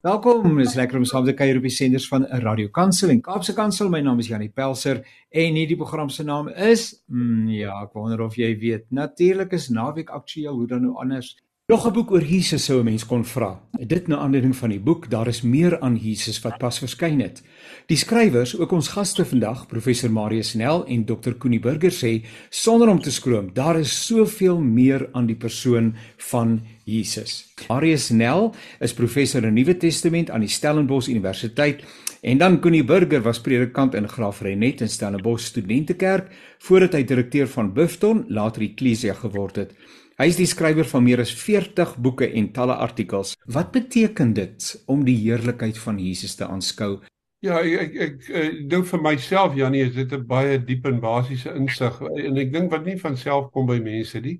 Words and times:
Welkom, 0.00 0.54
dis 0.56 0.78
lekker 0.78 0.96
om 0.96 1.02
saam 1.04 1.26
te 1.26 1.34
kuier 1.36 1.58
op 1.58 1.64
die 1.66 1.74
senders 1.76 2.06
van 2.08 2.22
Radio 2.40 2.70
Kansel 2.72 3.10
en 3.12 3.18
Kaapse 3.20 3.52
Kansel. 3.52 3.90
My 3.92 3.98
naam 4.00 4.22
is 4.22 4.30
Janie 4.30 4.48
Pelser 4.48 5.02
en 5.28 5.58
hierdie 5.60 5.76
program 5.76 6.08
se 6.08 6.24
naam 6.24 6.46
is 6.48 6.86
mm, 7.12 7.50
ja, 7.52 7.74
ek 7.84 7.98
wonder 7.98 8.22
of 8.24 8.38
jy 8.40 8.48
weet. 8.62 8.86
Natuurlik 8.96 9.52
is 9.58 9.68
naweek 9.68 10.08
aktueel, 10.16 10.56
hoe 10.56 10.70
dan 10.70 10.86
nou 10.86 10.94
anders. 11.04 11.34
Nog 11.70 11.86
'n 11.86 11.92
boek 11.92 12.10
oor 12.10 12.22
Jesus 12.22 12.64
sou 12.64 12.80
'n 12.80 12.84
mens 12.84 13.06
kon 13.06 13.24
vra. 13.24 13.60
Dit 13.86 14.06
na 14.06 14.16
aanleiding 14.16 14.56
van 14.56 14.68
die 14.68 14.80
boek 14.80 15.10
Daar 15.10 15.26
is 15.26 15.42
meer 15.42 15.80
aan 15.80 15.96
Jesus 15.96 16.40
wat 16.40 16.58
pas 16.58 16.78
verskyn 16.78 17.20
het. 17.20 17.42
Die 17.86 17.96
skrywers, 17.96 18.58
ook 18.58 18.72
ons 18.72 18.88
gaste 18.88 19.24
vandag, 19.24 19.66
professor 19.66 20.10
Marius 20.10 20.54
Nel 20.54 20.86
en 20.86 21.04
dokter 21.04 21.34
Koenie 21.34 21.60
Burger 21.60 21.90
sê 21.90 22.26
sonder 22.48 22.88
om 22.88 23.00
te 23.00 23.10
skroom, 23.10 23.50
daar 23.52 23.78
is 23.78 24.06
soveel 24.06 24.60
meer 24.60 25.08
aan 25.12 25.26
die 25.26 25.36
persoon 25.36 25.94
van 26.16 26.60
Jesus. 26.84 27.52
Marius 27.68 28.08
Nel 28.08 28.54
is 28.80 28.94
professor 28.94 29.44
in 29.44 29.54
Nuwe 29.54 29.76
Testament 29.76 30.30
aan 30.30 30.40
die 30.40 30.48
Stellenbosch 30.48 31.08
Universiteit 31.08 31.84
en 32.20 32.38
dan 32.38 32.60
Koenie 32.60 32.84
Burger 32.84 33.22
was 33.22 33.40
predikant 33.40 33.94
in 33.94 34.08
Graafrenet 34.08 34.80
in 34.80 34.88
Stellenbosch 34.88 35.44
Studentekerk 35.44 36.30
voordat 36.58 36.92
hy 36.92 37.04
direkteur 37.04 37.48
van 37.48 37.72
Buffton, 37.72 38.24
later 38.28 38.62
Ecclesia 38.62 39.14
geword 39.14 39.56
het. 39.56 39.72
Hy 40.20 40.26
is 40.28 40.36
die 40.36 40.44
skrywer 40.44 40.84
van 40.84 41.00
meer 41.00 41.22
as 41.22 41.30
40 41.32 41.94
boeke 42.04 42.26
en 42.36 42.50
talle 42.52 42.74
artikels. 42.84 43.30
Wat 43.48 43.70
beteken 43.72 44.34
dit 44.36 44.66
om 44.92 45.00
die 45.06 45.14
heerlikheid 45.16 45.78
van 45.80 45.96
Jesus 45.96 46.34
te 46.36 46.44
aanskou? 46.44 46.98
Ja, 47.40 47.62
ek 47.64 47.80
ek, 47.80 47.96
ek, 48.04 48.26
ek 48.42 48.58
dink 48.68 48.88
vir 48.90 49.00
myself 49.00 49.56
Janie 49.56 49.86
is 49.86 49.94
dit 49.96 50.12
'n 50.12 50.26
baie 50.28 50.58
diep 50.60 50.84
en 50.90 51.00
basiese 51.00 51.54
insig 51.56 51.96
en 52.04 52.36
ek 52.36 52.52
dink 52.52 52.68
wat 52.70 52.84
nie 52.84 52.98
van 53.00 53.16
self 53.16 53.48
kom 53.54 53.64
by 53.64 53.78
mense 53.80 54.20
nie. 54.20 54.36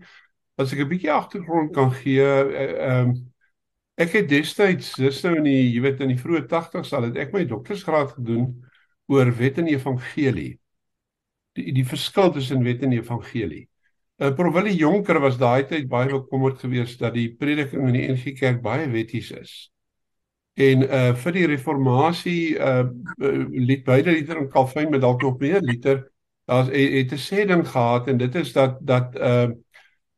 As 0.59 0.75
ek 0.75 0.85
'n 0.85 0.91
bietjie 0.93 1.13
agtergrond 1.17 1.73
kan 1.73 1.91
gee, 1.97 2.29
eh, 2.29 2.77
ehm 2.91 3.17
ek 3.97 4.13
het 4.13 4.29
destyds, 4.29 4.93
dis 5.01 5.25
nou 5.25 5.37
in 5.37 5.45
die 5.45 5.73
jy 5.73 5.81
weet 5.81 6.01
in 6.01 6.13
die 6.13 6.21
vroeë 6.21 6.45
80's 6.47 6.93
al 6.93 7.09
het 7.09 7.17
ek 7.17 7.33
my 7.33 7.47
doktorsgraad 7.49 8.13
gedoen 8.21 8.53
oor 9.09 9.33
wet 9.33 9.59
en 9.59 9.67
evangelie. 9.67 10.59
Die 11.57 11.73
die 11.73 11.89
verskil 11.89 12.33
tussen 12.33 12.63
wet 12.65 12.83
en 12.83 12.93
evangelie. 12.93 13.70
Uh, 14.21 14.35
Prof 14.37 14.53
Willie 14.53 14.77
Jonker 14.77 15.21
was 15.21 15.39
daai 15.41 15.65
tyd 15.65 15.89
baie 15.89 16.11
bekommerd 16.13 16.59
geweest 16.61 17.01
dat 17.01 17.15
die 17.17 17.31
prediking 17.41 17.87
in 17.89 17.95
die 17.97 18.09
NG 18.13 18.35
Kerk 18.37 18.61
baie 18.61 18.85
wetties 18.93 19.31
is. 19.33 19.53
En 20.61 20.85
uh 20.85 21.15
vir 21.17 21.33
die 21.33 21.47
reformatie 21.49 22.43
uh, 22.61 22.85
lied 23.17 23.87
beide 23.87 24.13
liter 24.13 24.37
en 24.37 24.51
Calvin 24.53 24.91
met 24.93 25.01
dalk 25.01 25.23
nog 25.23 25.39
meer 25.41 25.65
liter 25.65 26.03
daar's 26.51 26.69
het 26.69 27.13
'n 27.13 27.25
sê 27.29 27.47
ding 27.47 27.65
gehad 27.65 28.09
en 28.09 28.17
dit 28.17 28.35
is 28.35 28.53
dat 28.53 28.77
dat 28.81 29.17
uh, 29.17 29.49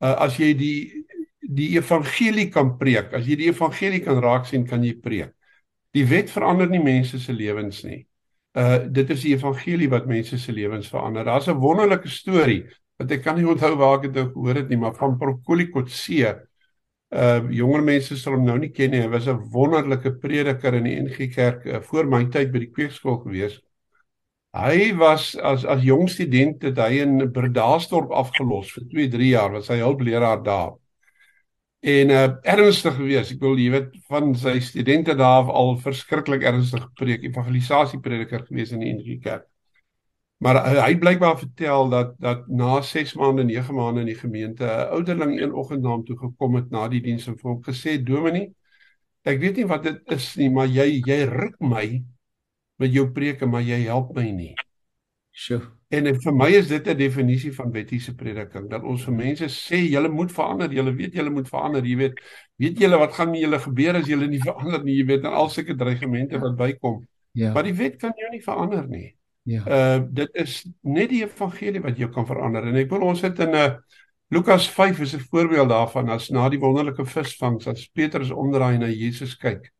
uh 0.00 0.16
as 0.26 0.36
jy 0.36 0.54
die 0.54 1.04
die 1.38 1.76
evangelie 1.76 2.48
kan 2.48 2.76
preek, 2.78 3.12
as 3.12 3.26
jy 3.26 3.36
die 3.36 3.50
evangelie 3.50 4.00
kan 4.00 4.18
raak 4.22 4.46
sien, 4.46 4.66
kan 4.66 4.82
jy 4.82 4.94
preek. 4.94 5.32
Die 5.92 6.06
wet 6.06 6.30
verander 6.30 6.68
nie 6.68 6.82
mense 6.82 7.18
se 7.18 7.32
lewens 7.32 7.82
nie. 7.84 8.06
Uh 8.56 8.78
dit 8.88 9.10
is 9.10 9.20
die 9.20 9.34
evangelie 9.34 9.88
wat 9.88 10.06
mense 10.06 10.38
se 10.38 10.52
lewens 10.52 10.88
verander. 10.88 11.24
Daar's 11.24 11.48
'n 11.48 11.60
wonderlike 11.60 12.08
storie 12.08 12.64
want 13.02 13.12
ek 13.16 13.24
kan 13.24 13.36
nie 13.38 13.48
onthou 13.48 13.74
waar 13.80 13.98
ek 13.98 14.08
dit 14.08 14.18
nou 14.20 14.28
gehoor 14.30 14.60
het 14.60 14.70
nie, 14.70 14.78
maar 14.80 14.94
van 14.98 15.18
Prokolikotse. 15.18 16.36
Uh 17.12 17.50
jonger 17.52 17.82
mense 17.84 18.16
sal 18.16 18.38
hom 18.38 18.46
nou 18.46 18.56
nie 18.60 18.70
ken 18.72 18.94
nie. 18.94 19.02
Hy 19.02 19.10
was 19.12 19.28
'n 19.28 19.42
wonderlike 19.52 20.14
prediker 20.22 20.74
in 20.78 20.84
die 20.88 20.96
NG 21.02 21.28
Kerk 21.34 21.66
uh, 21.66 21.80
voor 21.80 22.06
my 22.06 22.24
tyd 22.24 22.52
by 22.52 22.62
die 22.64 22.72
kweekskool 22.72 23.20
gewees. 23.26 23.60
Hy 24.52 24.92
was 24.96 25.34
as 25.36 25.64
as 25.64 25.82
jong 25.84 26.08
student 26.08 26.62
het 26.62 26.78
hy 26.78 27.00
in 27.02 27.32
Bredasdorp 27.32 28.10
afgelos 28.12 28.72
vir 28.72 28.84
2, 28.88 29.08
3 29.16 29.28
jaar, 29.32 29.52
was 29.52 29.68
hy 29.68 29.80
hulpleraar 29.80 30.42
daar. 30.44 30.72
En 31.82 32.10
uh 32.10 32.28
ernstig 32.44 32.96
gewees. 32.96 33.32
Ek 33.34 33.40
wil 33.40 33.58
jy 33.58 33.70
weet 33.76 33.96
van 34.08 34.34
sy 34.34 34.58
studente 34.60 35.14
daar 35.18 35.50
al 35.50 35.76
verskriklik 35.82 36.44
ernstig 36.48 36.84
gepreek, 36.88 37.24
evangelisasie 37.28 38.00
prediker 38.00 38.46
gewees 38.46 38.72
in 38.72 38.84
die 38.84 38.92
NG 38.94 39.20
Kerk. 39.24 39.51
Maar 40.42 40.58
uh, 40.58 40.80
hy 40.82 40.96
blykbaar 40.98 41.36
vertel 41.38 41.88
dat 41.88 42.16
dat 42.18 42.48
na 42.48 42.80
6 42.82 43.14
maande, 43.14 43.44
9 43.44 43.74
maande 43.74 44.00
in 44.00 44.10
die 44.10 44.18
gemeente 44.18 44.64
'n 44.64 44.88
ouderling 44.96 45.36
een 45.40 45.52
oggend 45.52 45.82
na 45.82 45.88
hom 45.88 46.04
toe 46.04 46.18
gekom 46.18 46.54
het 46.58 46.70
na 46.70 46.88
die 46.88 47.00
diens 47.00 47.26
en 47.26 47.38
vir 47.38 47.50
hom 47.50 47.62
gesê: 47.62 48.02
"Dominee, 48.02 48.50
ek 49.22 49.38
weet 49.38 49.56
nie 49.56 49.66
wat 49.66 49.82
dit 49.82 50.00
is 50.10 50.34
nie, 50.36 50.50
maar 50.50 50.66
jy 50.66 50.98
jy 51.06 51.22
ruk 51.30 51.54
my 51.60 52.02
met 52.76 52.92
jou 52.92 53.06
preke, 53.12 53.46
maar 53.46 53.62
jy 53.62 53.84
help 53.86 54.16
my 54.16 54.30
nie." 54.30 54.54
Sjoe. 55.30 55.62
En 55.88 56.10
vir 56.10 56.34
my 56.34 56.50
is 56.50 56.68
dit 56.68 56.88
'n 56.88 56.96
definisie 56.96 57.52
van 57.52 57.70
wettiese 57.70 58.14
prediking 58.14 58.68
dat 58.70 58.82
ons 58.82 59.04
vir 59.04 59.14
mense 59.14 59.44
sê 59.44 59.76
julle 59.76 60.08
moet 60.08 60.32
verander, 60.32 60.72
julle 60.72 60.92
weet 60.94 61.14
julle 61.14 61.30
moet 61.30 61.48
verander, 61.48 61.84
jy 61.84 61.96
weet, 61.96 62.20
weet 62.56 62.78
julle 62.78 62.98
wat 62.98 63.14
gaan 63.14 63.30
met 63.30 63.40
julle 63.40 63.58
gebeur 63.58 63.94
as 63.94 64.06
julle 64.06 64.26
nie 64.26 64.42
verander 64.48 64.82
nie, 64.82 64.96
jy 64.96 65.06
weet, 65.06 65.24
en 65.24 65.32
al 65.32 65.48
sulke 65.48 65.76
dreigemente 65.76 66.38
wat 66.38 66.56
bykom. 66.56 67.06
Ja. 67.32 67.52
Maar 67.52 67.62
die 67.62 67.74
wet 67.74 67.96
kan 67.96 68.12
jou 68.16 68.30
nie 68.30 68.42
verander 68.42 68.88
nie. 68.88 69.14
Ja. 69.42 69.62
Uh 69.66 70.02
dit 70.10 70.34
is 70.38 70.60
net 70.80 71.10
die 71.10 71.24
evangelie 71.24 71.82
wat 71.82 71.98
jou 71.98 72.10
kan 72.10 72.26
verander. 72.26 72.66
En 72.66 72.78
ek 72.78 72.90
wil 72.90 73.02
ons 73.10 73.20
het 73.20 73.38
in 73.38 73.50
'n 73.50 73.54
uh, 73.58 73.74
Lukas 74.32 74.68
5 74.70 75.00
is 75.00 75.14
'n 75.14 75.26
voorbeeld 75.30 75.68
daarvan 75.68 76.08
as 76.08 76.28
na 76.28 76.48
die 76.48 76.58
wonderlike 76.58 77.04
visvangs 77.04 77.66
as 77.66 77.88
Petrus 77.88 78.30
omdraai 78.30 78.78
na 78.78 78.86
Jesus 78.86 79.36
kyk. 79.36 79.72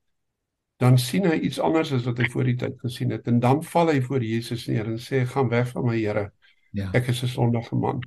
Dan 0.77 0.99
sien 0.99 1.25
hy 1.25 1.39
iets 1.39 1.61
anders 1.61 1.93
as 1.93 2.05
wat 2.05 2.19
hy 2.19 2.29
voor 2.29 2.45
die 2.45 2.57
tyd 2.57 2.75
gesien 2.81 3.11
het 3.11 3.27
en 3.27 3.39
dan 3.41 3.63
val 3.63 3.89
hy 3.89 4.01
voor 4.03 4.23
Jesus 4.23 4.67
neer 4.67 4.87
en 4.87 4.99
sê 4.99 5.25
gaan 5.27 5.49
weg 5.49 5.69
van 5.69 5.85
my 5.85 5.97
Here. 5.97 6.33
Ja. 6.71 6.91
Ek 6.93 7.09
is 7.09 7.23
'n 7.23 7.27
sondige 7.27 7.77
man. 7.77 8.03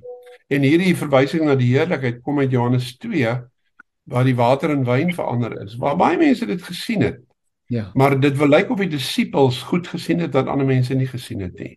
En 0.46 0.62
hierdie 0.62 0.96
verwysing 0.96 1.44
na 1.44 1.54
die 1.54 1.74
heerlikheid 1.74 2.22
kom 2.22 2.38
uit 2.38 2.50
Johannes 2.50 2.96
2 2.96 3.42
waar 4.04 4.24
die 4.24 4.36
water 4.36 4.70
in 4.70 4.84
wyn 4.84 5.14
verander 5.14 5.62
is. 5.62 5.76
Waar 5.76 5.96
baie 5.96 6.18
mense 6.18 6.46
dit 6.46 6.62
gesien 6.62 7.02
het. 7.02 7.25
Ja. 7.66 7.90
Maar 7.94 8.20
dit 8.20 8.36
wil 8.36 8.48
lyk 8.48 8.70
of 8.70 8.78
die 8.78 8.88
disippels 8.88 9.62
goed 9.62 9.88
gesien 9.88 10.20
het 10.22 10.34
wat 10.34 10.46
ander 10.46 10.66
mense 10.66 10.94
nie 10.94 11.08
gesien 11.10 11.40
het 11.40 11.58
nie. 11.58 11.74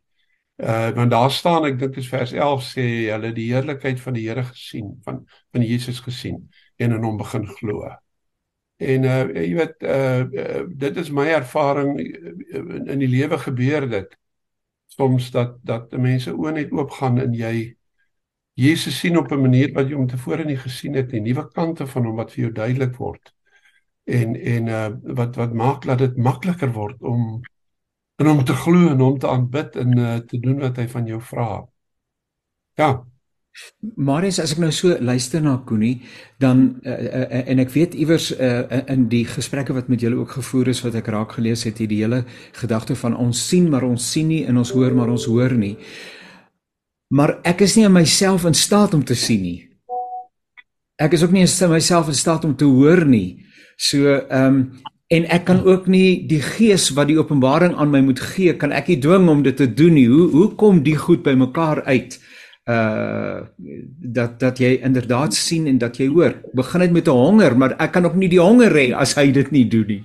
Uh 0.59 0.89
want 0.93 1.11
daar 1.11 1.31
staan 1.31 1.65
ek 1.65 1.79
dink 1.79 1.95
is 1.97 2.09
vers 2.11 2.31
11 2.35 2.65
sê 2.67 2.85
hulle 3.09 3.31
die 3.33 3.47
heerlikheid 3.53 4.01
van 4.01 4.13
die 4.13 4.27
Here 4.27 4.43
gesien, 4.43 4.91
van 5.03 5.23
van 5.51 5.63
Jesus 5.65 5.99
gesien 6.05 6.49
en 6.77 6.91
in 6.91 7.03
hom 7.03 7.17
begin 7.17 7.47
glo. 7.47 7.89
En 8.77 9.03
uh 9.03 9.23
jy 9.33 9.55
weet 9.55 9.87
uh, 9.87 10.19
uh 10.43 10.61
dit 10.85 10.97
is 10.97 11.09
my 11.09 11.25
ervaring 11.39 11.95
in, 11.97 12.85
in 12.85 12.99
die 12.99 13.09
lewe 13.09 13.39
gebeur 13.39 13.89
dit 13.89 14.13
soms 14.93 15.31
dat 15.31 15.57
dat 15.63 15.97
mense 15.97 16.33
oë 16.35 16.53
net 16.53 16.71
oop 16.75 16.91
gaan 16.99 17.17
en 17.23 17.33
jy 17.33 17.75
Jesus 18.59 18.99
sien 18.99 19.17
op 19.17 19.31
'n 19.31 19.41
manier 19.41 19.73
wat 19.73 19.87
jy 19.89 19.95
hom 19.95 20.07
tevore 20.07 20.45
nie 20.45 20.57
gesien 20.57 20.93
het 20.93 21.11
nie, 21.11 21.21
nuwe 21.21 21.49
kante 21.55 21.87
van 21.87 22.05
hom 22.05 22.15
wat 22.15 22.31
vir 22.31 22.43
jou 22.43 22.51
duidelik 22.51 22.95
word 22.99 23.33
en 24.09 24.35
en 24.35 24.67
uh 24.67 24.87
wat 25.19 25.37
wat 25.39 25.53
maak 25.53 25.85
dat 25.85 26.01
dit 26.01 26.17
makliker 26.17 26.73
word 26.73 27.01
om 27.01 27.39
en 28.19 28.27
om 28.27 28.43
te 28.45 28.53
glo 28.53 28.89
en 28.89 29.01
om 29.01 29.19
te 29.19 29.27
aanbid 29.27 29.75
en 29.75 29.97
uh, 29.97 30.15
te 30.27 30.39
doen 30.39 30.59
wat 30.59 30.75
hy 30.77 30.87
van 30.91 31.05
jou 31.07 31.21
vra. 31.23 31.47
Ja. 32.75 32.89
Marius, 33.95 34.41
as 34.43 34.53
ek 34.55 34.59
nou 34.61 34.71
so 34.75 34.95
luister 34.99 35.41
na 35.43 35.55
Koenie, 35.67 36.01
dan 36.39 36.65
uh, 36.83 36.95
uh, 36.95 37.39
en 37.53 37.63
ek 37.63 37.71
weet 37.73 37.95
iewers 37.95 38.29
uh, 38.35 38.67
in 38.91 39.07
die 39.11 39.23
gesprekke 39.27 39.75
wat 39.75 39.87
met 39.91 40.03
julle 40.03 40.19
ook 40.19 40.35
gevoer 40.35 40.71
is 40.73 40.83
wat 40.83 40.99
ek 40.99 41.09
raak 41.15 41.37
gelees 41.37 41.63
het, 41.67 41.79
hierdie 41.79 42.01
hele 42.03 42.25
gedagte 42.59 42.95
van 42.99 43.15
ons 43.15 43.39
sien 43.49 43.71
maar 43.71 43.87
ons 43.87 44.11
sien 44.11 44.27
nie 44.31 44.43
en 44.47 44.59
ons 44.59 44.73
hoor 44.75 44.95
maar 44.95 45.11
ons 45.15 45.27
hoor 45.31 45.55
nie. 45.55 45.75
Maar 47.15 47.39
ek 47.47 47.63
is 47.65 47.79
nie 47.79 47.87
in 47.87 47.95
myself 47.95 48.45
in 48.45 48.55
staat 48.55 48.93
om 48.93 49.03
te 49.03 49.17
sien 49.17 49.41
nie. 49.47 49.59
Ek 50.99 51.15
is 51.15 51.23
ook 51.23 51.31
nie 51.31 51.45
in 51.47 51.71
myself 51.71 52.11
in 52.11 52.19
staat 52.19 52.43
om 52.45 52.55
te 52.55 52.67
hoor 52.67 53.05
nie. 53.07 53.39
So 53.79 54.15
ehm 54.19 54.45
um, 54.45 54.63
en 55.09 55.23
ek 55.33 55.47
kan 55.47 55.63
ook 55.65 55.87
nie 55.89 56.27
die 56.29 56.41
gees 56.43 56.91
wat 56.93 57.07
die 57.09 57.17
openbaring 57.17 57.73
aan 57.73 57.89
my 57.89 58.01
moet 58.05 58.19
gee, 58.21 58.53
kan 58.53 58.69
ek 58.75 58.91
nie 58.91 58.99
dwing 59.01 59.25
om 59.31 59.39
dit 59.41 59.55
te 59.57 59.65
doen 59.65 59.95
nie. 59.97 60.05
Hoe 60.05 60.27
hoe 60.35 60.49
kom 60.59 60.83
die 60.85 60.97
goed 60.99 61.23
by 61.25 61.33
mekaar 61.39 61.81
uit? 61.87 62.19
Uh 62.69 63.47
dat 64.19 64.37
dat 64.39 64.59
jy 64.61 64.75
inderdaad 64.85 65.33
sien 65.33 65.65
en 65.71 65.79
dat 65.81 65.97
jy 65.97 66.09
hoor. 66.11 66.35
Begin 66.53 66.85
dit 66.85 66.91
met 66.91 67.07
'n 67.07 67.17
honger, 67.23 67.57
maar 67.57 67.75
ek 67.79 67.91
kan 67.91 68.05
ook 68.05 68.15
nie 68.15 68.29
die 68.29 68.41
honger 68.41 68.71
hê 68.71 68.93
as 68.93 69.15
hy 69.15 69.31
dit 69.31 69.51
nie 69.51 69.65
doen 69.65 69.87
nie. 69.87 70.03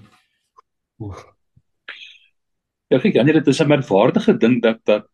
Ja, 2.89 2.97
ek 2.97 3.13
dink 3.13 3.33
dit 3.33 3.49
is 3.49 3.61
'n 3.61 3.69
merkwaardige 3.69 4.39
ding 4.39 4.63
dat 4.63 4.81
dat 4.85 5.05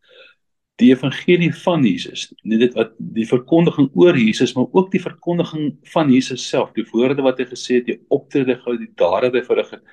die 0.81 0.91
evangelie 0.91 1.51
van 1.63 1.83
Jesus, 1.85 2.29
nie 2.43 2.57
dit 2.61 2.73
wat 2.77 2.93
die 2.97 3.25
verkondiging 3.29 3.89
oor 3.99 4.17
Jesus, 4.17 4.55
maar 4.57 4.69
ook 4.71 4.89
die 4.93 5.01
verkondiging 5.01 5.75
van 5.93 6.09
Jesus 6.13 6.47
self, 6.47 6.71
die 6.77 6.85
woorde 6.91 7.23
wat 7.25 7.39
hy 7.41 7.45
gesê 7.49 7.79
het, 7.79 7.89
die 7.89 7.99
optrede 8.13 8.57
gou 8.63 8.77
die 8.79 8.89
dade 8.97 9.29
wat 9.29 9.37
hy 9.37 9.43
verrig 9.45 9.75
het, 9.75 9.83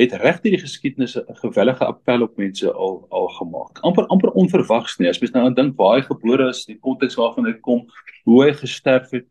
het 0.00 0.14
regtig 0.22 0.54
die 0.54 0.62
geskiedenis 0.62 1.16
'n 1.16 1.40
gewellige 1.42 1.84
appel 1.84 2.22
op 2.22 2.36
mense 2.36 2.72
al 2.72 3.06
al 3.10 3.28
gemaak. 3.28 3.80
amper 3.82 4.06
amper 4.06 4.30
onverwags 4.30 4.98
nie. 4.98 5.08
As 5.08 5.20
mens 5.20 5.32
nou 5.32 5.54
dink 5.54 5.76
waar 5.76 5.96
hy 5.98 6.02
gebore 6.02 6.48
is, 6.48 6.64
die 6.64 6.78
konteks 6.78 7.16
waarvan 7.16 7.46
hy 7.46 7.52
kom, 7.60 7.86
hoe 8.24 8.44
hy 8.44 8.52
gesterf 8.52 9.10
het, 9.10 9.26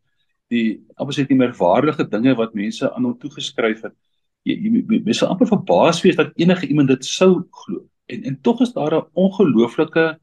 die 0.50 0.82
amper 0.96 1.14
sê 1.14 1.28
die 1.28 1.36
merkwaardige 1.36 2.10
dinge 2.10 2.36
wat 2.36 2.54
mense 2.54 2.94
aan 2.94 3.04
hom 3.04 3.18
toegeskryf 3.18 3.82
het. 3.82 3.94
Jy 4.44 4.86
mens 5.06 5.18
sal 5.18 5.30
amper 5.30 5.48
verbaas 5.48 6.02
wees 6.02 6.16
dat 6.16 6.32
enige 6.36 6.68
iemand 6.68 6.88
dit 6.88 7.06
sou 7.06 7.46
glo. 7.52 7.86
En 8.08 8.24
en 8.24 8.42
tog 8.42 8.62
is 8.62 8.74
daar 8.74 8.96
'n 8.96 9.08
ongelooflike 9.14 10.20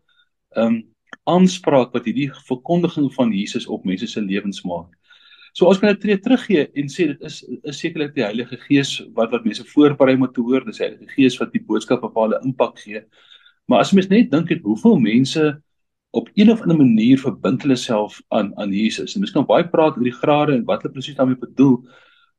um 0.57 0.83
aanspraak 1.27 1.95
wat 1.95 2.07
hierdie 2.07 2.31
verkondiging 2.47 3.09
van 3.15 3.33
Jesus 3.35 3.67
op 3.67 3.85
mense 3.85 4.07
se 4.07 4.23
lewens 4.23 4.63
maak. 4.67 4.93
So 5.57 5.67
ons 5.71 5.79
kan 5.81 5.89
dit 5.95 6.03
tree 6.03 6.19
teruggee 6.21 6.67
en 6.77 6.91
sê 6.93 7.09
dit 7.13 7.23
is 7.25 7.41
is 7.65 7.79
sekerlik 7.81 8.15
die 8.15 8.25
Heilige 8.27 8.59
Gees 8.67 8.99
wat 9.17 9.33
wat 9.33 9.47
mense 9.49 9.65
voorberei 9.65 10.17
om 10.19 10.27
te 10.29 10.45
hoor, 10.45 10.67
dis 10.67 10.83
Heilige 10.83 11.09
Gees 11.15 11.39
wat 11.41 11.55
die 11.55 11.63
boodskap 11.65 12.05
op 12.05 12.19
hulle 12.21 12.41
impak 12.45 12.83
gee. 12.85 13.01
Maar 13.67 13.81
as 13.83 13.93
mens 13.97 14.11
net 14.11 14.31
dink 14.31 14.53
het 14.53 14.63
hoeveel 14.63 14.99
mense 15.01 15.47
op 16.17 16.29
een 16.35 16.51
of 16.53 16.61
ander 16.61 16.77
manier 16.77 17.19
verbind 17.19 17.65
hulle 17.65 17.77
self 17.77 18.21
aan 18.29 18.53
aan 18.61 18.73
Jesus. 18.73 19.15
En 19.15 19.25
mens 19.25 19.33
kan 19.33 19.47
baie 19.49 19.65
praat 19.69 19.97
oor 19.97 20.05
die 20.05 20.19
grade 20.21 20.55
en 20.55 20.65
wat 20.69 20.85
hulle 20.85 20.95
presies 20.95 21.17
daarmee 21.17 21.41
bedoel. 21.41 21.81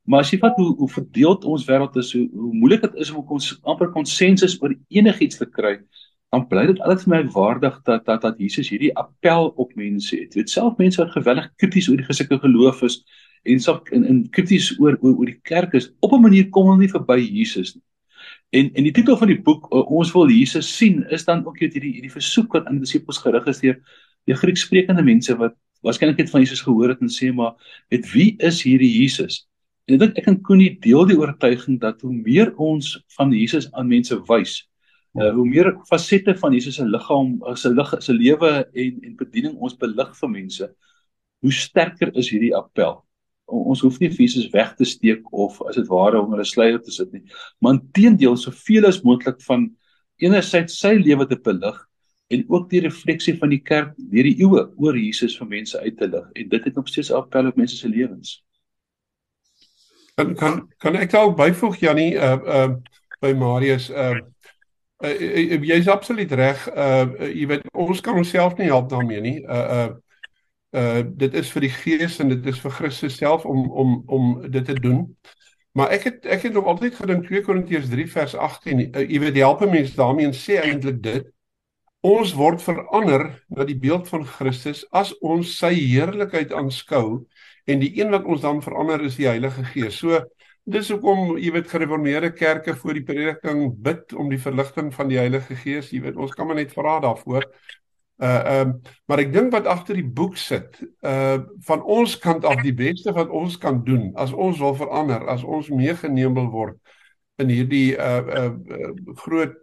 Maar 0.07 0.23
as 0.23 0.31
jy 0.31 0.39
vat 0.39 0.55
hoe 0.61 0.71
hoe 0.77 0.89
verdeeld 0.89 1.45
ons 1.45 1.65
wêreld 1.67 1.97
is, 1.99 2.13
hoe, 2.15 2.27
hoe 2.31 2.53
moeilik 2.53 2.85
dit 2.85 3.01
is 3.03 3.11
om 3.11 3.25
ons 3.37 3.49
amper 3.63 3.91
konsensus 3.91 4.55
oor 4.61 4.77
enigiets 4.87 5.41
te 5.41 5.49
kry, 5.49 5.79
dan 6.29 6.47
bly 6.47 6.65
dit 6.67 6.79
altyd 6.83 7.03
vir 7.05 7.13
my 7.13 7.21
waardig 7.31 7.77
dat 7.87 8.05
dat 8.05 8.21
dat 8.21 8.39
Jesus 8.41 8.69
hierdie 8.69 8.91
appel 8.99 9.49
op 9.55 9.73
mense 9.79 10.15
het. 10.15 10.35
Weet 10.35 10.49
self 10.51 10.77
mense 10.77 10.99
wat 11.01 11.13
geweldig 11.15 11.47
krities 11.55 11.87
oor 11.89 11.99
die 12.01 12.07
gesinne 12.07 12.39
geloof 12.43 12.83
is 12.87 13.01
en 13.47 13.59
sak 13.63 13.91
in 13.95 14.03
in 14.05 14.23
krities 14.29 14.73
oor, 14.79 14.97
oor 15.01 15.15
oor 15.15 15.29
die 15.31 15.39
kerk 15.43 15.73
is, 15.73 15.91
op 15.99 16.13
'n 16.13 16.21
manier 16.21 16.49
kom 16.49 16.67
hulle 16.67 16.83
nie 16.83 16.91
verby 16.91 17.19
Jesus 17.21 17.75
nie. 17.75 17.83
En 18.51 18.71
en 18.75 18.83
die 18.83 18.91
titel 18.91 19.17
van 19.17 19.27
die 19.27 19.41
boek 19.41 19.71
ons 19.71 20.11
wil 20.13 20.29
Jesus 20.29 20.67
sien 20.77 21.05
is 21.09 21.25
dan 21.25 21.45
ook 21.45 21.59
hierdie 21.59 21.93
hierdie 21.93 22.11
versoek 22.11 22.53
wat 22.53 22.65
aan 22.65 22.79
die 22.79 22.85
disippels 22.85 23.17
gerig 23.23 23.47
is 23.47 23.59
deur 23.59 23.79
die 24.27 24.35
Grieksprekende 24.35 25.03
mense 25.03 25.35
wat 25.39 25.55
waarskynlik 25.83 26.17
net 26.17 26.29
van 26.29 26.41
Jesus 26.41 26.61
gehoor 26.61 26.89
het 26.89 27.01
en 27.01 27.11
sê 27.11 27.31
maar 27.33 27.55
met 27.91 28.07
wie 28.11 28.35
is 28.39 28.63
hierdie 28.63 28.91
Jesus? 28.91 29.47
En 29.87 29.95
ek 29.95 29.99
dink 29.99 30.17
ek 30.17 30.27
en 30.27 30.41
Koenie 30.43 30.73
deel 30.83 31.05
die 31.07 31.17
oortuiging 31.17 31.79
dat 31.79 32.01
hoe 32.01 32.11
meer 32.11 32.51
ons 32.55 32.97
van 33.15 33.31
Jesus 33.31 33.69
aan 33.71 33.87
mense 33.87 34.17
wys, 34.27 34.65
uh, 35.17 35.31
hoe 35.33 35.47
meer 35.47 35.71
fasette 35.89 36.35
van 36.37 36.53
Jesus 36.53 36.77
se 36.79 36.85
liggaam, 36.85 37.37
se 37.55 37.69
lig, 37.73 37.95
se 38.03 38.13
lewe 38.13 38.51
en 38.65 39.01
en 39.09 39.17
bediening 39.17 39.57
ons 39.57 39.77
belig 39.77 40.13
vir 40.19 40.29
mense, 40.29 40.69
hoe 41.41 41.53
sterker 41.53 42.13
is 42.17 42.31
hierdie 42.33 42.53
appel. 42.55 43.01
Ons 43.47 43.81
hoef 43.85 43.99
nie 44.01 44.09
Jesus 44.11 44.49
weg 44.51 44.73
te 44.75 44.85
steek 44.85 45.27
of 45.31 45.61
as 45.69 45.77
dit 45.79 45.87
ware 45.87 46.19
om 46.19 46.33
hulle 46.35 46.45
sluier 46.45 46.81
te 46.83 46.91
sit 46.91 47.11
nie, 47.15 47.23
maar 47.61 47.77
inteendeel 47.77 48.35
soveel 48.37 48.89
as 48.89 49.03
moontlik 49.05 49.39
van 49.47 49.69
enerzijds 50.17 50.79
sy 50.81 50.97
lewe 50.99 51.27
te 51.29 51.37
belig 51.39 51.77
en 52.27 52.43
ook 52.51 52.69
die 52.69 52.81
refleksie 52.83 53.37
van 53.39 53.53
die 53.53 53.61
kerk 53.63 53.93
deur 54.11 54.27
die 54.27 54.35
eeue 54.41 54.65
oor 54.75 54.97
Jesus 54.99 55.37
vir 55.39 55.47
mense 55.47 55.79
uit 55.79 55.95
te 55.97 56.09
lig 56.11 56.27
en 56.35 56.49
dit 56.51 56.67
het 56.67 56.75
nog 56.75 56.89
steeds 56.91 57.11
'n 57.11 57.21
appel 57.21 57.47
op 57.47 57.55
mense 57.55 57.77
se 57.77 57.87
lewens. 57.87 58.43
Kan 60.15 60.35
kan 60.35 60.67
kan 60.77 60.95
ek 60.95 61.11
dalk 61.11 61.37
byvoeg 61.37 61.79
Jannie 61.79 62.15
uh 62.15 62.39
uh 62.45 62.75
by 63.21 63.33
Marius 63.33 63.89
uh, 63.89 64.19
uh, 65.03 65.09
uh 65.09 65.63
jy's 65.63 65.87
absoluut 65.87 66.31
reg. 66.31 66.67
Uh, 66.73 67.05
uh 67.19 67.31
jy 67.31 67.47
weet 67.47 67.69
ons 67.73 68.01
kan 68.01 68.17
onsself 68.17 68.57
nie 68.57 68.69
help 68.71 68.89
daarmee 68.89 69.21
nie. 69.21 69.37
Uh 69.45 69.65
uh 69.77 69.87
uh 70.77 71.03
dit 71.05 71.33
is 71.33 71.51
vir 71.53 71.67
die 71.67 71.73
Gees 71.73 72.19
en 72.19 72.33
dit 72.33 72.45
is 72.53 72.59
vir 72.59 72.75
Christus 72.79 73.17
self 73.17 73.45
om 73.45 73.71
om 73.71 74.03
om 74.05 74.29
dit 74.51 74.65
te 74.65 74.73
doen. 74.73 75.05
Maar 75.77 75.93
ek 75.93 76.03
het 76.09 76.25
ek 76.25 76.47
het 76.47 76.53
nog 76.53 76.65
altyd 76.65 76.95
gedink 76.95 77.27
2 77.27 77.41
Korintiërs 77.45 77.89
3 77.89 78.07
vers 78.11 78.35
18 78.35 78.79
uh, 78.79 79.03
jy 79.05 79.19
weet 79.21 79.41
help 79.41 79.65
mense 79.69 79.95
daarmee 79.95 80.33
sê 80.33 80.61
eintlik 80.61 81.01
dit 81.03 81.27
ons 82.05 82.33
word 82.37 82.61
verander 82.61 83.27
na 83.49 83.65
die 83.67 83.77
beeld 83.77 84.07
van 84.09 84.25
Christus 84.25 84.83
as 84.95 85.13
ons 85.21 85.57
sy 85.59 85.73
heerlikheid 85.75 86.53
aanskou 86.53 87.25
en 87.67 87.81
die 87.81 87.91
een 87.99 88.13
wat 88.13 88.25
ons 88.25 88.41
dan 88.41 88.61
verander 88.63 89.03
is 89.03 89.17
die 89.19 89.27
Heilige 89.27 89.65
Gees. 89.73 89.97
So 89.99 90.21
dis 90.67 90.89
hoekom 90.91 91.37
jy 91.39 91.51
weet 91.55 91.69
gereformeerde 91.71 92.33
kerke 92.35 92.75
voor 92.75 92.97
die 92.97 93.05
prediking 93.07 93.69
bid 93.83 94.13
om 94.13 94.29
die 94.31 94.41
verligting 94.41 94.91
van 94.95 95.07
die 95.07 95.19
Heilige 95.19 95.55
Gees. 95.55 95.93
Jy 95.93 96.01
weet 96.03 96.19
ons 96.19 96.33
kan 96.35 96.49
maar 96.49 96.59
net 96.59 96.73
vra 96.75 96.99
daarvoor. 97.03 97.47
Uh 98.17 98.27
ehm 98.27 98.69
um, 98.69 98.73
maar 99.05 99.21
ek 99.21 99.31
dink 99.33 99.51
wat 99.53 99.67
agter 99.69 99.95
die 99.99 100.07
boek 100.19 100.39
sit, 100.41 100.79
uh 101.05 101.37
van 101.67 101.83
ons 101.83 102.17
kant 102.17 102.45
af 102.49 102.63
die 102.65 102.73
beste 102.73 103.13
wat 103.13 103.29
ons 103.29 103.59
kan 103.61 103.83
doen 103.85 104.09
as 104.17 104.33
ons 104.33 104.57
wil 104.59 104.73
verander, 104.75 105.21
as 105.29 105.43
ons 105.45 105.69
meegeneem 105.69 106.33
wil 106.33 106.49
word 106.51 106.95
in 107.37 107.53
hierdie 107.53 107.93
uh 107.93 108.23
uh, 108.25 108.47
uh 108.51 108.91
groot 109.21 109.55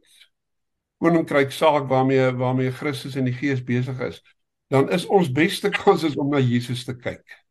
koninkryk 1.02 1.50
saak 1.52 1.90
waarmee 1.90 2.30
waarmee 2.38 2.70
Christus 2.70 3.18
en 3.18 3.26
die 3.26 3.34
Gees 3.34 3.64
besig 3.64 3.98
is, 4.00 4.22
dan 4.70 4.86
is 4.94 5.06
ons 5.06 5.32
beste 5.34 5.68
kans 5.82 6.06
is 6.06 6.16
om 6.16 6.30
na 6.30 6.38
Jesus 6.38 6.86
te 6.86 6.94
kyk. 6.94 7.43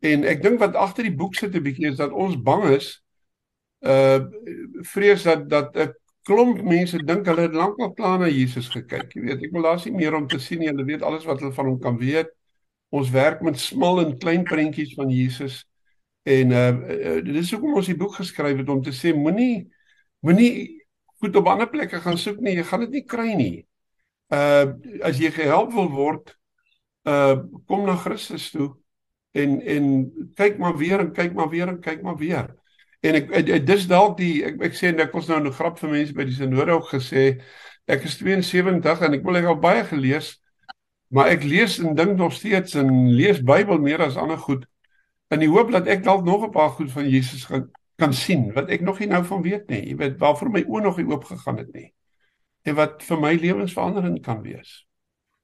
En 0.00 0.24
ek 0.24 0.42
dink 0.42 0.60
wat 0.62 0.76
agter 0.78 1.08
die 1.08 1.16
boek 1.16 1.34
sit 1.34 1.54
'n 1.54 1.62
bietjie 1.62 1.90
is 1.90 1.98
dat 1.98 2.12
ons 2.12 2.36
bang 2.38 2.68
is 2.76 3.02
uh 3.86 4.20
vrees 4.94 5.22
dat 5.22 5.48
dat 5.50 5.76
'n 5.76 5.92
klomp 6.22 6.62
mense 6.62 6.98
dink 6.98 7.26
hulle 7.26 7.46
het 7.46 7.54
lankal 7.54 7.92
klaar 7.92 8.18
na 8.18 8.28
Jesus 8.28 8.68
gekyk. 8.68 9.14
Jy 9.14 9.20
weet, 9.22 9.42
ek 9.42 9.52
wil 9.52 9.62
daar's 9.62 9.84
nie 9.84 9.94
meer 9.94 10.14
om 10.14 10.26
te 10.28 10.38
sien 10.38 10.58
nie. 10.58 10.68
Hulle 10.68 10.84
weet 10.84 11.02
alles 11.02 11.24
wat 11.24 11.40
hulle 11.40 11.52
van 11.52 11.66
hom 11.66 11.78
kan 11.80 11.98
weet. 11.98 12.28
Ons 12.90 13.10
werk 13.10 13.40
met 13.40 13.58
smal 13.58 14.00
en 14.00 14.18
klein 14.18 14.44
prentjies 14.44 14.94
van 14.94 15.10
Jesus. 15.10 15.64
En 16.22 16.50
uh, 16.50 16.68
uh 16.68 17.24
dit 17.24 17.36
is 17.36 17.52
hoekom 17.52 17.74
ons 17.74 17.86
die 17.86 17.96
boek 17.96 18.14
geskryf 18.14 18.56
het 18.58 18.68
om 18.68 18.82
te 18.82 18.92
sê 18.92 19.14
moenie 19.14 19.68
moenie 20.20 20.84
goed 21.18 21.36
op 21.36 21.46
ander 21.46 21.68
plekke 21.68 22.00
gaan 22.00 22.18
soek 22.18 22.40
nie. 22.40 22.56
Jy 22.56 22.64
gaan 22.64 22.80
dit 22.80 22.90
nie 22.90 23.04
kry 23.04 23.34
nie. 23.34 23.66
Uh 24.30 24.74
as 25.02 25.18
jy 25.18 25.30
gehelp 25.30 25.72
wil 25.72 25.88
word, 25.90 26.36
uh 27.04 27.40
kom 27.66 27.86
na 27.86 27.96
Christus 27.96 28.50
toe 28.50 28.76
en 29.32 29.60
en 29.60 29.84
kyk 30.34 30.58
maar 30.58 30.76
weer 30.76 31.00
en 31.00 31.12
kyk 31.12 31.34
maar 31.34 31.48
weer 31.48 31.68
en 31.68 31.80
kyk 31.80 32.02
maar 32.02 32.16
weer. 32.16 32.54
En 33.00 33.14
ek, 33.14 33.30
ek, 33.30 33.48
ek 33.48 33.66
dis 33.66 33.86
dalk 33.86 34.16
die 34.18 34.44
ek 34.44 34.62
ek 34.70 34.74
sê 34.74 34.92
ek 34.94 35.12
was 35.14 35.28
nou 35.28 35.40
'n 35.40 35.52
grap 35.52 35.78
vir 35.78 35.90
mense 35.90 36.14
by 36.14 36.24
die 36.24 36.34
sinode 36.34 36.72
ook 36.72 36.90
gesê 36.94 37.40
ek 37.86 38.04
is 38.04 38.18
72 38.18 39.00
en 39.00 39.14
ek 39.14 39.24
wil 39.24 39.36
ek 39.36 39.44
al 39.44 39.60
baie 39.60 39.84
gelees 39.84 40.40
maar 41.08 41.28
ek 41.32 41.44
lees 41.44 41.78
en 41.78 41.94
dink 41.94 42.16
nog 42.18 42.32
steeds 42.32 42.74
en 42.74 43.14
lees 43.16 43.40
Bybel 43.40 43.78
meer 43.78 44.02
as 44.02 44.16
ander 44.16 44.38
goed 44.38 44.66
in 45.30 45.40
die 45.40 45.48
hoop 45.48 45.70
dat 45.72 45.86
ek 45.86 46.04
dalk 46.04 46.24
nog 46.24 46.44
'n 46.44 46.50
paar 46.50 46.70
goed 46.70 46.90
van 46.92 47.08
Jesus 47.08 47.44
gaan 47.44 47.70
kan 47.98 48.14
sien 48.14 48.52
wat 48.54 48.70
ek 48.70 48.84
nog 48.86 49.00
nie 49.02 49.08
nou 49.10 49.24
van 49.26 49.42
weet 49.42 49.70
nie. 49.72 49.82
Jy 49.90 49.96
weet 49.98 50.18
waarvoor 50.22 50.52
my 50.54 50.62
oë 50.62 50.82
nog 50.82 51.00
nie 51.00 51.08
oop 51.10 51.24
gegaan 51.26 51.58
het 51.58 51.72
nie. 51.74 51.88
En 52.62 52.76
wat 52.78 53.02
vir 53.02 53.20
my 53.20 53.32
lewensveranderend 53.34 54.22
kan 54.22 54.42
wees. 54.42 54.86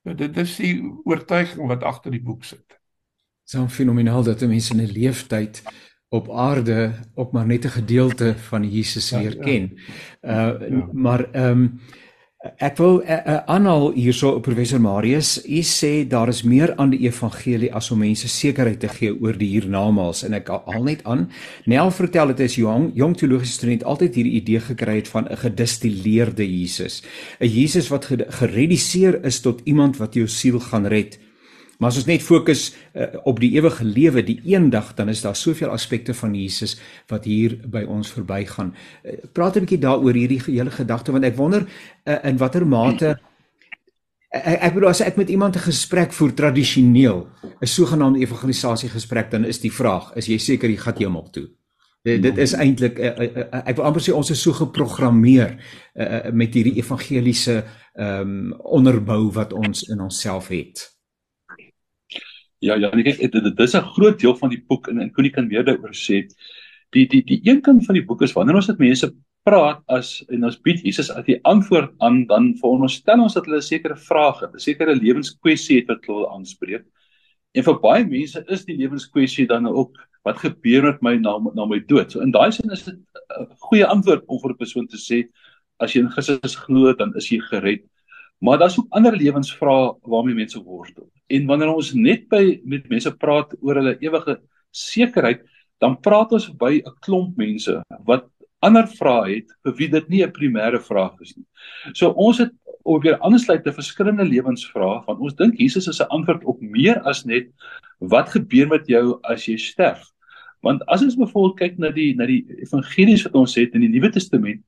Dit 0.04 0.36
is 0.38 0.56
die 0.60 0.76
oortuiging 1.04 1.66
wat 1.66 1.82
agter 1.82 2.14
die 2.14 2.22
boek 2.22 2.44
sit. 2.44 2.78
So 3.44 3.68
fenomenaal 3.68 4.22
dat 4.24 4.40
mense 4.40 4.72
in 4.72 4.80
'n 4.80 4.92
leeftyd 4.92 5.62
op 6.08 6.30
aarde 6.30 6.92
op 7.14 7.32
maar 7.32 7.46
net 7.46 7.64
'n 7.64 7.68
gedeelte 7.80 8.34
van 8.48 8.70
Jesus 8.70 9.08
ja, 9.08 9.18
leer 9.18 9.36
ja. 9.36 9.42
ken. 9.42 9.78
Uh 10.22 10.30
ja. 10.30 10.88
maar 10.92 11.30
ehm 11.32 11.50
um, 11.50 11.80
ek 12.56 12.76
wil 12.76 13.00
uh, 13.00 13.08
uh, 13.08 13.36
aanhaal 13.48 13.92
hierso 13.92 14.40
professor 14.40 14.80
Marius. 14.80 15.40
U 15.48 15.62
sê 15.62 16.06
daar 16.08 16.28
is 16.28 16.42
meer 16.42 16.76
aan 16.76 16.90
die 16.90 17.00
evangelie 17.06 17.72
as 17.72 17.90
om 17.90 17.98
mense 17.98 18.28
sekerheid 18.28 18.80
te 18.80 18.88
gee 18.88 19.14
oor 19.20 19.38
die 19.38 19.48
hiernamaals 19.48 20.24
en 20.24 20.36
ek 20.36 20.48
haal 20.48 20.84
net 20.84 21.04
aan. 21.04 21.30
Nel 21.64 21.90
vertel 21.90 22.26
dit 22.26 22.40
is 22.40 22.56
jong 22.60 22.90
jong 22.94 23.16
teologiese 23.16 23.52
student 23.52 23.84
altyd 23.84 24.14
hierdie 24.14 24.36
idee 24.40 24.60
gekry 24.60 24.96
het 24.96 25.08
van 25.08 25.28
'n 25.28 25.36
gedistilleerde 25.36 26.44
Jesus. 26.44 27.02
'n 27.40 27.48
Jesus 27.48 27.88
wat 27.88 28.04
gereduseer 28.28 29.24
is 29.24 29.40
tot 29.40 29.60
iemand 29.64 29.96
wat 29.96 30.14
jou 30.14 30.26
siel 30.28 30.60
gaan 30.60 30.86
red. 30.86 31.23
Maar 31.84 31.92
as 31.92 31.98
ons 32.00 32.06
net 32.08 32.22
fokus 32.24 32.60
uh, 32.72 33.10
op 33.28 33.42
die 33.42 33.50
ewige 33.58 33.84
lewe, 33.84 34.22
die 34.24 34.38
eendag, 34.48 34.94
dan 34.96 35.10
is 35.12 35.20
daar 35.20 35.36
soveel 35.36 35.68
aspekte 35.68 36.14
van 36.16 36.32
Jesus 36.32 36.78
wat 37.12 37.26
hier 37.28 37.58
by 37.68 37.82
ons 37.84 38.08
verbygaan. 38.08 38.70
Uh, 39.04 39.18
praat 39.36 39.58
'n 39.60 39.66
bietjie 39.66 39.82
daaroor 39.82 40.16
hierdie 40.16 40.40
hele 40.46 40.72
gedagte 40.72 41.12
want 41.12 41.28
ek 41.28 41.36
wonder 41.36 41.66
uh, 42.08 42.16
in 42.24 42.40
watter 42.40 42.64
mate 42.66 43.10
ek, 44.32 44.64
ek 44.64 44.74
bedoel 44.78 44.88
as 44.88 45.02
ek 45.04 45.20
met 45.20 45.28
iemand 45.28 45.56
'n 45.56 45.66
gesprek 45.68 46.12
voer 46.16 46.32
tradisioneel, 46.32 47.28
'n 47.60 47.66
sogenaamde 47.66 48.24
evangelisasie 48.24 48.88
gesprek, 48.88 49.30
dan 49.30 49.44
is 49.44 49.60
die 49.60 49.72
vraag, 49.72 50.16
is 50.16 50.26
jy 50.26 50.38
seker 50.38 50.70
jy 50.70 50.80
gaan 50.80 50.96
hemel 50.96 51.28
toe? 51.30 51.50
Dit, 52.02 52.22
dit 52.22 52.38
is 52.38 52.52
eintlik 52.52 52.98
uh, 52.98 53.12
uh, 53.12 53.28
uh, 53.36 53.60
ek 53.64 53.76
wil 53.76 53.84
amper 53.84 54.00
sê 54.00 54.12
ons 54.12 54.30
is 54.30 54.40
so 54.40 54.52
geprogrammeer 54.52 55.52
uh, 55.52 56.32
met 56.32 56.54
hierdie 56.54 56.80
evangeliese 56.80 57.64
ehm 57.92 58.20
um, 58.20 58.52
onderbou 58.56 59.32
wat 59.32 59.52
ons 59.52 59.84
in 59.92 60.00
onsself 60.00 60.48
het. 60.48 60.93
Ja, 62.64 62.76
ja, 62.80 62.88
ek 62.96 63.18
dit, 63.20 63.32
dit 63.44 63.60
is 63.60 63.74
'n 63.76 63.84
groot 63.94 64.18
deel 64.20 64.36
van 64.36 64.50
die 64.50 64.62
boek 64.68 64.88
en 64.88 64.98
en 64.98 65.10
Koenie 65.12 65.32
kan 65.32 65.46
meer 65.48 65.64
daaroor 65.64 65.92
sê. 65.92 66.24
Die 66.92 67.06
die 67.06 67.22
die 67.22 67.40
een 67.44 67.60
kant 67.60 67.84
van 67.84 67.94
die 67.94 68.04
boek 68.04 68.22
is 68.22 68.32
wanneer 68.32 68.56
ons 68.56 68.68
met 68.68 68.78
mense 68.78 69.12
praat 69.44 69.82
as 69.88 70.24
en 70.32 70.44
ons 70.44 70.60
bied 70.64 70.80
Jesus 70.80 71.10
as 71.10 71.24
die 71.26 71.40
antwoord 71.44 71.92
aan 72.00 72.26
dan 72.26 72.54
veronderstel 72.60 73.20
ons 73.20 73.34
dat 73.34 73.44
hulle 73.46 73.60
'n 73.60 73.68
sekere 73.68 73.96
vraag 73.96 74.40
het, 74.40 74.54
'n 74.54 74.58
sekere 74.58 74.94
lewenskwessie 74.94 75.76
het 75.80 75.88
wat 75.88 76.06
hulle 76.06 76.28
aanspreek. 76.30 76.84
En 77.54 77.62
vir 77.62 77.80
baie 77.80 78.04
mense 78.06 78.44
is 78.48 78.64
die 78.64 78.76
lewenskwessie 78.76 79.46
dan 79.46 79.66
ook 79.66 79.98
wat 80.24 80.38
gebeur 80.38 80.82
met 80.82 81.02
my 81.02 81.16
na 81.16 81.38
na 81.54 81.66
my 81.66 81.80
dood. 81.80 82.12
So 82.12 82.20
in 82.20 82.32
daai 82.32 82.50
sin 82.52 82.70
is 82.70 82.84
dit 82.84 82.96
'n 82.96 83.46
goeie 83.68 83.86
antwoord 83.86 84.24
om 84.26 84.40
vir 84.40 84.50
'n 84.50 84.56
persoon 84.56 84.86
te 84.86 84.96
sê 84.96 85.28
as 85.80 85.92
jy 85.92 86.00
in 86.00 86.10
Christus 86.10 86.56
glo, 86.56 86.94
dan 86.94 87.12
is 87.16 87.28
jy 87.28 87.40
gered. 87.40 87.84
Maar 88.44 88.58
daar's 88.60 88.76
ook 88.78 88.92
ander 88.92 89.16
lewensvrae 89.16 89.94
waarmee 90.02 90.36
mense 90.36 90.62
worstel. 90.62 91.08
En 91.32 91.46
wanneer 91.48 91.72
ons 91.72 91.92
net 91.96 92.26
by 92.28 92.60
met 92.68 92.88
mense 92.92 93.12
praat 93.16 93.54
oor 93.60 93.80
hulle 93.80 93.96
ewige 94.04 94.36
sekerheid, 94.70 95.40
dan 95.80 95.96
praat 96.04 96.32
ons 96.36 96.50
by 96.60 96.82
'n 96.84 96.96
klomp 97.00 97.36
mense 97.40 97.80
wat 98.04 98.28
ander 98.64 98.86
vrae 98.88 99.34
het 99.34 99.48
vir 99.64 99.74
wie 99.78 99.88
dit 99.88 100.08
nie 100.08 100.22
'n 100.24 100.32
primêre 100.32 100.80
vraag 100.80 101.20
is 101.20 101.36
nie. 101.36 101.46
So 101.94 102.10
ons 102.10 102.38
het 102.38 102.52
op 102.84 103.02
weer 103.02 103.20
aansluit 103.20 103.64
te 103.64 103.72
verskillende 103.72 104.24
lewensvrae 104.24 105.04
want 105.06 105.20
ons 105.20 105.34
dink 105.34 105.58
Jesus 105.58 105.88
is 105.88 106.00
'n 106.00 106.10
antwoord 106.10 106.44
op 106.44 106.60
meer 106.60 107.00
as 107.04 107.24
net 107.24 107.48
wat 108.00 108.28
gebeur 108.28 108.68
met 108.68 108.86
jou 108.86 109.18
as 109.22 109.46
jy 109.46 109.56
sterf. 109.56 110.04
Want 110.62 110.82
as 110.86 111.02
ons 111.02 111.16
byvoorbeeld 111.16 111.58
kyk 111.58 111.78
na 111.78 111.90
die 111.90 112.14
na 112.16 112.26
die 112.26 112.44
evangelies 112.60 113.24
wat 113.24 113.34
ons 113.34 113.54
het 113.54 113.74
in 113.74 113.80
die 113.80 113.88
Nuwe 113.88 114.10
Testament, 114.10 114.60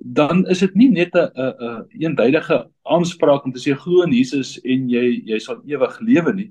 dan 0.00 0.46
is 0.48 0.58
dit 0.58 0.74
nie 0.74 0.88
net 0.88 1.14
'n 1.14 1.28
'n 1.34 1.54
'n 1.60 1.86
eenduidige 2.00 2.68
aanspraak 2.82 3.44
om 3.44 3.52
te 3.52 3.60
sê 3.60 3.76
glo 3.76 4.02
in 4.02 4.12
Jesus 4.12 4.58
en 4.64 4.88
jy 4.88 5.22
jy 5.24 5.38
sal 5.38 5.60
ewig 5.66 6.00
lewe 6.00 6.32
nie. 6.34 6.50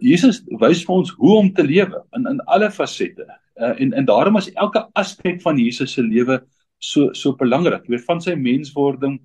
Jesus 0.00 0.42
wys 0.60 0.84
vir 0.84 0.94
ons 0.94 1.10
hoe 1.10 1.36
om 1.38 1.52
te 1.52 1.62
lewe 1.62 2.04
in 2.16 2.26
in 2.26 2.40
alle 2.46 2.70
fasette. 2.70 3.26
Uh, 3.56 3.80
en 3.80 3.92
en 3.92 4.04
daarom 4.04 4.36
is 4.36 4.52
elke 4.52 4.86
aspek 4.94 5.42
van 5.42 5.58
Jesus 5.58 5.92
se 5.92 6.02
lewe 6.02 6.42
so 6.78 7.12
so 7.12 7.32
belangrik. 7.32 7.82
Jy 7.84 7.96
weet 7.96 8.04
van 8.04 8.20
sy 8.20 8.34
menswording 8.34 9.20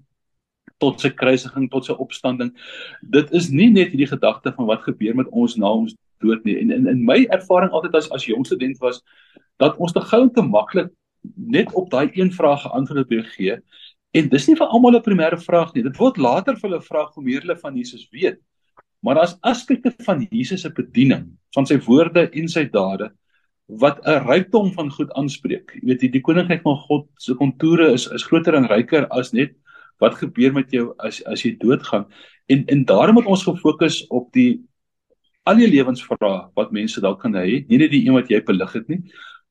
tot 0.79 1.01
sy 1.01 1.09
kruisiging 1.09 1.69
tot 1.69 1.85
sy 1.85 1.93
opstanding. 1.93 2.51
Dit 3.01 3.31
is 3.31 3.49
nie 3.49 3.69
net 3.69 3.91
hierdie 3.91 4.07
gedagte 4.07 4.53
van 4.55 4.65
wat 4.65 4.81
gebeur 4.81 5.15
met 5.15 5.27
ons 5.31 5.57
na 5.57 5.67
ons 5.67 5.95
dood 6.19 6.43
nie. 6.45 6.57
En 6.59 6.71
in 6.71 6.87
in 6.87 7.05
my 7.05 7.25
ervaring 7.29 7.71
altyd 7.71 7.95
as 7.95 8.11
as 8.11 8.25
jong 8.25 8.45
student 8.45 8.79
was 8.79 9.03
dat 9.59 9.77
ons 9.77 9.91
te 9.91 10.01
gou 10.01 10.29
te 10.29 10.41
maklik 10.41 10.91
net 11.35 11.73
op 11.73 11.89
daai 11.91 12.09
een 12.13 12.31
vraag 12.31 12.61
geantwoord 12.61 13.09
het 13.09 13.27
gee. 13.35 13.57
En 14.13 14.29
dis 14.29 14.47
nie 14.47 14.55
vir 14.55 14.67
almal 14.67 14.97
'n 14.97 15.03
primêre 15.03 15.39
vraag 15.39 15.73
nie. 15.73 15.83
Dit 15.83 15.97
word 15.97 16.17
later 16.17 16.55
vir 16.55 16.69
hulle 16.69 16.81
vra 16.81 17.05
hoe 17.13 17.23
meer 17.23 17.41
hulle 17.41 17.57
van 17.57 17.75
Jesus 17.75 18.07
weet. 18.11 18.39
Maar 19.01 19.15
daar's 19.15 19.37
aspekte 19.41 19.93
van 20.05 20.27
Jesus 20.31 20.61
se 20.61 20.69
bediening, 20.69 21.37
van 21.53 21.65
sy 21.65 21.77
woorde 21.77 22.29
en 22.31 22.47
sy 22.47 22.63
dade 22.65 23.11
wat 23.67 23.99
'n 24.05 24.27
rykdom 24.27 24.71
van 24.73 24.91
goed 24.91 25.11
aanspreek. 25.11 25.71
Jy 25.81 25.87
weet, 25.87 25.99
die, 25.99 26.09
die 26.09 26.21
koninkryk 26.21 26.61
van 26.61 26.77
God 26.77 27.07
se 27.17 27.33
kontoure 27.33 27.91
is 27.93 28.07
is 28.07 28.23
groter 28.23 28.55
en 28.55 28.67
ryker 28.67 29.07
as 29.07 29.33
net 29.33 29.55
wat 29.99 30.15
gebeur 30.15 30.53
met 30.53 30.71
jou 30.71 30.93
as 30.99 31.23
as 31.25 31.43
jy 31.43 31.55
doodgaan. 31.57 32.05
En 32.47 32.65
en 32.67 32.85
daarom 32.85 33.13
moet 33.13 33.25
ons 33.25 33.43
gefokus 33.43 34.07
op 34.07 34.31
die 34.33 34.61
al 35.43 35.55
die 35.55 35.67
lewensvrae 35.67 36.49
wat 36.55 36.71
mense 36.71 37.01
dalk 37.01 37.19
kan 37.21 37.33
hê, 37.33 37.65
nie 37.67 37.77
net 37.77 37.91
die 37.91 38.05
een 38.05 38.13
wat 38.13 38.29
jy 38.29 38.41
belig 38.43 38.73
het 38.73 38.87
nie, 38.87 39.01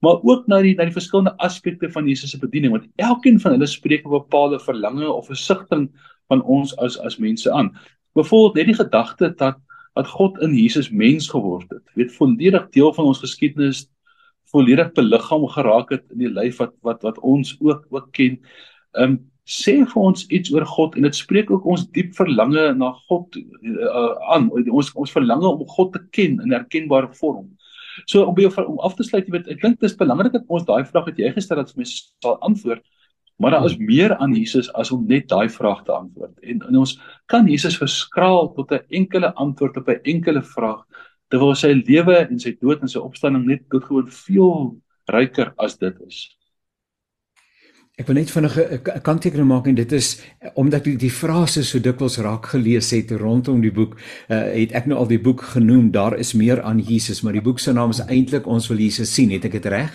maar 0.02 0.18
ook 0.22 0.46
na 0.50 0.60
die 0.62 0.74
na 0.74 0.84
die 0.88 0.94
verskillende 0.94 1.36
aspekte 1.38 1.90
van 1.94 2.08
Jesus 2.10 2.34
se 2.34 2.38
bediening 2.42 2.74
want 2.74 2.88
elkeen 2.96 3.40
van 3.40 3.54
hulle 3.56 3.66
spreek 3.70 4.06
'n 4.06 4.10
bepaalde 4.18 4.58
verlange 4.60 5.12
of 5.12 5.30
'n 5.30 5.38
sigting 5.38 5.90
van 6.28 6.42
ons 6.42 6.76
as 6.76 6.98
as 6.98 7.18
mense 7.18 7.50
aan. 7.50 7.72
Byvoorbeeld 8.14 8.54
net 8.54 8.66
die 8.66 8.84
gedagte 8.84 9.34
dat 9.36 9.58
dat 9.94 10.06
God 10.08 10.38
in 10.40 10.54
Jesus 10.56 10.90
mens 10.90 11.28
geword 11.28 11.68
het. 11.70 11.84
Weet 11.94 12.12
volledig 12.12 12.68
deel 12.68 12.94
van 12.94 13.04
ons 13.04 13.18
geskiedenis 13.18 13.88
volledig 14.52 14.92
beliggaam 14.92 15.46
geraak 15.48 15.90
het 15.90 16.04
in 16.12 16.18
die 16.18 16.32
lyf 16.32 16.58
wat 16.60 16.72
wat 16.80 17.02
wat 17.02 17.18
ons 17.18 17.56
ook 17.60 17.86
ook 17.90 18.08
ken. 18.12 18.40
Ehm 18.92 19.10
um, 19.10 19.20
sê 19.44 19.72
vir 19.90 20.02
ons 20.02 20.26
iets 20.30 20.52
oor 20.54 20.64
God 20.66 20.94
en 20.96 21.02
dit 21.02 21.16
spreek 21.18 21.50
ook 21.50 21.64
ons 21.66 21.82
diep 21.90 22.12
verlange 22.14 22.68
na 22.78 22.92
God 23.08 23.36
uh, 23.36 24.12
aan. 24.34 24.46
Ons 24.70 24.92
ons 24.94 25.10
verlange 25.10 25.48
om 25.48 25.64
God 25.66 25.92
te 25.92 26.02
ken 26.10 26.38
in 26.40 26.48
'n 26.48 26.58
erkenbare 26.60 27.10
vorm. 27.18 27.50
So 28.06 28.24
om 28.26 28.34
by 28.34 28.46
jou 28.46 28.64
om 28.66 28.80
af 28.80 28.96
te 28.96 29.04
sluit, 29.06 29.26
jy 29.26 29.36
weet, 29.36 29.48
ek 29.48 29.62
dink 29.62 29.80
dit 29.80 29.90
is 29.90 29.96
belangrik 29.98 30.32
dat 30.32 30.48
ons 30.48 30.66
daai 30.68 30.84
vraag 30.84 31.08
wat 31.10 31.18
jy 31.18 31.32
gestel 31.32 31.58
het, 31.62 31.76
mense 31.76 32.02
sal 32.22 32.38
antwoord. 32.40 32.84
Maar 33.42 33.56
daar 33.56 33.64
is 33.66 33.78
meer 33.78 34.14
aan 34.16 34.34
Jesus 34.36 34.68
as 34.78 34.92
om 34.94 35.06
net 35.08 35.28
daai 35.28 35.48
vraag 35.50 35.84
te 35.84 35.92
antwoord. 35.92 36.34
En, 36.42 36.60
en 36.68 36.82
ons 36.84 36.98
kan 37.26 37.48
Jesus 37.48 37.78
verskraal 37.80 38.52
tot 38.54 38.72
'n 38.72 38.84
enkele 38.88 39.32
antwoord 39.34 39.76
op 39.76 39.88
'n 39.88 40.00
enkele 40.04 40.42
vraag 40.42 40.84
terwyl 41.30 41.54
sy 41.54 41.72
lewe 41.72 42.16
en 42.28 42.38
sy 42.38 42.52
dood 42.60 42.82
en 42.82 42.88
sy 42.88 42.98
opstanding 42.98 43.46
net 43.46 43.64
doodgewoon 43.72 44.08
veel 44.08 44.76
ryker 45.08 45.54
as 45.58 45.78
dit 45.78 45.94
is. 46.06 46.36
Ek 48.00 48.06
wil 48.08 48.16
net 48.16 48.30
vinnig 48.32 48.54
'n 48.56 49.02
kanttekening 49.04 49.48
maak 49.48 49.66
en 49.66 49.74
dit 49.74 49.92
is 49.92 50.20
omdat 50.54 50.84
die, 50.84 50.96
die 50.96 51.10
frase 51.10 51.62
so 51.62 51.78
dikwels 51.78 52.16
raak 52.18 52.46
gelees 52.46 52.90
het 52.90 53.10
rondom 53.10 53.60
die 53.60 53.72
boek, 53.72 53.98
uh, 54.28 54.48
het 54.48 54.72
ek 54.72 54.86
nou 54.86 54.98
al 54.98 55.06
die 55.06 55.20
boek 55.20 55.42
genoem, 55.42 55.90
daar 55.90 56.16
is 56.16 56.32
meer 56.32 56.62
aan 56.62 56.78
Jesus, 56.80 57.20
maar 57.20 57.32
die 57.32 57.42
boek 57.44 57.58
se 57.58 57.72
naam 57.72 57.90
is 57.90 58.00
eintlik 58.00 58.46
ons 58.46 58.68
wil 58.68 58.78
Jesus 58.78 59.12
sien, 59.14 59.30
het 59.30 59.44
ek 59.44 59.52
dit 59.52 59.66
reg? 59.66 59.92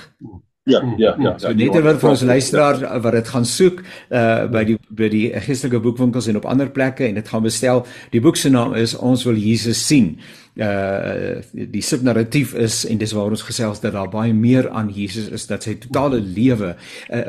Ja, 0.68 0.82
ja, 0.98 1.16
ja. 1.20 1.38
So 1.40 1.54
net 1.56 1.72
terwyl 1.72 1.98
vir 1.98 2.10
ons 2.10 2.22
luisteraar 2.22 3.02
wat 3.02 3.14
dit 3.14 3.28
gaan 3.28 3.46
soek 3.46 3.82
uh 4.12 4.46
by 4.52 4.64
die 4.68 4.78
by 4.90 5.10
die 5.10 5.28
geestelike 5.34 5.80
boekwinkels 5.80 6.28
en 6.28 6.38
op 6.38 6.46
ander 6.46 6.70
plekke 6.70 7.08
en 7.08 7.16
dit 7.16 7.28
gaan 7.28 7.44
bestel, 7.44 7.86
die 8.12 8.22
boek 8.22 8.38
se 8.38 8.50
naam 8.50 8.76
is 8.76 8.94
ons 8.94 9.24
wil 9.26 9.40
Jesus 9.40 9.80
sien 9.88 10.20
uh 10.58 11.42
die 11.54 11.82
subnarratief 11.86 12.54
is 12.58 12.84
en 12.90 12.98
dis 12.98 13.14
waar 13.14 13.34
ons 13.34 13.46
gesels 13.46 13.82
dat 13.84 13.94
daar 13.94 14.10
baie 14.10 14.34
meer 14.34 14.70
aan 14.70 14.90
Jesus 14.90 15.30
is 15.30 15.48
dat 15.48 15.64
sy 15.64 15.76
totale 15.84 16.20
lewe 16.22 16.76
uh 17.10 17.24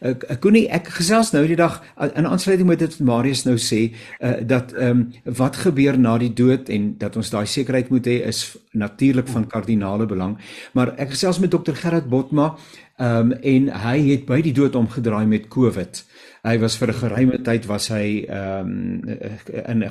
ek 0.00 0.24
ek 0.36 0.40
kon 0.40 0.56
nie 0.56 0.66
ek 0.68 0.88
gesels 1.00 1.32
nou 1.34 1.44
die 1.46 1.58
dag 1.58 1.80
in 2.14 2.26
aansluiting 2.26 2.68
met 2.68 2.80
dit 2.80 2.98
Marius 3.04 3.44
nou 3.44 3.58
sê 3.60 3.90
uh 4.20 4.38
dat 4.40 4.72
ehm 4.72 4.90
um, 4.90 5.34
wat 5.36 5.56
gebeur 5.56 5.98
na 5.98 6.16
die 6.18 6.32
dood 6.32 6.68
en 6.68 6.94
dat 6.98 7.16
ons 7.16 7.30
daai 7.30 7.46
sekerheid 7.46 7.90
moet 7.90 8.06
hê 8.06 8.20
is 8.26 8.56
natuurlik 8.72 9.28
van 9.28 9.46
kardinale 9.46 10.06
belang. 10.06 10.38
Maar 10.72 10.94
ek 10.96 11.14
gesels 11.14 11.40
met 11.42 11.50
dokter 11.50 11.76
Gerard 11.76 12.08
Botma 12.08 12.54
ehm 13.00 13.32
um, 13.32 13.32
en 13.32 13.68
hy 13.84 13.98
het 14.10 14.26
by 14.28 14.40
die 14.44 14.52
dood 14.52 14.76
omgedraai 14.76 15.26
met 15.26 15.48
COVID 15.48 16.04
hy 16.44 16.56
was 16.58 16.76
vir 16.80 16.88
'n 16.88 17.00
geruime 17.02 17.42
tyd 17.44 17.66
was 17.66 17.88
hy 17.88 18.24
ehm 18.28 18.66
um, 18.66 19.18
in 19.66 19.84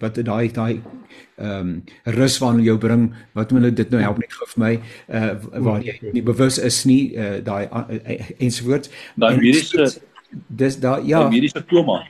wat 0.00 0.14
daai 0.14 0.52
daai 0.52 0.80
ehm 1.38 1.50
um, 1.60 1.82
rus 2.04 2.38
waarna 2.38 2.62
jou 2.62 2.78
bring 2.78 3.14
wat 3.34 3.52
moet 3.52 3.76
dit 3.76 3.90
nou 3.90 4.02
help 4.02 4.18
net 4.18 4.32
vir 4.32 4.54
my 4.56 4.72
uh, 5.08 5.34
waar 5.64 5.82
jy 5.82 5.98
nie 6.12 6.22
bewus 6.22 6.58
is 6.58 6.84
nie 6.84 7.16
uh, 7.16 7.40
daai 7.44 7.68
uh, 7.68 8.30
ensovoorts. 8.38 8.90
Daai 9.16 9.36
mediese 9.36 10.00
dis 10.48 10.80
daai 10.80 11.06
ja. 11.06 11.28
Mediese 11.28 11.64
koma 11.64 12.04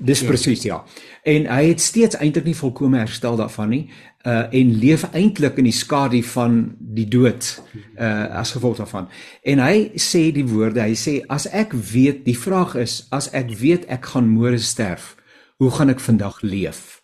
dis 0.00 0.22
presies 0.24 0.62
ja. 0.62 0.84
En 1.22 1.46
hy 1.50 1.64
het 1.68 1.80
steeds 1.80 2.16
eintlik 2.16 2.46
nie 2.46 2.56
volkome 2.56 2.98
herstel 2.98 3.36
daarvan 3.36 3.72
nie 3.72 3.82
uh 4.26 4.46
en 4.50 4.72
leef 4.82 5.04
eintlik 5.14 5.58
in 5.58 5.68
die 5.68 5.74
skadu 5.74 6.22
van 6.26 6.76
die 6.78 7.06
dood 7.06 7.62
uh 7.94 8.26
as 8.40 8.52
gevolg 8.56 8.80
daarvan. 8.80 9.06
En 9.42 9.62
hy 9.62 9.92
sê 9.94 10.28
die 10.34 10.46
woorde, 10.46 10.82
hy 10.82 10.96
sê 10.98 11.20
as 11.28 11.46
ek 11.46 11.72
weet, 11.72 12.24
die 12.26 12.36
vraag 12.36 12.74
is 12.82 13.06
as 13.14 13.30
ek 13.32 13.52
weet 13.60 13.86
ek 13.86 14.10
gaan 14.14 14.26
môre 14.30 14.58
sterf, 14.58 15.14
hoe 15.62 15.70
gaan 15.70 15.94
ek 15.94 16.02
vandag 16.02 16.42
leef? 16.42 16.98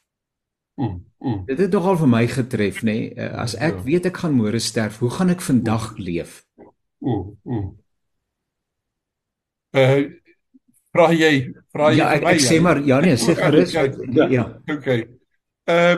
Mm, 0.75 1.05
mm. 1.23 1.45
Dit 1.47 1.59
het 1.59 1.71
tog 1.71 1.87
al 1.87 1.97
vir 2.03 2.11
my 2.11 2.25
getref, 2.27 2.83
nê? 2.83 2.93
Nee? 2.99 3.15
Uh, 3.15 3.31
as 3.45 3.55
ek 3.55 3.79
ja. 3.79 3.85
weet 3.87 4.11
ek 4.11 4.19
gaan 4.25 4.35
môre 4.35 4.59
sterf, 4.59 4.99
hoe 4.99 5.11
gaan 5.15 5.31
ek 5.31 5.45
vandag 5.45 5.93
leef? 6.03 6.43
Mm, 6.99 7.25
mm. 7.47 7.73
Uh 9.75 10.03
vra 10.95 11.09
jy, 11.11 11.51
vra 11.75 11.89
jy 11.91 11.99
Ja, 11.99 12.11
ek, 12.15 12.27
ek 12.35 12.43
sê 12.43 12.61
maar 12.63 12.79
ja 12.87 13.01
nee, 13.03 13.17
sê 13.19 13.35
gerus. 13.39 13.75
Ja. 13.75 14.27
ja. 14.31 14.45
Okay. 14.71 15.07
Uh 15.65 15.97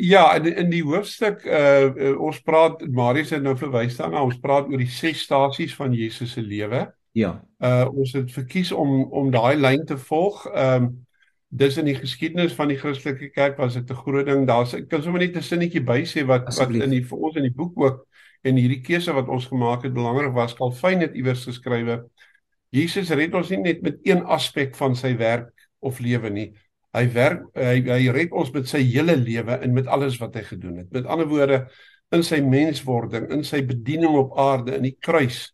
ja, 0.00 0.34
in 0.36 0.56
in 0.56 0.70
die 0.70 0.82
hoofstuk 0.84 1.44
uh, 1.44 1.88
uh 1.96 2.20
ons 2.20 2.42
praat 2.44 2.82
Marius 2.92 3.30
het 3.32 3.42
nou 3.42 3.54
verwys 3.56 3.96
daarna, 3.96 4.20
ons 4.20 4.36
praat 4.40 4.68
oor 4.68 4.82
die 4.82 4.90
ses 4.92 5.22
stasies 5.24 5.72
van 5.78 5.94
Jesus 5.96 6.34
se 6.36 6.44
lewe. 6.44 6.82
Ja. 7.16 7.38
Uh 7.56 7.86
ons 7.92 8.12
het 8.12 8.32
verkies 8.32 8.72
om 8.72 9.06
om 9.08 9.30
daai 9.32 9.56
lyn 9.56 9.86
te 9.88 9.96
volg. 9.98 10.44
Ehm 10.52 10.84
um, 10.84 10.94
dis 11.56 11.76
in 11.78 11.86
die 11.86 11.94
geskiedenis 11.96 12.52
van 12.52 12.68
die 12.68 12.76
Christelike 12.76 13.30
kerk 13.32 13.56
was 13.56 13.78
dit 13.78 13.90
'n 13.90 13.94
groot 13.94 14.26
ding. 14.26 14.46
Daar's 14.46 14.74
ek 14.74 14.88
kan 14.88 15.02
sommer 15.02 15.20
net 15.20 15.36
'n 15.36 15.42
sinnetjie 15.42 15.80
by 15.80 16.02
sê 16.04 16.26
wat 16.26 16.52
wat 16.58 16.74
in 16.74 16.90
die 16.90 17.04
vir 17.04 17.18
ons 17.18 17.36
in 17.36 17.48
die 17.48 17.56
boek 17.56 17.72
ook 17.80 18.06
en 18.42 18.56
hierdie 18.56 18.82
keuse 18.82 19.12
wat 19.12 19.28
ons 19.28 19.46
gemaak 19.46 19.82
het 19.82 19.94
belangrik 19.94 20.34
was. 20.34 20.54
Calvin 20.54 21.00
het 21.00 21.14
iewers 21.14 21.44
geskrywe 21.44 22.04
Jesus 22.74 23.10
red 23.14 23.34
ons 23.34 23.50
nie 23.52 23.62
net 23.62 23.82
met 23.82 24.00
een 24.04 24.24
aspek 24.24 24.74
van 24.76 24.96
sy 24.98 25.14
werk 25.16 25.68
of 25.80 26.00
lewe 26.02 26.30
nie. 26.30 26.50
Hy 26.96 27.04
werk 27.12 27.42
hy 27.54 27.80
hy 27.84 28.00
red 28.14 28.32
ons 28.32 28.52
met 28.54 28.68
sy 28.68 28.80
hele 28.86 29.16
lewe 29.20 29.58
en 29.60 29.74
met 29.76 29.86
alles 29.92 30.16
wat 30.22 30.38
hy 30.38 30.46
gedoen 30.46 30.80
het. 30.80 30.88
Met 30.94 31.06
ander 31.06 31.28
woorde 31.28 31.66
in 32.14 32.22
sy 32.24 32.38
menswording, 32.40 33.28
in 33.34 33.44
sy 33.44 33.60
bediening 33.66 34.14
op 34.16 34.36
aarde, 34.38 34.76
in 34.78 34.86
die 34.86 34.96
kruis, 35.02 35.50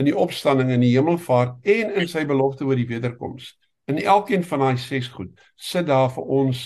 in 0.00 0.08
die 0.08 0.16
opstanding 0.16 0.70
in 0.72 0.84
die 0.84 0.94
hemelvaart 0.94 1.58
en 1.68 1.94
in 2.00 2.08
sy 2.08 2.24
belofte 2.28 2.64
oor 2.64 2.78
die 2.78 2.88
wederkoms. 2.88 3.52
In 3.90 4.00
elkeen 4.00 4.44
van 4.46 4.64
daai 4.64 4.78
ses 4.80 5.10
goed 5.12 5.32
sit 5.60 5.88
daar 5.90 6.08
vir 6.14 6.30
ons 6.40 6.64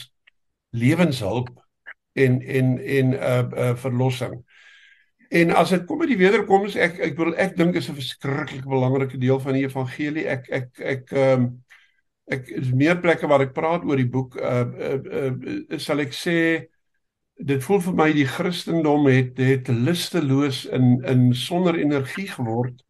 lewenshulp 0.74 1.50
en 2.14 2.40
en 2.42 2.78
en 2.78 3.10
'n 3.10 3.14
uh, 3.14 3.38
uh, 3.40 3.74
verlossing. 3.76 4.44
En 5.34 5.50
as 5.50 5.70
dit 5.70 5.84
kom 5.86 5.98
by 5.98 6.06
die 6.06 6.20
wederkoms, 6.20 6.76
ek 6.76 7.00
ek 7.02 7.16
wil 7.18 7.34
ek 7.34 7.56
dink 7.56 7.74
is 7.74 7.88
'n 7.88 7.98
verskriklik 7.98 8.66
belangrike 8.68 9.18
deel 9.18 9.40
van 9.40 9.52
die 9.52 9.64
evangelie. 9.64 10.28
Ek 10.28 10.48
ek 10.50 10.68
ek 10.78 11.12
ehm 11.12 11.42
um, 11.42 11.63
ek 12.32 12.48
is 12.48 12.70
meer 12.72 12.96
plekke 13.00 13.28
waar 13.28 13.44
ek 13.44 13.52
praat 13.56 13.84
oor 13.84 14.00
die 14.00 14.08
boek 14.08 14.38
uh 14.40 14.64
uh, 14.64 15.32
uh 15.74 15.78
sal 15.80 16.00
ek 16.04 16.14
sê 16.16 16.38
dit 17.36 17.62
voel 17.66 17.82
vir 17.84 17.96
my 17.98 18.08
die 18.14 18.28
Christendom 18.30 19.08
het 19.10 19.38
het 19.42 19.68
lusteloos 19.68 20.64
in 20.72 21.02
in 21.04 21.32
sonder 21.34 21.76
energie 21.76 22.28
geword. 22.30 22.80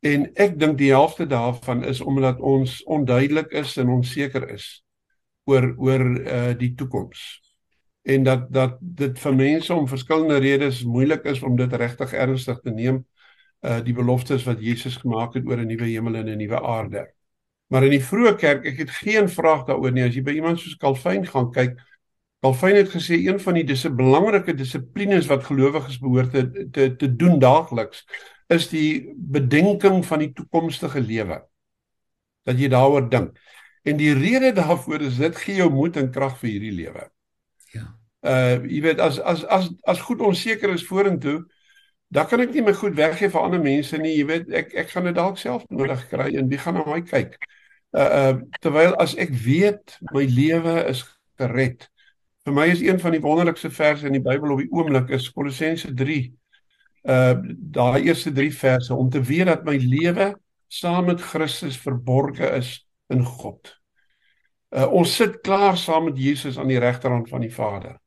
En 0.00 0.30
ek 0.40 0.56
dink 0.60 0.78
die 0.78 0.92
helfte 0.92 1.26
daarvan 1.28 1.82
is 1.84 2.00
omdat 2.00 2.40
ons 2.40 2.80
onduidelik 2.84 3.52
is 3.52 3.76
en 3.80 3.92
onseker 3.98 4.48
is 4.54 4.82
oor 5.50 5.72
oor 5.78 6.04
uh 6.20 6.52
die 6.58 6.74
toekoms. 6.74 7.40
En 8.02 8.24
dat 8.24 8.48
dat 8.52 8.78
dit 8.80 9.18
vir 9.18 9.34
mense 9.34 9.74
om 9.74 9.88
verskillende 9.88 10.38
redes 10.40 10.84
moeilik 10.84 11.24
is 11.24 11.42
om 11.42 11.56
dit 11.56 11.72
regtig 11.72 12.12
ernstig 12.12 12.60
te 12.60 12.70
neem 12.70 13.04
uh 13.66 13.80
die 13.84 13.96
beloftes 13.96 14.46
wat 14.46 14.60
Jesus 14.62 14.96
gemaak 14.96 15.34
het 15.34 15.48
oor 15.48 15.58
'n 15.58 15.66
nuwe 15.66 15.88
hemel 15.90 16.14
en 16.22 16.28
'n 16.28 16.38
nuwe 16.38 16.60
aarde 16.62 17.08
Maar 17.70 17.86
in 17.86 17.94
die 17.94 18.02
vroeë 18.02 18.34
kerk, 18.38 18.66
ek 18.66 18.82
het 18.82 18.90
geen 18.98 19.28
vraag 19.30 19.62
daaroor 19.68 19.92
nie. 19.94 20.02
As 20.08 20.16
jy 20.16 20.24
by 20.26 20.34
iemand 20.34 20.58
soos 20.58 20.78
Calvin 20.80 21.26
gaan 21.26 21.52
kyk, 21.54 21.76
Calvin 22.42 22.78
het 22.80 22.90
gesê 22.90 23.20
een 23.20 23.38
van 23.40 23.54
die 23.54 23.64
dis 23.68 23.84
'n 23.86 23.94
belangrike 23.96 24.54
dissiplines 24.54 25.28
wat 25.30 25.44
gelowiges 25.44 26.00
behoort 26.00 26.32
te, 26.32 26.68
te 26.72 26.96
te 26.96 27.16
doen 27.16 27.38
daagliks 27.38 28.06
is 28.48 28.68
die 28.68 29.14
bedenking 29.16 30.02
van 30.06 30.18
die 30.18 30.32
toekomstige 30.32 31.00
lewe. 31.00 31.38
Dat 32.42 32.58
jy 32.58 32.68
daaroor 32.68 33.08
dink. 33.10 33.38
En 33.82 33.96
die 33.96 34.12
rede 34.14 34.52
daarvoor 34.52 35.00
is 35.00 35.16
dit 35.16 35.36
gee 35.36 35.54
jou 35.54 35.70
moed 35.70 35.96
en 35.96 36.10
krag 36.10 36.38
vir 36.38 36.50
hierdie 36.50 36.72
lewe. 36.72 37.06
Ja. 37.72 37.86
Uh 38.20 38.66
jy 38.66 38.80
weet 38.82 38.98
as 39.00 39.20
as 39.20 39.44
as 39.44 39.70
as 39.88 40.00
goed 40.00 40.20
onseker 40.20 40.74
is 40.74 40.86
vorentoe, 40.86 41.46
dan 42.08 42.26
kan 42.26 42.40
ek 42.40 42.52
nie 42.52 42.62
my 42.62 42.72
goed 42.72 42.98
weggee 42.98 43.30
vir 43.30 43.40
ander 43.40 43.62
mense 43.62 43.96
nie. 43.96 44.16
Jy 44.16 44.26
weet 44.26 44.50
ek 44.50 44.74
ek 44.74 44.90
gaan 44.90 45.04
dit 45.04 45.14
dalk 45.14 45.38
self 45.38 45.64
nodig 45.68 46.08
kry 46.10 46.32
en 46.34 46.48
wie 46.48 46.58
gaan 46.58 46.74
na 46.74 46.84
my 46.84 47.00
kyk? 47.06 47.38
Uh 47.90 48.02
uh 48.02 48.34
terwyl 48.62 48.94
as 49.02 49.16
ek 49.18 49.32
weet 49.34 49.96
my 50.14 50.22
lewe 50.30 50.84
is 50.90 51.02
gered. 51.40 51.88
Vir 52.46 52.54
my 52.54 52.68
is 52.70 52.82
een 52.84 53.00
van 53.02 53.16
die 53.16 53.22
wonderlikste 53.22 53.70
verse 53.70 54.06
in 54.06 54.14
die 54.14 54.22
Bybel 54.22 54.54
op 54.54 54.62
die 54.62 54.70
oomblik 54.70 55.10
is 55.16 55.30
Kolossense 55.34 55.90
3. 55.94 56.20
Uh 57.02 57.34
daai 57.74 58.06
eerste 58.06 58.32
3 58.32 58.52
verse 58.54 58.94
om 58.94 59.10
te 59.10 59.22
weet 59.22 59.50
dat 59.50 59.66
my 59.66 59.76
lewe 59.82 60.32
saam 60.70 61.10
met 61.10 61.20
Christus 61.20 61.80
verborge 61.82 62.46
is 62.60 62.76
in 63.10 63.24
God. 63.26 63.74
Uh 64.70 64.86
ons 64.86 65.16
sit 65.16 65.40
klaar 65.42 65.76
saam 65.76 66.06
met 66.12 66.18
Jesus 66.18 66.58
aan 66.58 66.70
die 66.70 66.78
regterhand 66.78 67.28
van 67.28 67.42
die 67.42 67.54
Vader. 67.54 67.98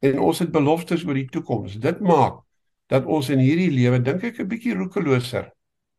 En 0.00 0.18
ons 0.18 0.38
het 0.40 0.52
beloftes 0.52 1.04
oor 1.04 1.18
die 1.18 1.28
toekoms. 1.28 1.76
Dit 1.76 2.00
maak 2.00 2.40
dat 2.90 3.04
ons 3.04 3.28
in 3.28 3.42
hierdie 3.42 3.70
lewe 3.70 4.00
dink 4.00 4.24
ek 4.24 4.40
'n 4.40 4.48
bietjie 4.48 4.74
roekeloser. 4.74 5.52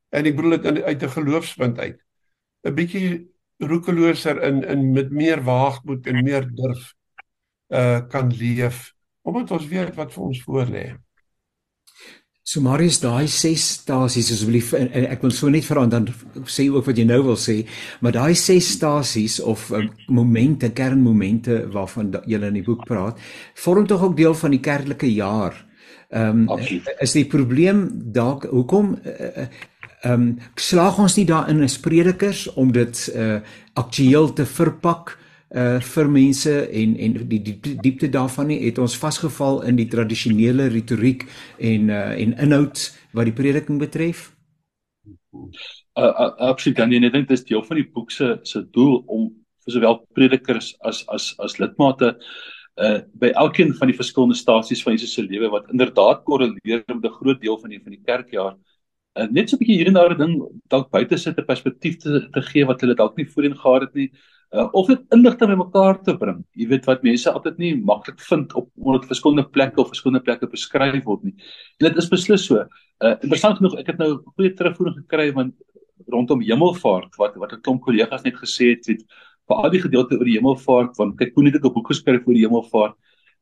En 0.09 0.25
ek 0.25 0.35
bedoel 0.35 0.57
dit 0.57 0.83
uit 0.83 1.03
'n 1.03 1.15
geloofspunt 1.17 1.79
uit. 1.79 2.01
'n 2.63 2.75
bietjie 2.75 3.27
roekeloser 3.61 4.41
in 4.43 4.63
in 4.63 4.91
met 4.91 5.11
meer 5.11 5.43
waagmoed 5.43 6.07
en 6.07 6.23
meer 6.23 6.47
durf 6.55 6.93
uh 7.69 8.01
kan 8.09 8.33
leef 8.33 8.91
omdat 9.21 9.51
ons 9.51 9.67
weet 9.67 9.95
wat 9.95 10.13
vir 10.13 10.23
ons 10.23 10.43
voorlê. 10.43 10.85
So 12.43 12.59
Marius 12.59 12.97
daai 12.99 13.27
ses 13.29 13.63
stasies 13.77 14.31
asseblief 14.33 14.73
en, 14.73 14.89
en 14.97 15.05
ek 15.13 15.21
wil 15.23 15.31
so 15.31 15.49
net 15.53 15.63
vra 15.67 15.85
dan 15.87 16.07
sê 16.49 16.65
ook 16.67 16.87
wat 16.89 16.97
jy 16.97 17.05
nou 17.05 17.19
wil 17.29 17.37
sê, 17.39 17.61
maar 18.01 18.15
daai 18.15 18.33
ses 18.35 18.73
stasies 18.75 19.37
of 19.39 19.69
uh, 19.71 19.85
momente, 20.09 20.71
kernmomente 20.75 21.61
waarvan 21.71 22.09
jy 22.25 22.41
in 22.41 22.57
die 22.57 22.65
boek 22.65 22.83
praat, 22.89 23.21
vorm 23.61 23.85
tog 23.87 24.07
ook 24.09 24.17
deel 24.17 24.33
van 24.35 24.57
die 24.57 24.63
kerklike 24.63 25.11
jaar. 25.13 25.55
Ehm 26.11 26.49
um, 26.49 26.65
is 26.99 27.13
die 27.15 27.27
probleem 27.29 27.85
dalk 28.11 28.49
hoekom 28.51 28.97
uh, 28.99 29.45
ehm 30.01 30.13
um, 30.13 30.37
slaag 30.55 30.97
ons 30.99 31.15
nie 31.17 31.27
daarin 31.29 31.61
as 31.61 31.77
predikers 31.79 32.47
om 32.57 32.71
dit 32.73 33.01
uh 33.15 33.41
aktueel 33.77 34.33
te 34.33 34.45
verpak 34.45 35.13
uh 35.53 35.79
vir 35.79 36.07
mense 36.09 36.53
en 36.81 36.95
en 36.97 37.13
die, 37.29 37.41
die, 37.41 37.57
die 37.61 37.75
diepte 37.85 38.09
daarvan 38.09 38.47
nie 38.49 38.59
het 38.65 38.79
ons 38.81 38.97
vasgeval 38.97 39.61
in 39.69 39.77
die 39.77 39.87
tradisionele 39.87 40.69
retoriek 40.73 41.27
en 41.57 41.89
uh 41.89 42.17
en 42.17 42.33
inhoud 42.47 42.87
wat 43.13 43.29
die 43.29 43.35
prediking 43.35 43.79
betref. 43.79 44.31
Uh, 45.99 46.31
absoluut 46.49 46.77
dan 46.77 46.93
en 46.93 47.03
ek 47.03 47.13
dink 47.13 47.29
dis 47.29 47.45
deel 47.45 47.63
van 47.63 47.77
die 47.77 47.89
boek 47.93 48.11
se 48.11 48.39
se 48.43 48.63
doel 48.73 49.03
om 49.05 49.29
vir 49.65 49.75
sowel 49.75 50.01
predikers 50.17 50.73
as 50.81 51.03
as 51.13 51.35
as 51.37 51.59
lidmate 51.59 52.15
uh 52.81 52.97
by 53.13 53.29
elkeen 53.45 53.77
van 53.77 53.93
die 53.93 53.99
verskillende 54.01 54.39
stasies 54.39 54.81
van 54.81 54.97
Jesus 54.97 55.13
se 55.13 55.21
lewe 55.21 55.53
wat 55.53 55.69
inderdaad 55.69 56.25
korreleer 56.25 56.83
met 56.87 57.05
'n 57.05 57.17
groot 57.21 57.41
deel 57.41 57.59
van 57.59 57.69
die 57.69 57.83
van 57.83 57.91
die 57.91 58.03
kerkjaar 58.05 58.55
uh, 58.57 58.70
net 59.15 59.49
so 59.49 59.55
'n 59.55 59.59
bietjie 59.59 59.77
hier 59.77 59.87
en 59.87 59.93
daar 59.93 60.17
ding 60.17 60.41
dalk 60.69 60.91
buite 60.91 61.17
sit 61.17 61.37
'n 61.37 61.45
perspektief 61.45 61.97
te, 61.99 62.29
te 62.31 62.41
gee 62.41 62.65
wat 62.65 62.81
hulle 62.81 62.95
dalk 62.95 63.17
nie 63.17 63.25
voorheen 63.25 63.55
gehad 63.55 63.81
het 63.81 63.95
nie 63.95 64.11
uh, 64.53 64.67
of 64.71 64.87
dit 64.87 65.01
inligting 65.15 65.49
bymekaar 65.49 66.01
te 66.03 66.15
bring. 66.17 66.43
Jy 66.55 66.67
weet 66.67 66.87
wat 66.89 67.03
mense 67.03 67.31
altyd 67.31 67.57
nie 67.57 67.73
maklik 67.75 68.19
vind 68.19 68.53
op 68.53 68.69
onder 68.77 69.03
verskillende 69.07 69.47
plekke 69.49 69.81
of 69.81 69.91
verskillende 69.91 70.23
plekke 70.23 70.47
beskryf 70.47 71.03
word 71.05 71.23
nie. 71.23 71.35
En 71.79 71.87
dit 71.89 71.97
is 71.97 72.09
beslis 72.11 72.45
so. 72.45 72.65
Uh 73.01 73.15
interessant 73.21 73.57
genoeg, 73.57 73.77
ek 73.81 73.93
het 73.93 74.01
nou 74.01 74.11
goeie 74.35 74.53
terugvoering 74.53 74.97
gekry 75.03 75.31
want 75.33 75.55
rondom 76.11 76.41
hemelvaart 76.41 77.15
wat 77.17 77.35
wat 77.35 77.53
'n 77.53 77.61
klomp 77.61 77.81
kollegas 77.81 78.23
net 78.23 78.35
gesê 78.35 78.75
het, 78.75 78.87
het 78.87 79.01
vir 79.47 79.55
al 79.55 79.69
die 79.69 79.81
gedeelte 79.81 80.17
oor 80.17 80.25
die 80.25 80.37
hemelvaart 80.39 80.97
want 80.97 81.17
kyk 81.17 81.33
hoe 81.35 81.43
net 81.43 81.55
ek 81.55 81.65
'n 81.65 81.73
boek 81.73 81.87
geskryf 81.87 82.27
oor 82.27 82.33
die 82.33 82.47
hemelvaart. 82.47 82.95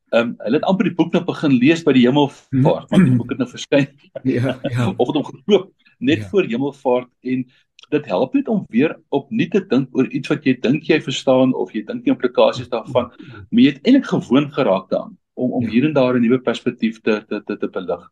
Ehm 0.09 0.29
um, 0.29 0.35
hulle 0.41 0.57
het 0.57 0.65
amper 0.65 0.87
die 0.89 0.95
boek 0.97 1.13
nou 1.13 1.21
begin 1.25 1.55
lees 1.61 1.83
by 1.85 1.93
die 1.93 2.07
hemelvaart 2.07 2.89
want 2.89 3.05
die 3.05 3.15
boek 3.17 3.33
het 3.35 3.41
nou 3.41 3.49
verskyn. 3.49 3.87
ja, 4.37 4.55
ja. 4.63 4.87
Of 4.95 5.11
het 5.11 5.17
hom 5.19 5.25
gekoop 5.27 5.67
net 5.99 6.23
ja. 6.23 6.29
voor 6.31 6.47
hemelvaart 6.49 7.11
en 7.33 7.43
dit 7.89 8.05
help 8.05 8.33
net 8.33 8.47
om 8.47 8.63
weer 8.73 8.95
opnuut 9.09 9.51
te 9.51 9.61
dink 9.69 9.95
oor 9.97 10.09
iets 10.13 10.29
wat 10.31 10.45
jy 10.45 10.55
dink 10.61 10.87
jy 10.89 10.99
verstaan 11.01 11.53
of 11.53 11.73
jy 11.73 11.83
dink 11.85 12.05
die 12.05 12.13
implikasies 12.13 12.69
daarvan, 12.69 13.09
maar 13.49 13.61
jy 13.63 13.73
het 13.73 13.85
eintlik 13.85 14.09
gewoond 14.09 14.53
geraak 14.53 14.89
daaraan 14.89 15.17
om 15.33 15.53
om 15.59 15.67
ja. 15.67 15.69
hier 15.75 15.85
en 15.85 15.93
daar 15.93 16.17
'n 16.17 16.21
nuwe 16.21 16.39
perspektief 16.39 17.01
te 17.01 17.21
te 17.27 17.41
te, 17.45 17.57
te 17.57 17.67
belig. 17.67 18.09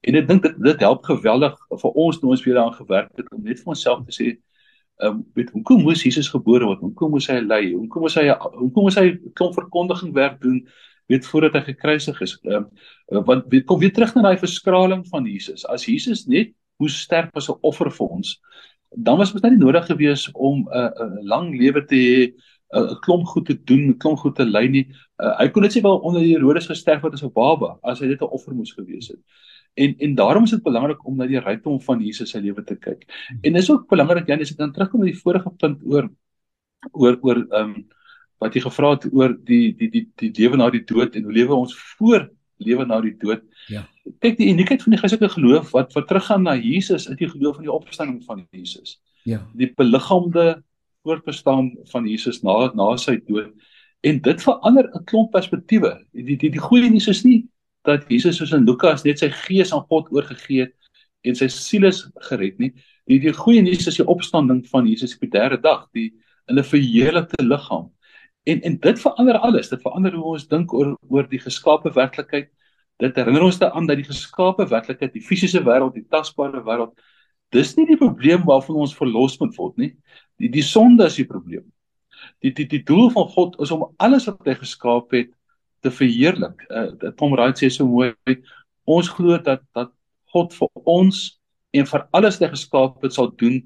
En 0.00 0.14
ek 0.14 0.28
dink 0.28 0.42
dit 0.42 0.62
dit 0.62 0.80
help 0.80 1.04
geweldig 1.04 1.56
vir 1.82 1.90
ons 1.90 2.20
nou 2.20 2.30
ons 2.30 2.44
weer 2.44 2.54
daaraan 2.54 2.78
gewerk 2.78 3.10
het 3.16 3.32
om 3.32 3.42
net 3.42 3.58
vir 3.58 3.74
onsself 3.74 4.06
te 4.06 4.14
sê 4.14 4.28
ehm 5.00 5.16
um, 5.16 5.24
weet 5.34 5.50
hoekom 5.50 5.82
moes 5.82 6.02
Jesus 6.04 6.28
gebore 6.28 6.64
word? 6.64 6.80
Hoekom 6.80 7.10
moes 7.10 7.26
hy 7.26 7.40
ly? 7.40 7.72
Hoekom 7.72 8.02
moes 8.02 8.14
hy 8.14 8.28
hoekom 8.36 8.82
moes 8.84 8.98
hy 9.00 9.18
klomp 9.34 9.54
verkondiging 9.54 10.12
werk 10.14 10.40
doen? 10.40 10.66
Weet 11.10 11.26
voordat 11.26 11.58
hy 11.58 11.62
gekruisig 11.72 12.20
is. 12.26 12.36
Ehm 12.46 12.68
um, 13.10 13.24
want 13.26 13.48
weet 13.50 13.66
kom 13.66 13.78
weer 13.82 13.92
terug 13.92 14.14
na 14.14 14.22
daai 14.28 14.38
verskraling 14.38 15.02
van 15.10 15.26
Jesus. 15.26 15.66
As 15.66 15.86
Jesus 15.88 16.26
net 16.26 16.54
moes 16.78 17.00
sterf 17.00 17.34
as 17.34 17.50
'n 17.50 17.58
offer 17.60 17.90
vir 17.90 18.06
ons, 18.18 18.38
dan 18.90 19.18
was 19.18 19.32
dit 19.32 19.42
net 19.42 19.52
nie 19.52 19.64
nodig 19.64 19.86
gewees 19.86 20.30
om 20.32 20.62
'n 20.62 20.68
uh, 20.70 20.90
'n 21.06 21.18
uh, 21.18 21.24
lang 21.32 21.50
lewe 21.58 21.84
te 21.84 21.96
hê, 21.96 22.20
'n 22.30 22.78
uh, 22.78 23.00
klomp 23.00 23.26
goed 23.26 23.46
te 23.46 23.56
doen, 23.64 23.90
'n 23.90 23.98
klomp 23.98 24.18
goed 24.18 24.36
te 24.36 24.44
ly 24.44 24.66
nie. 24.66 24.86
Uh, 25.18 25.34
hy 25.38 25.48
kon 25.48 25.62
net 25.62 25.74
sê 25.74 25.82
wel 25.82 25.98
onder 25.98 26.22
Herodes 26.22 26.66
gesterf 26.66 27.02
het 27.02 27.12
as 27.12 27.22
'n 27.24 27.32
baba, 27.34 27.78
as 27.82 28.00
hy 28.00 28.06
net 28.06 28.22
'n 28.22 28.30
offer 28.30 28.54
moes 28.54 28.72
gewees 28.72 29.08
het. 29.08 29.20
En 29.74 29.94
en 29.98 30.14
daarom 30.14 30.44
is 30.44 30.50
dit 30.50 30.62
belangrik 30.62 31.06
om 31.06 31.16
na 31.16 31.26
die 31.26 31.40
rykdom 31.40 31.80
van 31.80 32.00
Jesus 32.00 32.30
se 32.30 32.40
lewe 32.40 32.62
te 32.64 32.76
kyk. 32.76 33.06
En 33.42 33.52
dis 33.52 33.70
ook 33.70 33.88
belangrik 33.88 34.26
Jan, 34.26 34.40
as 34.40 34.50
ek 34.50 34.58
dan 34.58 34.72
terugkom 34.72 35.00
na 35.00 35.06
die 35.06 35.22
vorige 35.22 35.50
punt 35.50 35.82
oor 35.84 36.10
oor 36.92 37.18
oor 37.22 37.46
ehm 37.50 37.74
um, 37.74 37.88
wat 38.40 38.56
jy 38.56 38.62
gevra 38.64 38.94
het 38.96 39.06
oor 39.12 39.34
die 39.46 39.72
die 39.76 39.90
die 39.92 40.04
die 40.20 40.32
lewe 40.38 40.56
na 40.56 40.70
die 40.72 40.84
dood 40.84 41.16
en 41.16 41.26
hoe 41.28 41.32
lewe 41.32 41.54
ons 41.54 41.74
voor 41.96 42.28
lewe 42.60 42.86
na 42.86 43.00
die 43.04 43.14
dood. 43.20 43.44
Ja. 43.72 43.84
Kyk 44.20 44.38
die 44.38 44.50
uniekheid 44.52 44.82
van 44.84 44.94
die 44.94 45.00
Christelike 45.00 45.32
geloof 45.34 45.72
wat 45.76 45.92
wat 45.96 46.08
teruggaan 46.08 46.44
na 46.48 46.56
Jesus, 46.56 47.06
is 47.06 47.20
die 47.20 47.28
geloof 47.28 47.60
van 47.60 47.68
die 47.68 47.72
opstanding 47.72 48.20
van 48.24 48.46
Jesus. 48.56 48.98
Ja. 49.28 49.42
Die 49.56 49.70
beliggaamde 49.76 50.62
voortbestaan 51.04 51.72
van 51.92 52.08
Jesus 52.08 52.42
na 52.44 52.70
na 52.76 52.96
sy 53.00 53.18
dood 53.28 53.52
en 54.00 54.20
dit 54.24 54.42
verander 54.42 54.88
'n 54.88 55.04
klomp 55.04 55.32
perspektiewe. 55.32 56.00
Die 56.12 56.36
die 56.36 56.50
die 56.50 56.66
goeie 56.68 56.90
nuus 56.90 57.08
is 57.08 57.24
nie 57.24 57.46
dat 57.84 58.08
Jesus 58.08 58.36
soos 58.36 58.52
in 58.52 58.64
Lukas 58.64 59.04
net 59.04 59.18
sy 59.18 59.30
gees 59.30 59.72
aan 59.72 59.84
God 59.88 60.12
oorgegee 60.12 60.60
het 60.60 60.74
en 61.24 61.34
sy 61.34 61.48
siel 61.48 61.84
is 61.84 62.08
gered 62.28 62.58
nie. 62.58 62.72
Die 63.06 63.18
die 63.18 63.32
goeie 63.32 63.62
nuus 63.62 63.86
is 63.86 63.96
die 63.96 64.06
opstanding 64.06 64.66
van 64.68 64.86
Jesus 64.86 65.14
op 65.14 65.20
die 65.20 65.30
derde 65.30 65.60
dag, 65.60 65.88
die 65.92 66.12
in 66.48 66.58
'n 66.58 66.64
verheerlikte 66.64 67.44
liggaam. 67.44 67.90
En 68.42 68.60
en 68.60 68.78
dit 68.80 69.00
verander 69.00 69.38
alles. 69.38 69.68
Dit 69.68 69.82
verander 69.82 70.14
hoe 70.14 70.24
ons 70.34 70.46
dink 70.48 70.72
oor 70.72 70.96
oor 71.08 71.28
die 71.28 71.40
geskape 71.40 71.92
werklikheid. 71.92 72.50
Dit 73.00 73.16
herinner 73.16 73.42
ons 73.42 73.58
daaraan 73.58 73.86
dat 73.88 74.00
die 74.00 74.08
geskape 74.08 74.66
werklikheid, 74.68 75.12
die 75.12 75.24
fisiese 75.24 75.62
wêreld, 75.64 75.94
die 75.96 76.06
tasbare 76.08 76.62
wêreld, 76.64 76.92
dis 77.54 77.74
nie 77.76 77.86
die 77.88 77.98
probleem 78.00 78.44
waarvan 78.48 78.80
ons 78.84 78.96
verlos 78.96 79.38
moet 79.40 79.56
word 79.56 79.76
nie. 79.80 79.92
Die 80.40 80.50
die 80.52 80.64
sonde 80.64 81.08
is 81.08 81.18
die 81.20 81.28
probleem. 81.28 81.66
Die 82.44 82.52
die 82.52 82.68
die 82.68 82.82
doel 82.84 83.10
van 83.14 83.28
God 83.32 83.60
is 83.60 83.72
om 83.74 83.88
alles 83.96 84.28
wat 84.28 84.48
hy 84.48 84.56
geskaap 84.60 85.12
het 85.16 85.32
te 85.80 85.90
verheerlik. 85.90 86.64
Uh, 86.68 87.12
Tom 87.16 87.32
Wright 87.32 87.60
sê 87.60 87.70
so 87.72 87.88
mooi, 87.88 88.12
ons 88.84 89.08
glo 89.08 89.38
dat 89.38 89.64
dat 89.76 89.92
God 90.32 90.54
vir 90.54 90.68
ons 90.88 91.22
en 91.76 91.86
vir 91.86 92.06
alles 92.16 92.38
wat 92.38 92.48
hy 92.48 92.54
geskaap 92.54 93.04
het 93.04 93.16
sal 93.16 93.30
doen 93.40 93.60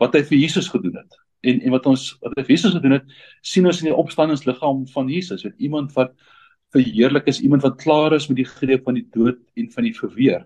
wat 0.00 0.14
hy 0.16 0.22
vir 0.26 0.40
Jesus 0.40 0.70
gedoen 0.72 0.96
het 1.00 1.20
en 1.40 1.60
en 1.60 1.74
wat 1.74 1.86
ons 1.86 2.06
wat 2.20 2.36
Efesiërs 2.38 2.76
gedoen 2.76 2.98
het, 2.98 3.16
sien 3.42 3.66
ons 3.66 3.80
in 3.82 3.90
die 3.90 3.96
opstandingsliggaam 3.96 4.84
van 4.92 5.08
Jesus, 5.08 5.44
weet 5.46 5.58
iemand 5.58 5.92
wat 5.96 6.14
verheerlik 6.74 7.26
is, 7.30 7.40
iemand 7.40 7.64
wat 7.66 7.80
klaar 7.82 8.14
is 8.14 8.28
met 8.30 8.38
die 8.42 8.48
greep 8.48 8.84
van 8.86 8.98
die 8.98 9.06
dood 9.10 9.40
en 9.58 9.70
van 9.74 9.86
die 9.88 9.94
verweer. 9.96 10.44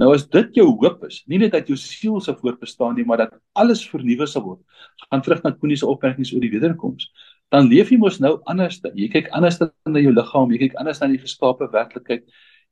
Nou 0.00 0.10
as 0.14 0.24
dit 0.28 0.56
jou 0.58 0.66
hoop 0.80 1.04
is, 1.06 1.20
nie 1.30 1.38
net 1.38 1.52
dat 1.54 1.68
jou 1.70 1.76
siel 1.78 2.20
sal 2.20 2.36
voortbestaan 2.40 2.96
nie, 2.98 3.04
maar 3.08 3.22
dat 3.24 3.36
alles 3.58 3.84
vernuwe 3.88 4.26
sal 4.26 4.44
word. 4.44 4.60
Gaan 5.08 5.22
terug 5.22 5.42
na 5.44 5.52
Koenie 5.54 5.78
se 5.78 5.88
opmerkings 5.88 6.32
oor 6.34 6.42
die 6.42 6.50
wederkoms. 6.52 7.10
Dan 7.52 7.68
leef 7.70 7.92
jy 7.92 8.00
mos 8.00 8.18
nou 8.20 8.38
anders. 8.48 8.80
Jy 8.96 9.08
kyk 9.12 9.28
anders 9.36 9.60
na 9.60 10.02
jou 10.02 10.12
liggaam, 10.14 10.52
jy 10.52 10.62
kyk 10.64 10.78
anders 10.80 11.00
na 11.00 11.10
die 11.12 11.20
geskape 11.20 11.68
werklikheid. 11.72 12.24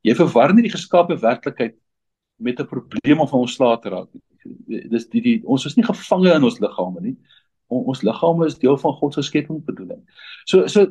Jy 0.03 0.17
verwar 0.17 0.55
nie 0.57 0.65
die 0.67 0.73
geskape 0.73 1.17
werklikheid 1.21 1.77
met 2.41 2.61
'n 2.61 2.67
probleem 2.67 3.21
of 3.21 3.33
ontslae 3.37 3.79
te 3.81 3.91
raak 3.93 4.09
nie. 4.15 4.89
Dis 4.89 5.07
die, 5.09 5.21
die 5.21 5.43
ons 5.45 5.67
is 5.67 5.77
nie 5.77 5.85
gevange 5.85 6.33
in 6.35 6.45
ons 6.45 6.61
liggame 6.61 7.01
nie 7.01 7.17
on, 7.71 7.87
ons 7.91 8.03
liggame 8.07 8.47
is 8.47 8.59
deel 8.59 8.77
van 8.83 8.95
God 8.99 9.17
se 9.17 9.25
skepingsbedoeling. 9.27 10.03
So 10.51 10.67
so 10.67 10.87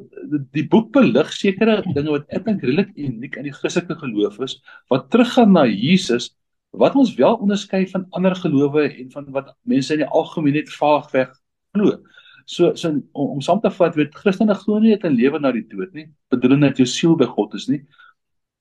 die 0.56 0.66
boek 0.72 0.92
belig 0.96 1.32
sekere 1.36 1.82
dinge 1.94 2.16
wat 2.16 2.28
ek 2.36 2.46
dink 2.48 2.64
redelik 2.66 2.92
uniek 2.96 3.38
in 3.40 3.48
die 3.50 3.56
Christelike 3.56 4.00
geloof 4.02 4.40
is 4.46 4.60
wat 4.94 5.10
teruggaan 5.14 5.54
na 5.56 5.66
Jesus 5.70 6.32
wat 6.72 6.96
ons 6.96 7.16
wel 7.18 7.38
onderskei 7.42 7.86
van 7.90 8.06
ander 8.18 8.36
gelowe 8.38 8.86
en 8.90 9.12
van 9.12 9.30
wat 9.34 9.54
mense 9.64 9.94
in 9.94 10.04
die 10.04 10.10
algemeen 10.10 10.60
net 10.60 10.70
vaagweg 10.70 11.32
glo. 11.74 11.98
So 12.46 12.74
so 12.76 12.90
om, 12.90 13.38
om 13.38 13.42
saam 13.42 13.62
te 13.62 13.72
vat, 13.74 13.96
weet 13.98 14.16
Christene 14.16 14.56
glo 14.58 14.80
nie 14.80 14.96
dat 14.96 15.10
'n 15.10 15.18
lewe 15.18 15.40
na 15.40 15.52
die 15.52 15.66
dood 15.66 15.94
nie, 15.94 16.08
bedoel 16.30 16.58
net 16.58 16.78
jou 16.78 16.86
siel 16.86 17.16
by 17.16 17.26
God 17.26 17.54
is 17.56 17.68
nie. 17.70 17.82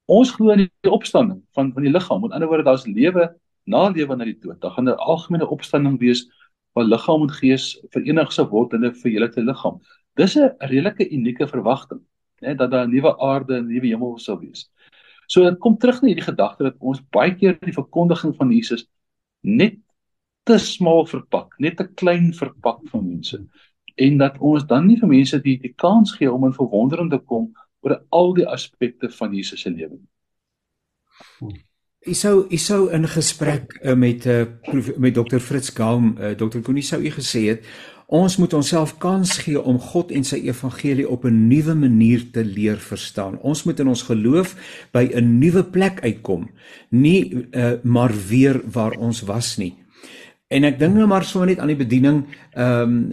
Ons 0.08 0.32
glo 0.32 0.50
in 0.52 0.68
die 0.68 0.92
opstanding 0.92 1.42
van 1.54 1.72
van 1.72 1.82
die 1.82 1.92
liggaam. 1.92 2.22
Met 2.22 2.32
ander 2.32 2.48
woorde, 2.48 2.64
daar's 2.64 2.86
lewe 2.86 3.34
na 3.66 3.88
lewe 3.88 4.16
na 4.16 4.24
die 4.24 4.38
dood. 4.40 4.60
Daar 4.60 4.70
gaan 4.70 4.88
'n 4.88 4.96
algemene 4.96 5.46
opstanding 5.46 5.98
wees 6.00 6.28
waar 6.78 6.88
liggaam 6.88 7.26
en 7.26 7.34
gees 7.40 7.72
verenig 7.94 8.32
sou 8.34 8.46
word 8.52 8.76
in 8.78 8.86
'n 8.86 8.94
verheerlikte 8.94 9.42
liggaam. 9.42 9.80
Dis 10.16 10.36
'n 10.36 10.54
redelike 10.58 11.10
unieke 11.10 11.48
verwagting, 11.48 12.00
né, 12.42 12.54
dat 12.54 12.70
daar 12.70 12.86
'n 12.86 12.90
nuwe 12.90 13.18
aarde 13.18 13.56
en 13.56 13.64
'n 13.64 13.72
nuwe 13.72 13.86
hemel 13.86 14.18
sou 14.18 14.38
wees. 14.38 14.70
So 15.26 15.44
dit 15.44 15.58
kom 15.58 15.76
terug 15.76 16.00
na 16.02 16.08
hierdie 16.08 16.24
gedagte 16.24 16.64
dat 16.64 16.76
ons 16.78 17.02
baie 17.10 17.34
keer 17.34 17.58
die 17.60 17.72
verkondiging 17.72 18.36
van 18.36 18.50
Jesus 18.50 18.86
net 19.42 19.76
te 20.44 20.58
smal 20.58 21.06
verpak, 21.06 21.54
net 21.58 21.76
te 21.76 21.84
klein 21.84 22.32
verpak 22.32 22.80
vir 22.90 23.02
mense 23.02 23.38
en 23.98 24.18
dat 24.18 24.38
ons 24.38 24.66
dan 24.66 24.86
nie 24.86 24.96
vir 25.00 25.08
mense 25.08 25.40
die 25.42 25.56
die 25.58 25.74
kans 25.74 26.14
gee 26.16 26.30
om 26.32 26.44
in 26.46 26.54
verwondering 26.56 27.10
te 27.10 27.18
kom 27.18 27.50
oor 27.82 27.98
al 28.10 28.34
die 28.34 28.46
aspekte 28.46 29.10
van 29.10 29.34
Jesus 29.34 29.60
se 29.60 29.70
lewe 29.70 29.96
nie. 29.98 30.08
Ek 32.06 32.14
sou 32.14 32.46
ek 32.46 32.60
sou 32.62 32.88
in 32.94 33.06
gesprek 33.10 33.74
uh, 33.82 33.94
met 33.98 34.26
uh, 34.26 34.44
met 34.98 35.14
Dr 35.14 35.40
Fritz 35.42 35.70
Gaum, 35.74 36.14
uh, 36.18 36.34
Dr 36.38 36.60
Koenie 36.62 36.86
sou 36.86 37.00
u 37.02 37.10
gesê 37.10 37.48
het 37.48 37.64
Ons 38.08 38.38
moet 38.40 38.54
onsself 38.56 38.94
kans 38.96 39.34
gee 39.44 39.60
om 39.60 39.76
God 39.76 40.14
en 40.16 40.22
sy 40.24 40.38
evangelie 40.48 41.04
op 41.04 41.26
'n 41.28 41.48
nuwe 41.48 41.74
manier 41.74 42.22
te 42.32 42.44
leer 42.44 42.78
verstaan. 42.80 43.36
Ons 43.44 43.64
moet 43.64 43.80
in 43.80 43.88
ons 43.88 44.02
geloof 44.02 44.56
by 44.92 45.10
'n 45.12 45.38
nuwe 45.38 45.64
plek 45.64 46.00
uitkom, 46.00 46.48
nie 46.88 47.48
uh, 47.52 47.72
maar 47.82 48.12
weer 48.28 48.62
waar 48.72 48.96
ons 48.96 49.20
was 49.20 49.56
nie. 49.56 49.74
En 50.48 50.64
ek 50.64 50.78
dink 50.78 50.94
nou 50.94 51.06
maar 51.06 51.24
so 51.24 51.44
net 51.44 51.58
aan 51.58 51.68
die 51.68 51.76
bediening 51.76 52.24
ehm 52.52 52.82
um, 52.82 53.12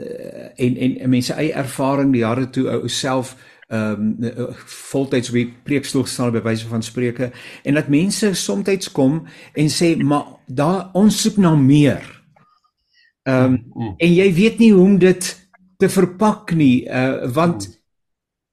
en, 0.56 0.78
en 0.78 0.98
en 0.98 1.10
mense 1.10 1.34
eie 1.34 1.54
ervaring 1.54 2.12
die 2.12 2.21
jare 2.21 2.50
toe 2.50 2.69
ou 2.69 2.88
self 2.88 3.36
ehm 3.67 4.01
um, 4.21 4.54
voltyds 4.65 5.30
op 5.30 5.36
die 5.39 5.54
preekstoel 5.63 6.06
staan 6.06 6.32
by 6.32 6.41
wyse 6.45 6.67
van 6.69 6.84
spreuke 6.86 7.32
en 7.63 7.73
dat 7.73 7.88
mense 7.89 8.34
soms 8.34 8.91
kom 8.91 9.23
en 9.54 9.69
sê 9.73 9.95
maar 9.97 10.38
daar 10.45 10.89
ons 10.93 11.21
soek 11.21 11.38
na 11.38 11.56
meer. 11.56 12.06
Ehm 13.23 13.54
um, 13.54 13.63
mm. 13.73 13.93
en 13.97 14.13
jy 14.13 14.34
weet 14.34 14.60
nie 14.60 14.71
hoe 14.73 14.84
om 14.84 14.99
dit 14.99 15.49
te 15.78 15.89
verpak 15.89 16.54
nie, 16.54 16.86
uh 16.86 17.25
want 17.34 17.67
mm. 17.67 17.73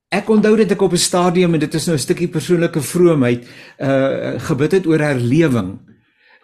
ek 0.09 0.29
onthou 0.29 0.57
dit 0.57 0.73
ek 0.73 0.83
op 0.83 0.93
'n 0.93 0.97
stadium 0.97 1.55
en 1.55 1.61
dit 1.61 1.75
is 1.75 1.87
nou 1.87 1.97
'n 1.97 2.07
stukkie 2.07 2.29
persoonlike 2.29 2.81
vroomheid 2.81 3.45
uh 3.79 4.41
gebid 4.41 4.73
het 4.73 4.87
oor 4.87 5.01
herlewing. 5.01 5.79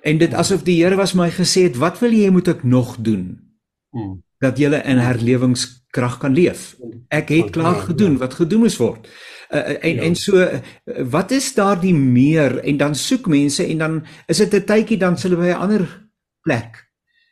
En 0.02 0.18
dit 0.18 0.34
asof 0.34 0.62
die 0.62 0.84
Here 0.84 0.96
was 0.96 1.12
my 1.12 1.30
gesê 1.30 1.62
het, 1.62 1.76
wat 1.76 1.98
wil 1.98 2.12
jy 2.12 2.30
moet 2.30 2.48
ek 2.48 2.62
nog 2.62 2.96
doen? 3.00 3.40
Mm. 3.90 4.22
Dat 4.38 4.58
jy 4.58 4.70
in 4.70 4.98
herlewingskrag 5.88 6.18
kan 6.18 6.34
leef. 6.34 6.76
Ek 7.08 7.28
het 7.28 7.50
klaar 7.50 7.82
gedoen 7.88 8.18
wat 8.18 8.34
gedoen 8.34 8.60
moes 8.60 8.76
word. 8.76 9.08
Uh, 9.50 9.82
en 9.82 9.96
ja. 9.96 10.02
en 10.02 10.14
so 10.14 10.44
wat 11.10 11.30
is 11.30 11.54
daar 11.54 11.80
die 11.80 11.94
meer 11.94 12.58
en 12.60 12.76
dan 12.76 12.94
soek 12.94 13.26
mense 13.26 13.64
en 13.64 13.78
dan 13.78 14.06
is 14.26 14.36
dit 14.36 14.54
'n 14.54 14.64
tydjie 14.64 14.98
dan 14.98 15.16
hulle 15.16 15.36
by 15.36 15.48
'n 15.48 15.60
ander 15.60 16.08
plek 16.42 16.86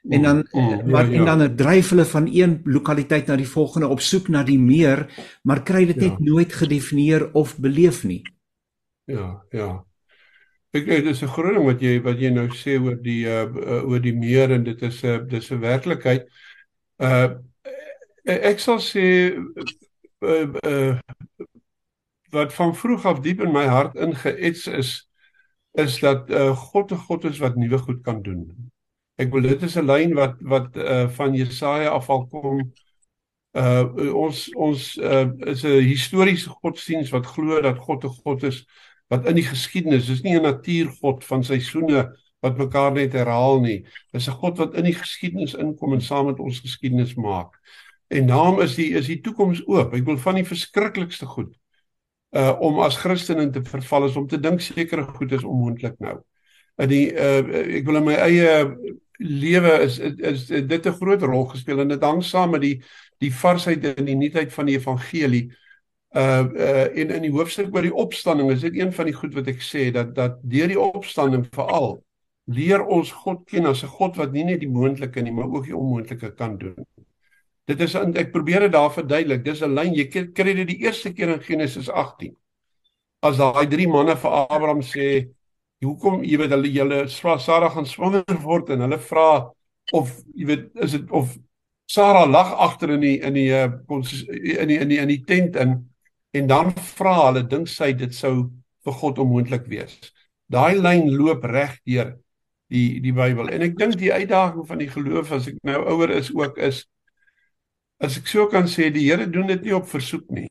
en 0.09 0.23
dan 0.23 0.47
mm, 0.51 0.61
mm, 0.61 0.91
wat 0.91 1.07
ja, 1.07 1.13
ja. 1.13 1.19
en 1.19 1.39
dan 1.39 1.57
dryf 1.57 1.91
hulle 1.91 2.05
van 2.05 2.29
een 2.33 2.61
lokaliteit 2.65 3.27
na 3.27 3.37
die 3.37 3.49
volgende 3.49 3.89
op 3.89 4.01
soek 4.01 4.29
na 4.29 4.43
die 4.43 4.59
meer 4.59 5.07
maar 5.43 5.63
kry 5.63 5.85
dit 5.87 5.97
net 5.97 6.17
ja. 6.17 6.25
nooit 6.25 6.53
gedefinieer 6.53 7.33
of 7.33 7.59
beleef 7.59 8.05
nie 8.05 8.23
ja 9.05 9.45
ja 9.51 9.85
ek 10.73 10.87
dit 10.87 11.07
is 11.07 11.23
'n 11.23 11.29
groot 11.29 11.55
ding 11.55 11.67
wat 11.67 11.81
jy 11.81 12.01
wat 12.01 12.19
jy 12.19 12.31
nou 12.31 12.49
sê 12.49 12.81
oor 12.81 12.97
die 12.97 13.27
uh, 13.27 13.45
oor 13.85 14.01
die 14.01 14.17
meer 14.17 14.51
en 14.51 14.65
dit 14.65 14.83
is 14.83 15.03
'n 15.05 15.07
uh, 15.07 15.29
dis 15.29 15.51
'n 15.51 15.61
werklikheid 15.61 16.25
uh 16.97 17.29
ek 18.27 18.61
sal 18.61 18.81
sê 18.83 19.07
uh, 20.21 20.47
uh 20.67 20.95
wat 22.35 22.53
van 22.53 22.75
vroeg 22.77 23.05
af 23.07 23.21
diep 23.25 23.41
in 23.41 23.53
my 23.53 23.67
hart 23.71 23.95
ingeets 23.97 24.67
is 24.67 25.09
is 25.73 26.01
dat 26.01 26.31
uh, 26.31 26.57
God 26.57 26.93
'n 26.93 27.05
God 27.09 27.25
is 27.25 27.39
wat 27.39 27.57
nuwe 27.57 27.79
goed 27.79 28.03
kan 28.03 28.23
doen 28.23 28.71
Ek 29.17 29.31
wil 29.33 29.47
dit 29.49 29.63
is 29.65 29.77
'n 29.81 29.87
lyn 29.89 30.13
wat 30.15 30.37
wat 30.41 30.77
uh 30.77 31.09
van 31.09 31.35
Jesaja 31.35 31.91
afval 31.97 32.27
kom. 32.29 32.59
Uh 33.57 34.13
ons 34.13 34.49
ons 34.55 34.83
uh 34.97 35.25
is 35.53 35.65
'n 35.65 35.81
historiese 35.89 36.51
godsdiens 36.51 37.11
wat 37.11 37.27
glo 37.27 37.61
dat 37.61 37.79
God 37.79 38.05
'n 38.05 38.13
God 38.25 38.43
is 38.43 38.67
wat 39.09 39.27
in 39.27 39.35
die 39.41 39.47
geskiedenis, 39.47 40.07
dis 40.07 40.23
nie 40.23 40.37
'n 40.37 40.43
natuurgod 40.43 41.25
van 41.25 41.45
seisoene 41.45 42.13
wat 42.41 42.59
mekaar 42.59 42.93
net 42.93 43.13
herhaal 43.13 43.61
nie. 43.61 43.87
Dis 44.13 44.29
'n 44.29 44.37
God 44.37 44.59
wat 44.59 44.75
in 44.75 44.85
die 44.85 44.95
geskiedenis 44.95 45.55
inkom 45.55 45.93
en 45.93 46.01
saam 46.01 46.27
met 46.27 46.39
ons 46.39 46.61
geskiedenis 46.61 47.15
maak. 47.15 47.57
En 48.09 48.25
naam 48.25 48.61
is 48.61 48.75
die 48.75 48.93
is 48.95 49.07
die 49.11 49.21
toekoms 49.21 49.63
oop. 49.67 49.95
Ek 49.95 50.05
wil 50.07 50.19
van 50.19 50.39
die 50.39 50.47
verskriklikste 50.47 51.27
goed 51.27 51.55
uh 52.37 52.53
om 52.61 52.81
as 52.85 52.99
Christen 53.01 53.39
in 53.41 53.53
te 53.53 53.63
verval 53.65 54.09
is 54.09 54.17
om 54.17 54.27
te 54.29 54.39
dink 54.41 54.61
sekere 54.61 55.05
goed 55.17 55.33
is 55.33 55.45
onmoontlik 55.47 55.99
nou. 56.03 56.19
In 56.83 56.91
die 56.91 57.05
uh 57.13 57.43
ek 57.79 57.87
wil 57.87 58.01
in 58.03 58.09
my 58.11 58.17
eie 58.27 58.57
lewe 59.19 59.79
is, 59.87 59.99
is 59.99 60.51
is 60.51 60.67
dit 60.69 60.87
'n 60.87 60.99
groot 61.01 61.23
rol 61.23 61.47
gespeel 61.53 61.81
en 61.81 61.89
dit 61.89 62.03
hang 62.03 62.23
saam 62.25 62.51
met 62.51 62.61
die 62.61 62.83
die 63.19 63.33
varsheid 63.33 63.85
en 63.97 64.05
die 64.05 64.17
nuutheid 64.17 64.53
van 64.53 64.67
die 64.67 64.77
evangelie. 64.77 65.47
Uh 66.15 66.45
uh 66.55 66.87
in 66.97 67.11
in 67.11 67.23
die 67.23 67.33
hoofstuk 67.33 67.75
oor 67.75 67.83
die 67.83 67.95
opstanding 67.95 68.51
is 68.53 68.61
dit 68.61 68.77
een 68.77 68.93
van 68.93 69.07
die 69.07 69.15
goed 69.15 69.35
wat 69.35 69.47
ek 69.49 69.63
sê 69.63 69.91
dat 69.93 70.15
dat 70.15 70.39
deur 70.43 70.69
die 70.69 70.81
opstanding 70.81 71.47
veral 71.51 72.03
leer 72.47 72.85
ons 72.85 73.11
God 73.13 73.45
ken 73.51 73.67
as 73.67 73.83
'n 73.83 73.89
God 73.89 74.17
wat 74.17 74.33
nie 74.33 74.45
net 74.45 74.61
die 74.61 74.71
moontlike 74.71 75.23
nie, 75.23 75.33
maar 75.33 75.51
ook 75.51 75.65
die 75.65 75.77
onmoontlike 75.77 76.35
kan 76.35 76.59
doen. 76.59 76.87
Dit 77.67 77.81
is 77.83 77.95
ek 77.99 78.31
probeer 78.33 78.67
dit 78.67 78.73
daar 78.73 78.93
verduidelik. 78.95 79.45
Dis 79.45 79.63
'n 79.63 79.75
lyn 79.75 79.95
jy 79.95 80.07
kry 80.09 80.55
dit 80.55 80.69
die 80.69 80.83
eerste 80.87 81.13
keer 81.13 81.35
in 81.35 81.41
Genesis 81.41 81.89
18. 81.89 82.37
As 83.23 83.39
daai 83.39 83.67
drie 83.67 83.89
manne 83.89 84.17
vir 84.17 84.31
Abraham 84.31 84.83
sê 84.83 85.29
hoekom 85.83 86.23
jy 86.25 86.39
weet 86.39 86.55
hulle 86.55 86.71
julle 86.73 87.09
Sarah 87.09 87.71
gaan 87.75 87.87
swanger 87.87 88.39
word 88.43 88.71
en 88.71 88.81
hulle 88.81 88.99
vra 88.99 89.51
of 89.93 90.13
jy 90.35 90.47
weet 90.47 90.71
is 90.75 90.93
dit 90.93 91.11
of 91.11 91.37
Sarah 91.87 92.27
lag 92.27 92.55
agter 92.55 92.91
in 92.91 93.01
die 93.01 93.19
in 93.21 93.35
die 93.35 93.51
uh, 93.51 93.71
in 93.91 94.69
die 94.69 94.79
in 94.79 94.89
die 94.89 94.99
in 94.99 95.09
die 95.09 95.23
tent 95.27 95.57
in 95.57 95.77
en 96.33 96.47
dan 96.47 96.73
vra 96.97 97.15
hulle 97.27 97.43
dink 97.47 97.69
sy 97.69 97.93
dit 97.93 98.15
sou 98.15 98.51
vir 98.85 98.93
God 98.93 99.19
onmoontlik 99.19 99.67
wees. 99.67 99.95
Daai 100.51 100.79
lyn 100.79 101.11
loop 101.11 101.45
reg 101.45 101.79
deur 101.87 102.17
die 102.71 103.01
die 103.03 103.15
Bybel 103.15 103.51
en 103.51 103.63
ek 103.63 103.79
dink 103.79 103.99
die 103.99 104.13
uitdaging 104.13 104.67
van 104.67 104.83
die 104.83 104.91
geloof 104.91 105.33
as 105.33 105.49
ek 105.51 105.59
nou 105.67 105.83
ouer 105.95 106.15
is 106.15 106.31
ook 106.35 106.59
is 106.59 106.85
as 108.01 108.19
ek 108.21 108.27
so 108.29 108.47
kan 108.53 108.67
sê 108.71 108.91
die 108.93 109.07
Here 109.09 109.27
doen 109.31 109.47
dit 109.49 109.63
nie 109.63 109.75
op 109.77 109.89
versoek 109.89 110.27
nie 110.31 110.49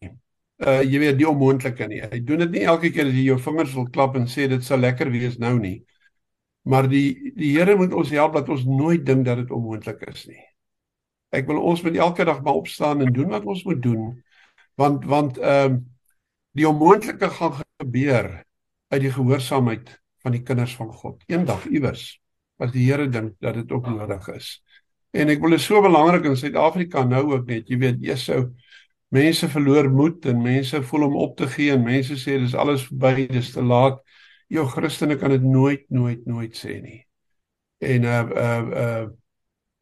uh 0.64 0.82
jy 0.84 1.00
weet 1.02 1.18
die 1.20 1.28
onmoontlike 1.28 1.88
nie. 1.92 2.00
Hy 2.00 2.22
doen 2.24 2.46
dit 2.46 2.54
nie 2.54 2.64
elke 2.70 2.92
keer 2.96 3.10
as 3.10 3.16
jy 3.18 3.26
jou 3.28 3.38
vingers 3.44 3.74
wil 3.76 3.90
klap 3.92 4.16
en 4.16 4.28
sê 4.32 4.48
dit 4.48 4.64
sal 4.64 4.80
lekker 4.80 5.12
wees 5.12 5.38
nou 5.42 5.58
nie. 5.60 5.82
Maar 6.66 6.88
die 6.90 7.34
die 7.36 7.52
Here 7.58 7.76
moet 7.76 7.94
ons 7.94 8.14
help 8.16 8.38
dat 8.40 8.50
ons 8.50 8.64
nooit 8.66 9.04
dink 9.06 9.26
dat 9.28 9.42
dit 9.44 9.52
onmoontlik 9.52 10.02
is 10.08 10.26
nie. 10.30 10.42
Ek 11.36 11.48
wil 11.50 11.60
ons 11.60 11.84
moet 11.84 12.00
elke 12.00 12.26
dag 12.26 12.40
maar 12.44 12.62
opstaan 12.62 13.04
en 13.04 13.12
doen 13.14 13.36
wat 13.36 13.46
ons 13.46 13.66
moet 13.68 13.82
doen. 13.84 14.08
Want 14.80 15.06
want 15.06 15.38
ehm 15.42 15.80
uh, 15.80 15.84
die 16.56 16.64
onmoontlike 16.70 17.28
gaan 17.36 17.58
gebeur 17.84 18.28
uit 18.94 19.02
die 19.04 19.12
gehoorsaamheid 19.12 19.90
van 20.24 20.32
die 20.32 20.44
kinders 20.48 20.76
van 20.80 20.88
God. 20.88 21.20
Eendag 21.28 21.66
iewers 21.68 22.14
as 22.64 22.72
die 22.72 22.86
Here 22.88 23.10
dink 23.12 23.36
dat 23.44 23.60
dit 23.60 23.72
ook 23.76 23.90
nodig 23.92 24.30
is. 24.32 24.62
En 25.15 25.32
ek 25.32 25.41
wil 25.43 25.56
dit 25.56 25.63
so 25.63 25.80
belangrik 25.84 26.25
in 26.28 26.36
Suid-Afrika 26.39 27.06
nou 27.08 27.23
ook 27.32 27.45
net, 27.47 27.69
jy 27.71 27.78
weet, 27.80 28.01
Jesou 28.04 28.41
mense 29.15 29.47
verloor 29.47 29.88
moed 29.91 30.25
en 30.28 30.41
mense 30.43 30.82
voel 30.89 31.06
om 31.08 31.15
op 31.23 31.38
te 31.39 31.47
gee 31.47 31.71
en 31.71 31.84
mense 31.86 32.17
sê 32.19 32.36
dis 32.41 32.56
alles 32.58 32.88
verby, 32.89 33.28
dis 33.32 33.51
te 33.54 33.63
laat. 33.63 34.01
Jou 34.51 34.65
Christene 34.69 35.15
kan 35.21 35.32
dit 35.34 35.45
nooit 35.45 35.86
nooit 35.89 36.25
nooit 36.28 36.58
sê 36.58 36.80
nie. 36.82 36.99
En 37.80 38.10
uh 38.10 38.23
uh 38.45 38.65
uh 38.84 39.06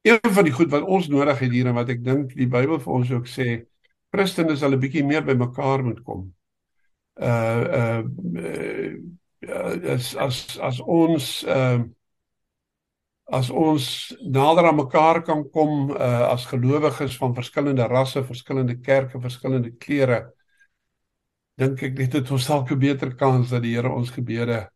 een 0.03 0.33
van 0.35 0.43
die 0.43 0.51
goed 0.51 0.69
wat 0.71 0.83
ons 0.83 1.07
nodig 1.07 1.39
het 1.39 1.51
hier 1.51 1.67
en 1.71 1.77
wat 1.79 1.89
ek 1.89 2.01
dink 2.03 2.33
die 2.35 2.49
Bybel 2.51 2.81
vir 2.83 2.93
ons 2.93 3.11
ook 3.11 3.27
sê, 3.31 3.63
Christene 4.11 4.55
sal 4.59 4.75
'n 4.75 4.81
bietjie 4.83 5.05
meer 5.07 5.23
by 5.23 5.33
mekaar 5.39 5.83
moet 5.83 6.03
kom. 6.03 6.27
Uh 7.15 7.63
uh, 7.79 8.03
uh 9.47 9.93
as 9.95 10.15
as 10.15 10.59
as 10.59 10.79
ons 10.79 11.43
uh 11.47 11.81
as 13.33 13.49
ons 13.49 13.85
nader 14.21 14.67
aan 14.69 14.77
mekaar 14.77 15.23
kan 15.25 15.41
kom 15.53 15.89
uh, 15.91 16.29
as 16.29 16.45
gelowiges 16.51 17.17
van 17.17 17.33
verskillende 17.33 17.87
rasse, 17.89 18.21
verskillende 18.27 18.77
kerke, 18.81 19.21
verskillende 19.21 19.73
klere, 19.81 20.19
dink 21.57 21.81
ek 21.87 21.95
dit 21.97 22.17
het 22.19 22.31
ons 22.33 22.47
dalk 22.49 22.71
'n 22.71 22.79
beter 22.79 23.15
kans 23.17 23.49
dat 23.49 23.63
die 23.63 23.73
Here 23.73 23.89
ons 23.89 24.13
gebede 24.13 24.67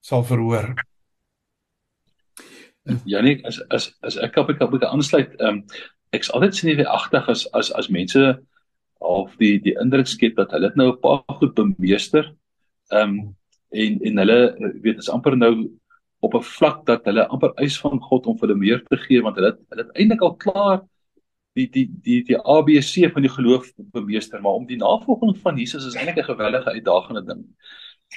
sal 0.00 0.24
verhoor. 0.24 0.74
Janie, 3.04 3.40
as 3.44 3.60
as 3.70 3.92
as 4.02 4.16
ek 4.16 4.36
op 4.36 4.50
ek 4.50 4.60
op 4.64 4.74
ek 4.74 4.84
aansluit, 4.88 5.32
ehm 5.40 5.60
um, 5.60 5.64
ek's 6.16 6.30
altyd 6.32 6.54
sien 6.54 6.70
nie 6.72 6.86
agtig 6.88 7.28
as 7.28 7.46
as 7.52 7.72
as 7.72 7.90
mense 7.92 8.38
of 9.00 9.34
die 9.40 9.58
die 9.60 9.76
indruk 9.80 10.08
skep 10.08 10.36
dat 10.36 10.52
hulle 10.52 10.72
nou 10.74 10.92
'n 10.92 11.00
paar 11.00 11.24
goed 11.40 11.54
bemeester. 11.54 12.32
Ehm 12.92 13.02
um, 13.02 13.36
en 13.72 14.00
en 14.00 14.16
hulle 14.16 14.40
weet 14.82 14.98
is 14.98 15.12
amper 15.12 15.36
nou 15.36 15.68
op 16.20 16.34
'n 16.34 16.42
vlak 16.42 16.86
dat 16.86 17.04
hulle 17.04 17.26
amper 17.28 17.52
eis 17.54 17.80
van 17.80 18.00
God 18.00 18.26
om 18.26 18.38
vir 18.38 18.48
hulle 18.48 18.60
meer 18.60 18.80
te 18.84 18.96
gee 18.96 19.22
want 19.22 19.36
hulle 19.36 19.58
hulle 19.68 19.82
het 19.82 19.96
eintlik 19.96 20.22
al 20.22 20.36
klaar 20.36 20.80
die 21.58 21.68
die 21.70 21.86
die 22.02 22.22
die 22.24 22.38
ABC 22.38 23.10
van 23.12 23.24
die 23.24 23.32
geloof 23.32 23.70
bemeester, 23.76 24.40
maar 24.40 24.58
om 24.60 24.66
die 24.66 24.78
navolging 24.78 25.36
van 25.42 25.58
Jesus 25.58 25.86
is 25.86 25.94
eintlik 25.94 26.18
'n 26.18 26.30
gewellige 26.32 26.70
uitdagende 26.70 27.24
ding. 27.24 27.44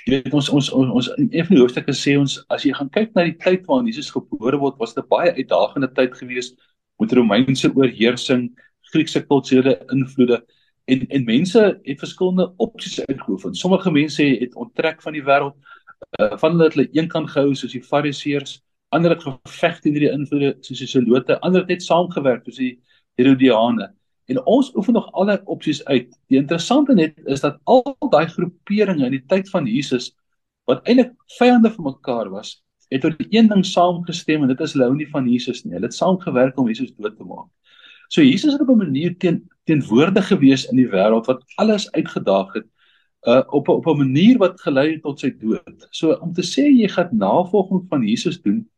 Jy 0.05 0.21
weet 0.23 0.33
ons 0.33 0.49
ons 0.49 0.71
ons, 0.71 0.89
ons 0.89 1.07
in 1.17 1.27
een 1.31 1.45
van 1.45 1.55
die 1.55 1.61
hoofstukke 1.63 1.93
sê 1.93 2.17
ons 2.19 2.37
as 2.49 2.63
jy 2.63 2.73
gaan 2.73 2.89
kyk 2.89 3.13
na 3.15 3.23
die 3.23 3.37
tyd 3.37 3.65
waarin 3.67 3.87
Jesus 3.87 4.11
gebore 4.11 4.57
word, 4.57 4.77
was 4.79 4.93
dit 4.93 5.03
'n 5.03 5.07
baie 5.09 5.33
uitdagende 5.33 5.91
tyd 5.93 6.15
geweest 6.15 6.55
met 6.99 7.11
Romeinse 7.11 7.71
oorheersing, 7.75 8.51
Griekse 8.93 9.21
kulturele 9.25 9.79
invloede 9.91 10.43
en 10.85 11.07
en 11.07 11.23
mense 11.23 11.79
het 11.83 11.99
verskillende 11.99 12.53
opsies 12.57 13.05
uitgeoefen. 13.05 13.55
Sommige 13.55 13.91
mense 13.91 14.23
het 14.23 14.55
onttrek 14.55 15.01
van 15.01 15.13
die 15.13 15.23
wêreld, 15.23 15.55
uh, 16.19 16.37
van 16.37 16.51
hulle 16.51 16.67
het 16.69 16.77
hulle 16.77 16.89
eenkant 16.97 17.29
gehou 17.29 17.55
soos 17.55 17.73
die 17.75 17.83
Fariseërs, 17.83 18.59
ander 18.91 19.15
het 19.15 19.23
geveg 19.23 19.79
teen 19.79 19.95
hierdie 19.95 20.11
invloede 20.11 20.55
soos 20.65 20.83
die 20.83 20.89
Zelote, 20.89 21.39
ander 21.41 21.63
het 21.63 21.75
net 21.75 21.85
saamgewerk 21.85 22.45
soos 22.45 22.59
die 22.59 22.73
Herodiane. 23.19 23.91
En 24.31 24.39
ons 24.47 24.71
oefen 24.75 24.95
nog 24.95 25.09
al 25.11 25.27
daai 25.27 25.39
opsies 25.51 25.81
uit. 25.85 26.11
Die 26.31 26.39
interessante 26.39 26.93
net 26.95 27.17
is 27.25 27.43
dat 27.43 27.59
al 27.69 27.83
daai 28.13 28.27
groeperinge 28.31 29.05
in 29.07 29.15
die 29.17 29.25
tyd 29.27 29.49
van 29.51 29.67
Jesus 29.67 30.11
wat 30.69 30.85
eintlik 30.87 31.15
vyande 31.39 31.71
van 31.73 31.89
mekaar 31.89 32.29
was, 32.31 32.59
het 32.91 33.05
oor 33.05 33.15
een 33.29 33.49
ding 33.49 33.63
saamgestem 33.65 34.43
en 34.43 34.51
dit 34.51 34.61
is 34.61 34.75
hulle 34.75 34.87
hou 34.87 34.95
nie 34.95 35.09
van 35.09 35.27
Jesus 35.27 35.63
nie. 35.65 35.73
Hulle 35.75 35.89
het 35.89 35.97
saamgewerk 35.97 36.59
om 36.59 36.69
Jesus 36.69 36.93
dood 36.97 37.17
te 37.17 37.27
maak. 37.27 37.49
So 38.11 38.21
Jesus 38.21 38.53
het 38.53 38.61
op 38.61 38.69
'n 38.69 38.83
manier 38.83 39.17
teen 39.17 39.47
teenwoordig 39.63 40.27
gewees 40.27 40.65
in 40.69 40.77
die 40.77 40.87
wêreld 40.87 41.25
wat 41.25 41.43
alles 41.55 41.91
uitgedaag 41.91 42.53
het 42.53 42.67
uh 43.27 43.43
op 43.47 43.69
op 43.69 43.85
'n 43.85 43.97
manier 43.97 44.37
wat 44.37 44.61
gelei 44.61 44.91
het 44.91 45.01
tot 45.01 45.19
sy 45.19 45.29
dood. 45.29 45.87
So 45.91 46.13
om 46.21 46.33
te 46.33 46.41
sê 46.41 46.65
jy 46.65 46.87
gaan 46.87 47.09
navolging 47.11 47.85
van 47.89 48.01
Jesus 48.01 48.41
doen, 48.41 48.69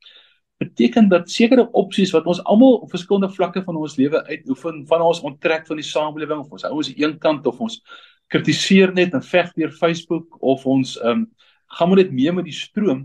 beteken 0.58 1.10
dat 1.10 1.30
sekere 1.30 1.72
opsies 1.72 2.12
wat 2.12 2.26
ons 2.26 2.44
almal 2.44 2.74
op 2.74 2.90
verskillende 2.90 3.30
vlakke 3.34 3.64
van 3.64 3.76
ons 3.76 3.96
lewe 3.96 4.24
uitoefen, 4.26 4.88
van 4.88 5.02
ons 5.02 5.22
onttrek 5.22 5.68
van 5.68 5.76
die 5.76 5.86
samelewing 5.86 6.40
of 6.40 6.52
ons 6.52 6.64
hou 6.64 6.74
ons 6.74 6.92
een 6.96 7.18
kant 7.20 7.48
of 7.48 7.60
ons 7.60 7.82
kritiseer 8.28 8.94
net 8.94 9.14
en 9.14 9.24
veg 9.24 9.54
deur 9.54 9.72
Facebook 9.72 10.38
of 10.42 10.66
ons 10.66 10.98
ehm 11.02 11.24
um, 11.24 11.32
gaan 11.74 11.90
moet 11.90 12.04
dit 12.04 12.12
mee 12.12 12.32
met 12.32 12.46
die 12.46 12.54
stroom. 12.54 13.04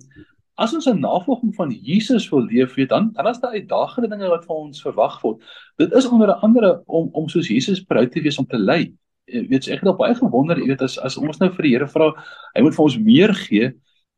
As 0.60 0.74
ons 0.74 0.86
'n 0.86 1.00
navolging 1.00 1.54
van 1.54 1.70
Jesus 1.70 2.28
wil 2.30 2.44
leef, 2.44 2.74
weet 2.74 2.88
dan 2.88 3.10
dan 3.12 3.26
is 3.26 3.38
daar 3.38 3.50
uitdagende 3.50 4.08
dinge 4.08 4.28
wat 4.28 4.44
van 4.44 4.56
ons 4.56 4.82
verwag 4.82 5.20
word. 5.20 5.42
Dit 5.76 5.92
is 5.92 6.08
onder 6.08 6.32
andere 6.32 6.82
om 6.86 7.08
om 7.12 7.28
soos 7.28 7.48
Jesus 7.48 7.84
bereid 7.84 8.12
te 8.12 8.20
wees 8.20 8.38
om 8.38 8.46
te 8.46 8.58
ly. 8.58 8.92
Jy 9.28 9.44
weet 9.50 9.68
ek 9.68 9.82
het 9.82 9.90
al 9.90 9.98
baie 9.98 10.14
gewonder, 10.16 10.60
jy 10.60 10.72
weet 10.72 10.84
as 10.86 10.96
as 11.04 11.18
ons 11.20 11.40
nou 11.42 11.50
vir 11.56 11.66
die 11.66 11.74
Here 11.74 11.88
vra, 11.90 12.12
hy 12.54 12.64
moet 12.64 12.76
vir 12.76 12.84
ons 12.84 12.98
meer 13.02 13.34
gee, 13.36 13.72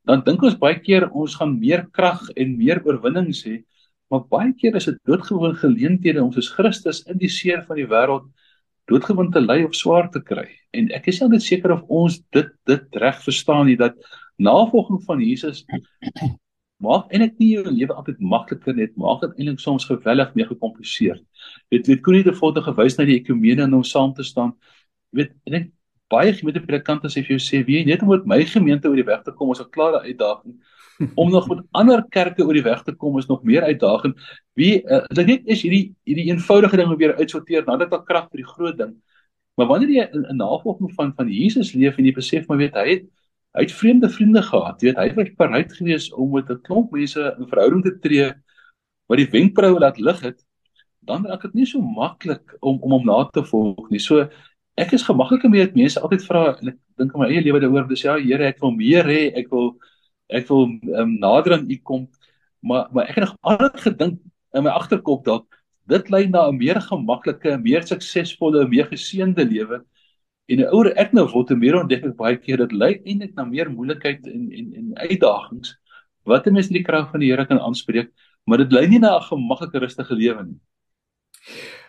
dan 0.08 0.22
dink 0.26 0.42
ons 0.46 0.58
baie 0.60 0.78
keer 0.80 1.08
ons 1.10 1.34
gaan 1.38 1.56
meer 1.60 1.86
krag 1.96 2.22
en 2.36 2.56
meer 2.58 2.80
oorwinnings 2.86 3.42
hê, 3.46 3.60
maar 4.10 4.24
baie 4.32 4.52
keer 4.58 4.76
is 4.78 4.88
dit 4.90 4.98
doodgewoon 5.06 5.56
geleenthede 5.60 6.22
om 6.22 6.32
soos 6.34 6.50
Christus 6.54 7.04
in 7.10 7.18
die 7.20 7.30
seer 7.30 7.64
van 7.66 7.78
die 7.78 7.88
wêreld 7.90 8.26
doodgewoon 8.90 9.30
te 9.30 9.42
ly 9.42 9.60
of 9.66 9.76
swaar 9.78 10.08
te 10.10 10.22
kry. 10.22 10.48
En 10.74 10.90
ek 10.96 11.10
is 11.10 11.20
nie 11.20 11.28
altyd 11.28 11.46
seker 11.46 11.74
of 11.76 11.84
ons 11.86 12.18
dit 12.34 12.50
dit 12.66 13.00
reg 13.02 13.20
verstaan 13.22 13.68
nie 13.68 13.78
dat 13.78 13.98
navolging 14.40 15.02
van 15.06 15.22
Jesus 15.22 15.62
maak 16.80 17.10
eintlik 17.12 17.36
nie 17.38 17.50
jou 17.54 17.64
lewe 17.68 17.94
altyd 17.94 18.20
makliker 18.24 18.76
net, 18.76 18.94
maak 18.96 19.20
dit 19.24 19.34
eintlik 19.38 19.60
soms 19.60 19.84
geweldig 19.88 20.32
meer 20.34 20.48
gekompliseer. 20.48 21.18
Weet 21.72 21.90
weet 21.90 22.02
kon 22.04 22.16
nie 22.16 22.24
te 22.24 22.34
volle 22.36 22.62
gewys 22.64 22.96
na 22.98 23.06
die 23.08 23.18
ekumene 23.20 23.66
en 23.66 23.76
om 23.76 23.84
saam 23.84 24.14
te 24.16 24.24
staan. 24.26 24.54
Weet 25.16 25.32
en 25.48 25.56
ek 25.58 25.70
baie 26.10 26.32
gemeentepredikante 26.34 27.10
sê 27.10 27.22
vir 27.22 27.36
jou 27.36 27.42
sê 27.44 27.62
wie 27.66 27.84
net 27.86 28.02
om 28.02 28.10
met 28.12 28.26
my 28.32 28.40
gemeente 28.50 28.90
oor 28.90 28.98
die 28.98 29.06
weg 29.06 29.22
te 29.26 29.34
kom 29.36 29.52
is 29.54 29.60
'n 29.62 29.70
klare 29.70 30.02
uitdaging. 30.06 30.54
Om 31.16 31.30
nog 31.30 31.48
met 31.48 31.64
ander 31.72 32.04
kerke 32.10 32.44
oor 32.44 32.54
die 32.54 32.66
weg 32.66 32.82
te 32.82 32.92
kom 32.92 33.18
is 33.18 33.26
nog 33.26 33.42
meer 33.42 33.62
uitdagend. 33.62 34.18
Wie 34.54 34.82
uh, 34.84 35.04
ek 35.10 35.26
net 35.26 35.46
is 35.46 35.62
hierdie 35.62 35.94
hierdie 36.04 36.28
eenvoudige 36.32 36.76
ding 36.76 36.96
weer 36.98 37.16
uitsorteer 37.16 37.64
nadat 37.64 37.90
dit 37.90 38.04
krag 38.04 38.28
vir 38.30 38.42
die 38.42 38.50
groot 38.54 38.76
ding. 38.78 38.92
Maar 39.56 39.66
wanneer 39.66 39.90
jy 39.90 40.06
'n 40.12 40.36
navolging 40.36 40.92
van 40.94 41.14
van 41.14 41.28
Jesus 41.28 41.72
leef 41.72 41.98
en 41.98 42.04
jy 42.04 42.12
besef 42.12 42.46
maar 42.48 42.58
weet 42.58 42.74
hy 42.74 42.88
het 42.90 43.04
hy 43.54 43.62
het 43.66 43.72
vreemde 43.72 44.08
vriende 44.08 44.42
gehad 44.42 44.82
jy 44.82 44.86
weet 44.88 44.98
hy 44.98 45.14
was 45.14 45.34
bereid 45.36 45.72
geweest 45.72 46.12
om 46.12 46.30
met 46.32 46.50
'n 46.50 46.60
klomp 46.62 46.92
mense 46.92 47.34
in 47.38 47.48
verhouding 47.48 47.82
te 47.82 47.98
tree 47.98 48.32
wat 49.08 49.18
die 49.18 49.30
wenkbroue 49.30 49.80
laat 49.80 49.98
lig 49.98 50.20
het 50.20 50.38
dan 51.00 51.26
raak 51.26 51.42
dit 51.42 51.54
nie 51.54 51.66
so 51.66 51.80
maklik 51.80 52.54
om 52.60 52.78
om 52.84 52.94
hom 52.96 53.06
na 53.08 53.24
te 53.32 53.42
volg 53.44 53.88
nie. 53.90 53.98
So 53.98 54.28
ek 54.76 54.92
is 54.92 55.02
gemakliker 55.02 55.50
met 55.50 55.74
mense 55.74 56.00
altyd 56.00 56.24
vra 56.24 56.42
en 56.60 56.72
ek 56.72 56.78
dink 56.98 57.14
in 57.14 57.20
my 57.20 57.28
eie 57.28 57.42
lewe 57.44 57.60
daaroor 57.60 57.88
dis 57.88 58.04
ja 58.04 58.16
Here 58.18 58.46
ek 58.48 58.60
wil 58.60 58.72
meer 58.76 59.04
hê 59.04 59.20
ek 59.36 59.50
wil 59.50 59.74
ek 60.30 60.48
wil 60.48 60.68
um, 60.94 61.16
nader 61.18 61.58
aan 61.58 61.70
u 61.70 61.78
kom. 61.82 62.08
Maar 62.60 62.88
maar 62.92 63.08
ek 63.08 63.18
het 63.18 63.24
nog 63.24 63.36
altyd 63.40 63.80
gedink 63.80 64.20
in 64.54 64.64
my 64.64 64.70
agterkop 64.70 65.24
dat 65.24 65.44
dit 65.90 66.10
lei 66.10 66.26
na 66.28 66.48
'n 66.48 66.56
meer 66.56 66.80
gemaklike 66.80 67.58
meer 67.58 67.82
suksesvolle 67.82 68.68
meer 68.68 68.86
geseënde 68.86 69.44
lewe. 69.44 69.82
En 70.48 70.58
'n 70.60 70.70
ouer 70.74 70.92
ek 70.96 71.12
nou 71.12 71.26
word 71.26 71.50
meer 71.50 71.80
ontdek 71.80 72.04
ek 72.04 72.16
baie 72.16 72.36
keer 72.36 72.58
dit 72.58 72.72
lei 72.72 72.92
eintlik 73.04 73.34
na 73.34 73.44
meer 73.44 73.70
moeilikheid 73.70 74.26
en 74.26 74.50
en 74.52 74.66
en 74.74 74.94
uitdagings 75.08 75.76
wat 76.24 76.46
'n 76.46 76.52
mens 76.52 76.68
die 76.68 76.82
krag 76.82 77.10
van 77.10 77.20
die 77.20 77.30
Here 77.30 77.46
kan 77.46 77.58
aanspreek 77.58 78.10
maar 78.46 78.58
dit 78.58 78.72
lei 78.72 78.86
nie 78.88 78.98
na 78.98 79.16
'n 79.16 79.28
gemaklike 79.30 79.78
rustige 79.78 80.14
lewe 80.14 80.44
nie 80.44 80.60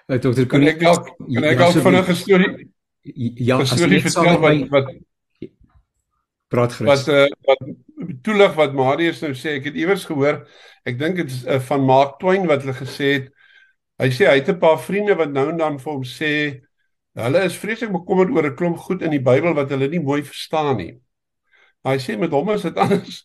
Uh, 0.08 0.18
Dr. 0.18 0.46
Kan 0.48 0.64
ek 0.68 0.80
dalk 0.80 1.10
kan 1.18 1.44
ek 1.44 1.58
dalk 1.58 1.82
vinnig 1.82 2.10
'n 2.10 2.16
storie 2.16 2.70
Ja, 3.02 3.58
as 3.58 3.72
jy 3.74 3.88
net 3.90 4.04
vertel 4.06 4.38
wat 4.42 4.68
wat 4.70 4.90
praat 6.54 6.74
gerus. 6.78 6.90
Wat 6.90 7.08
uh, 7.10 7.30
wat 7.48 7.62
toelig 8.26 8.58
wat 8.58 8.76
Marius 8.78 9.22
nou 9.26 9.32
sê, 9.38 9.56
ek 9.58 9.72
het 9.72 9.78
iewers 9.80 10.04
gehoor, 10.06 10.44
ek 10.86 11.00
dink 11.00 11.18
dit 11.22 11.32
is 11.32 11.40
uh, 11.48 11.58
van 11.66 11.86
Mark 11.88 12.20
Twain 12.22 12.46
wat 12.50 12.62
hulle 12.62 12.76
gesê 12.78 13.14
het. 13.16 13.32
Hy 14.02 14.10
sê 14.14 14.28
hy 14.30 14.38
het 14.38 14.52
'n 14.54 14.62
paar 14.62 14.78
vriende 14.82 15.18
wat 15.18 15.34
nou 15.34 15.50
en 15.50 15.58
dan 15.58 15.80
vir 15.82 15.94
hom 15.94 16.06
sê 16.06 16.62
hulle 17.18 17.42
is 17.44 17.58
vreeslik 17.58 17.92
bekommerd 17.92 18.30
oor 18.36 18.46
'n 18.52 18.56
klomp 18.56 18.78
goed 18.78 19.02
in 19.02 19.12
die 19.18 19.24
Bybel 19.24 19.58
wat 19.58 19.74
hulle 19.74 19.90
nie 19.90 20.02
mooi 20.02 20.22
verstaan 20.22 20.78
nie. 20.78 20.94
Hy 21.82 21.96
sê 21.98 22.14
met 22.20 22.30
hom 22.30 22.50
is 22.54 22.62
dit 22.62 22.76
anders. 22.78 23.16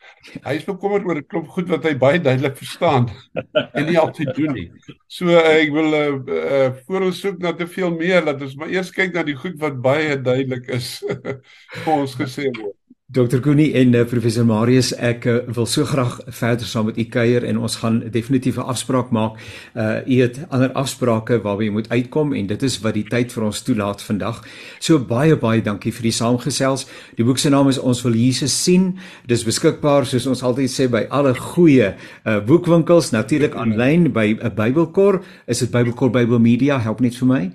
Hy 0.46 0.54
is 0.56 0.64
bekommerd 0.64 1.04
oor 1.04 1.18
'n 1.20 1.26
klomp 1.28 1.48
goed 1.52 1.68
wat 1.68 1.84
hy 1.84 1.92
baie 2.00 2.20
duidelik 2.20 2.56
verstaan 2.56 3.10
en 3.52 3.84
nie 3.84 3.98
altyd 4.00 4.32
doen 4.38 4.56
nie. 4.56 4.70
So 5.12 5.28
uh, 5.28 5.42
ek 5.58 5.74
wil 5.74 5.92
uh, 5.92 6.06
uh, 6.38 6.70
voor 6.86 7.04
ons 7.10 7.20
soek 7.20 7.36
na 7.44 7.52
te 7.52 7.68
veel 7.68 7.92
meer 7.92 8.24
dat 8.24 8.40
ons 8.40 8.56
maar 8.56 8.72
eers 8.72 8.94
kyk 8.96 9.12
na 9.12 9.26
die 9.28 9.36
goed 9.36 9.60
wat 9.60 9.76
baie 9.84 10.16
duidelik 10.16 10.72
is 10.72 11.04
vir 11.84 11.92
ons 11.92 12.16
gesê 12.16 12.48
word. 12.56 12.85
Dr. 13.06 13.38
Koenie 13.38 13.68
en 13.78 13.92
uh, 13.94 14.00
professor 14.02 14.42
Marius, 14.42 14.88
ek 14.98 15.28
uh, 15.30 15.34
wil 15.54 15.68
so 15.70 15.86
graag 15.86 16.16
verder 16.34 16.66
saam 16.66 16.88
met 16.88 16.96
u 16.98 17.04
kuier 17.06 17.44
en 17.46 17.60
ons 17.62 17.76
gaan 17.78 18.00
definitief 18.10 18.56
'n 18.58 18.66
afspraak 18.66 19.12
maak. 19.14 19.38
Uh 19.78 20.02
u 20.06 20.20
het 20.20 20.40
ander 20.50 20.72
afsprake 20.72 21.38
waarby 21.42 21.64
jy 21.64 21.70
moet 21.70 21.88
uitkom 21.88 22.34
en 22.34 22.46
dit 22.46 22.62
is 22.62 22.80
wat 22.82 22.94
die 22.94 23.06
tyd 23.06 23.32
vir 23.32 23.44
ons 23.44 23.62
toelaat 23.62 24.02
vandag. 24.02 24.42
So 24.80 24.98
baie 24.98 25.36
baie 25.36 25.62
dankie 25.62 25.92
vir 25.92 26.02
die 26.02 26.16
saamgesels. 26.18 26.86
Die 27.16 27.24
boek 27.24 27.38
se 27.38 27.48
naam 27.48 27.68
is 27.68 27.78
Ons 27.78 28.02
wil 28.02 28.14
Jesus 28.14 28.62
sien. 28.64 28.98
Dit 29.26 29.38
is 29.38 29.44
beskikbaar 29.44 30.06
soos 30.06 30.26
ons 30.26 30.42
altyd 30.42 30.70
sê 30.70 30.90
by 30.90 31.06
alle 31.08 31.34
goeie 31.34 31.94
uh 32.26 32.40
boekwinkels, 32.40 33.12
natuurlik 33.12 33.54
aanlyn 33.54 34.12
by 34.12 34.34
'n 34.34 34.46
uh, 34.46 34.50
Bybelkor. 34.50 35.22
Is 35.46 35.58
dit 35.58 35.70
Bybelkor 35.70 36.10
Bible 36.10 36.38
Media? 36.38 36.78
Help 36.78 37.00
net 37.00 37.14
vir 37.14 37.28
my. 37.28 37.52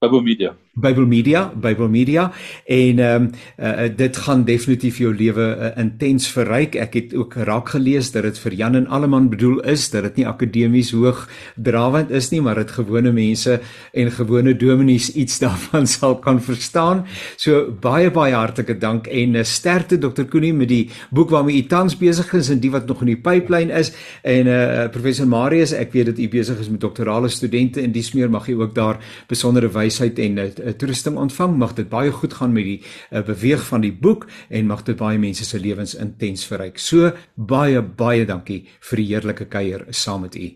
Bible 0.00 0.63
Bible 0.74 1.06
Media, 1.06 1.52
Bible 1.54 1.88
Media 1.88 2.32
en 2.66 2.98
ehm 2.98 3.22
um, 3.22 3.30
uh, 3.58 3.88
dit 3.96 4.16
gaan 4.16 4.44
definitief 4.44 4.98
jou 4.98 5.12
lewe 5.14 5.44
uh, 5.54 5.70
intens 5.78 6.26
verryk. 6.34 6.74
Ek 6.74 6.96
het 6.98 7.14
ook 7.14 7.36
raak 7.46 7.70
gelees 7.74 8.10
dat 8.14 8.26
dit 8.26 8.38
vir 8.42 8.56
Jan 8.58 8.74
en 8.74 8.88
Alleman 8.90 9.28
bedoel 9.30 9.60
is, 9.70 9.86
dat 9.92 10.02
dit 10.08 10.20
nie 10.20 10.26
akademies 10.26 10.90
hoog 10.96 11.28
drawend 11.54 12.10
is 12.10 12.30
nie, 12.32 12.40
maar 12.42 12.58
dit 12.58 12.72
gewone 12.74 13.12
mense 13.14 13.60
en 13.92 14.10
gewone 14.10 14.56
dominees 14.58 15.12
iets 15.14 15.38
daarvan 15.44 15.86
sal 15.86 16.18
kan 16.18 16.40
verstaan. 16.42 17.04
So 17.36 17.70
baie 17.70 18.10
baie 18.10 18.34
hartlike 18.34 18.78
dank 18.82 19.06
en 19.06 19.38
uh, 19.38 19.44
sterkte 19.46 19.98
Dr. 19.98 20.26
Koenie 20.30 20.54
met 20.54 20.68
die 20.68 20.90
boek 21.14 21.30
waarmee 21.30 21.62
u 21.62 21.66
tans 21.70 21.96
besig 21.98 22.32
is 22.34 22.50
en 22.50 22.62
die 22.62 22.72
wat 22.74 22.90
nog 22.90 23.04
in 23.06 23.12
die 23.14 23.20
pipeline 23.20 23.72
is 23.72 23.92
en 24.22 24.50
uh, 24.50 24.88
professor 24.90 25.28
Marius, 25.30 25.72
ek 25.72 25.94
weet 25.94 26.10
dat 26.12 26.18
u 26.18 26.28
besig 26.28 26.58
is 26.58 26.70
met 26.72 26.82
doktorale 26.82 27.30
studente 27.30 27.80
en 27.80 27.94
dis 27.94 28.12
meer 28.14 28.30
mag 28.30 28.48
u 28.50 28.58
ook 28.60 28.74
daar 28.74 28.98
besondere 29.30 29.70
wysheid 29.70 30.18
en 30.18 30.42
uh, 30.42 30.50
'n 30.64 30.76
toerusting 30.76 31.16
ontvang. 31.16 31.56
Mag 31.56 31.74
dit 31.74 31.88
baie 31.88 32.10
goed 32.10 32.32
gaan 32.32 32.52
met 32.52 32.64
die 32.64 32.80
uh, 33.12 33.22
beweeg 33.22 33.66
van 33.66 33.80
die 33.80 33.92
boek 33.92 34.26
en 34.48 34.66
mag 34.66 34.82
dit 34.82 34.96
baie 34.96 35.18
mense 35.18 35.44
se 35.44 35.58
lewens 35.60 35.94
intens 35.94 36.46
verryk. 36.46 36.78
So 36.78 37.12
baie 37.34 37.82
baie 37.82 38.24
dankie 38.24 38.64
vir 38.80 38.96
die 38.96 39.06
heerlike 39.06 39.46
kuier 39.48 39.86
saam 39.90 40.20
met 40.20 40.34
u. 40.34 40.54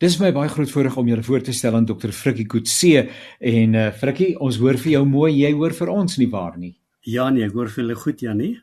Dis 0.00 0.16
my 0.16 0.30
baie 0.32 0.48
groot 0.48 0.70
voorreg 0.70 0.96
om 0.96 1.08
julle 1.08 1.22
voor 1.22 1.42
te 1.44 1.52
stel 1.52 1.74
aan 1.76 1.84
Dr. 1.84 2.08
Frikkie 2.08 2.46
Kutse 2.48 3.02
en 3.38 3.74
uh, 3.74 3.90
Frikkie, 3.92 4.32
ons 4.40 4.56
hoor 4.56 4.78
vir 4.80 4.92
jou 4.92 5.04
mooi, 5.04 5.34
jy 5.42 5.52
hoor 5.52 5.74
vir 5.76 5.92
ons 5.92 6.16
nie 6.16 6.30
waar 6.32 6.56
nie. 6.56 6.78
Ja 7.04 7.28
nee, 7.30 7.44
ek 7.44 7.52
hoor 7.52 7.68
vir 7.68 7.84
julle 7.84 7.96
goed 8.00 8.22
Janie. 8.24 8.54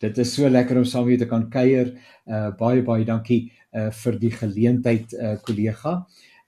Dit 0.00 0.18
is 0.20 0.34
so 0.36 0.48
lekker 0.52 0.76
om 0.76 0.84
saam 0.84 1.06
met 1.06 1.14
julle 1.14 1.24
te 1.24 1.30
kan 1.30 1.46
kuier. 1.48 1.94
Uh 2.28 2.50
baie 2.58 2.84
baie 2.84 3.08
dankie 3.08 3.46
uh 3.72 3.88
vir 4.02 4.18
die 4.20 4.32
geleentheid 4.36 5.16
uh 5.16 5.36
kollega. 5.46 6.02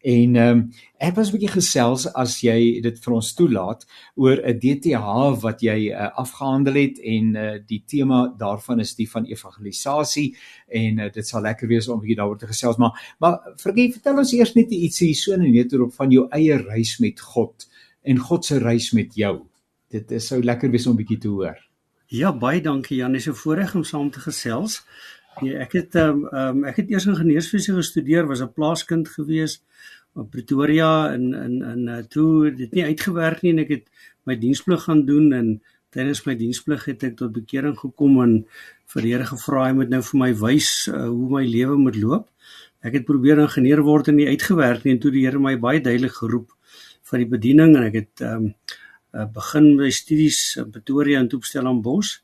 En 0.09 0.37
ehm 0.37 0.59
um, 0.59 0.61
ek 0.97 1.15
was 1.15 1.29
'n 1.29 1.37
bietjie 1.37 1.53
gesels 1.53 2.07
as 2.23 2.41
jy 2.41 2.81
dit 2.81 2.97
vir 3.05 3.15
ons 3.15 3.35
toelaat 3.35 3.85
oor 4.17 4.39
'n 4.41 4.59
DTH 4.63 5.07
wat 5.43 5.61
jy 5.61 5.91
uh, 5.91 6.09
afgehandel 6.23 6.75
het 6.75 6.99
en 6.99 7.37
uh, 7.37 7.59
die 7.67 7.83
tema 7.87 8.35
daarvan 8.39 8.81
is 8.81 8.95
die 8.95 9.11
van 9.11 9.27
evangelisasie 9.27 10.37
en 10.69 10.99
uh, 10.99 11.11
dit 11.13 11.27
sal 11.27 11.43
lekker 11.43 11.69
wees 11.69 11.89
om 11.89 11.99
'n 11.99 12.01
bietjie 12.01 12.17
daaroor 12.17 12.39
te 12.39 12.47
gesels 12.47 12.77
maar 12.77 12.95
maar 13.21 13.37
vergeet 13.57 13.93
vertel 13.93 14.19
ons 14.19 14.33
eers 14.33 14.55
net 14.55 14.71
ietsie 14.71 15.15
so 15.15 15.37
net 15.37 15.73
oor 15.75 15.91
van 15.91 16.11
jou 16.11 16.27
eie 16.31 16.57
reis 16.57 16.99
met 16.99 17.21
God 17.21 17.69
en 18.03 18.19
God 18.19 18.45
se 18.45 18.59
reis 18.59 18.93
met 18.93 19.15
jou. 19.15 19.45
Dit 19.91 20.11
is 20.11 20.27
sou 20.27 20.43
lekker 20.43 20.71
wees 20.71 20.87
om 20.87 20.93
'n 20.93 21.03
bietjie 21.05 21.19
te 21.19 21.29
hoor. 21.29 21.59
Ja, 22.07 22.33
baie 22.33 22.61
dankie 22.61 22.97
Jan. 22.97 23.15
Is 23.15 23.29
'n 23.29 23.35
voorreg 23.35 23.75
om 23.75 23.85
saam 23.85 24.11
te 24.11 24.21
gesels. 24.21 24.83
Nee, 25.41 25.57
ek 25.57 25.73
het 25.73 25.95
ehm 25.95 26.25
um, 26.25 26.29
um, 26.33 26.65
ek 26.65 26.77
het 26.77 26.91
eers 26.91 27.07
ingenieursfisiese 27.07 27.75
gestudeer, 27.75 28.27
was 28.27 28.41
'n 28.41 28.53
plaaskind 28.53 29.09
gewees 29.09 29.63
op 30.19 30.31
Pretoria 30.35 31.13
in 31.15 31.33
in 31.35 31.59
in 31.63 31.89
uh, 31.89 31.99
toe 32.13 32.51
dit 32.55 32.73
nie 32.75 32.85
uitgewerk 32.91 33.43
nie 33.43 33.55
en 33.55 33.63
ek 33.65 33.75
het 33.77 33.85
my 34.29 34.37
diensplig 34.37 34.83
gaan 34.87 35.05
doen 35.09 35.33
en 35.33 35.53
tydens 35.95 36.25
my 36.27 36.35
diensplig 36.37 36.85
het 36.91 37.05
ek 37.09 37.17
tot 37.21 37.33
bekering 37.33 37.77
gekom 37.79 38.19
en 38.25 38.35
vir 38.93 39.05
die 39.05 39.13
Here 39.15 39.29
gevra 39.29 39.69
hy 39.69 39.77
moet 39.79 39.93
nou 39.93 40.03
vir 40.11 40.21
my 40.25 40.31
wys 40.43 40.71
uh, 40.91 41.07
hoe 41.07 41.31
my 41.39 41.45
lewe 41.47 41.79
moet 41.81 41.97
loop. 42.01 42.29
Ek 42.85 42.99
het 42.99 43.09
probeer 43.09 43.41
ingenieur 43.43 43.83
word 43.87 44.11
en 44.11 44.19
nie 44.21 44.29
uitgewerk 44.29 44.85
nie 44.85 44.97
en 44.97 45.03
toe 45.03 45.13
die 45.15 45.25
Here 45.27 45.41
my 45.43 45.57
baie 45.61 45.81
duidelik 45.85 46.19
geroep 46.21 46.53
vir 47.09 47.25
die 47.25 47.31
bediening 47.37 47.77
en 47.77 47.89
ek 47.89 48.03
het 48.03 48.25
ehm 48.27 48.51
um, 48.51 48.55
begin 49.33 49.71
my 49.79 49.89
studies 49.91 50.39
in 50.61 50.69
Pretoria 50.71 51.19
en 51.19 51.31
toepstel 51.33 51.67
aan 51.67 51.81
Bos 51.83 52.19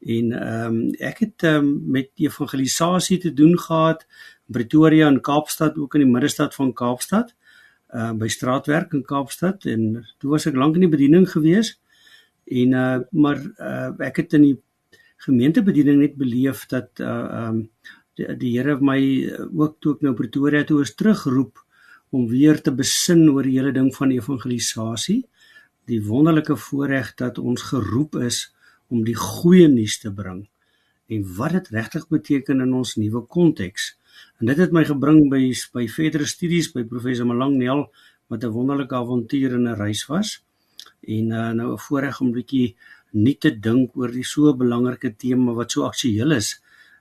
en 0.00 0.32
ehm 0.32 0.76
um, 0.76 0.78
ek 0.98 1.20
het 1.26 1.44
um, 1.50 1.68
met 1.92 2.10
evangelisasie 2.16 3.18
te 3.22 3.32
doen 3.36 3.58
gehad 3.58 4.06
Pretoria 4.52 5.08
en 5.08 5.20
Kaapstad 5.20 5.78
ook 5.78 5.96
in 5.96 6.04
die 6.04 6.12
middestad 6.12 6.54
van 6.58 6.72
Kaapstad 6.72 7.32
uh 7.92 8.12
by 8.16 8.28
straatwerk 8.32 8.94
in 8.96 9.04
Kaapstad 9.04 9.66
en 9.68 10.04
toe 10.18 10.30
was 10.32 10.46
ek 10.48 10.56
lank 10.56 10.78
in 10.78 10.86
die 10.86 10.92
bediening 10.92 11.26
gewees 11.28 11.74
en 12.48 12.76
uh 12.76 13.00
maar 13.12 13.40
uh 13.40 13.90
ek 14.08 14.22
het 14.22 14.38
in 14.38 14.46
die 14.48 14.56
gemeentebediening 15.26 16.00
net 16.00 16.16
beleef 16.18 16.64
dat 16.70 17.00
uh 17.00 17.48
um, 17.48 17.66
die, 18.16 18.28
die 18.36 18.54
Here 18.56 18.78
my 18.80 19.00
ook 19.52 19.76
toe 19.80 19.96
ek 19.96 20.06
nou 20.06 20.14
Pretoria 20.16 20.64
toe 20.64 20.80
is 20.86 20.94
terugroep 20.94 21.60
om 22.12 22.28
weer 22.28 22.60
te 22.60 22.72
besin 22.72 23.28
oor 23.28 23.44
die 23.44 23.58
hele 23.58 23.72
ding 23.72 23.92
van 23.94 24.12
evangelisasie 24.12 25.22
die 25.90 26.00
wonderlike 26.06 26.56
voorreg 26.56 27.14
dat 27.18 27.38
ons 27.38 27.62
geroep 27.72 28.16
is 28.22 28.46
om 28.92 29.04
die 29.04 29.16
goeie 29.16 29.68
nuus 29.68 29.98
te 30.02 30.12
bring 30.12 30.44
en 31.12 31.24
wat 31.36 31.56
dit 31.56 31.72
regtig 31.76 32.06
beteken 32.08 32.62
in 32.64 32.72
ons 32.72 32.94
nuwe 32.96 33.24
konteks. 33.28 33.92
En 34.42 34.48
dit 34.50 34.58
het 34.58 34.72
my 34.74 34.82
gebring 34.82 35.28
by 35.30 35.52
by 35.70 35.84
verdere 35.86 36.24
studies 36.26 36.72
by 36.74 36.82
professor 36.82 37.26
Malang 37.28 37.60
Nel 37.60 37.84
wat 38.26 38.42
'n 38.42 38.50
wonderlike 38.50 38.94
avontuur 38.94 39.54
en 39.54 39.68
'n 39.70 39.76
reis 39.78 40.02
was. 40.06 40.42
En 41.06 41.30
uh, 41.30 41.50
nou 41.50 41.72
'n 41.72 41.78
voorreg 41.78 42.20
om 42.20 42.28
'n 42.28 42.32
bietjie 42.32 42.74
nuut 43.10 43.40
te 43.40 43.60
dink 43.60 43.96
oor 43.96 44.10
die 44.10 44.24
so 44.24 44.54
belangrike 44.54 45.14
tema 45.16 45.52
wat 45.52 45.70
so 45.70 45.84
aktueel 45.84 46.32
is 46.32 46.60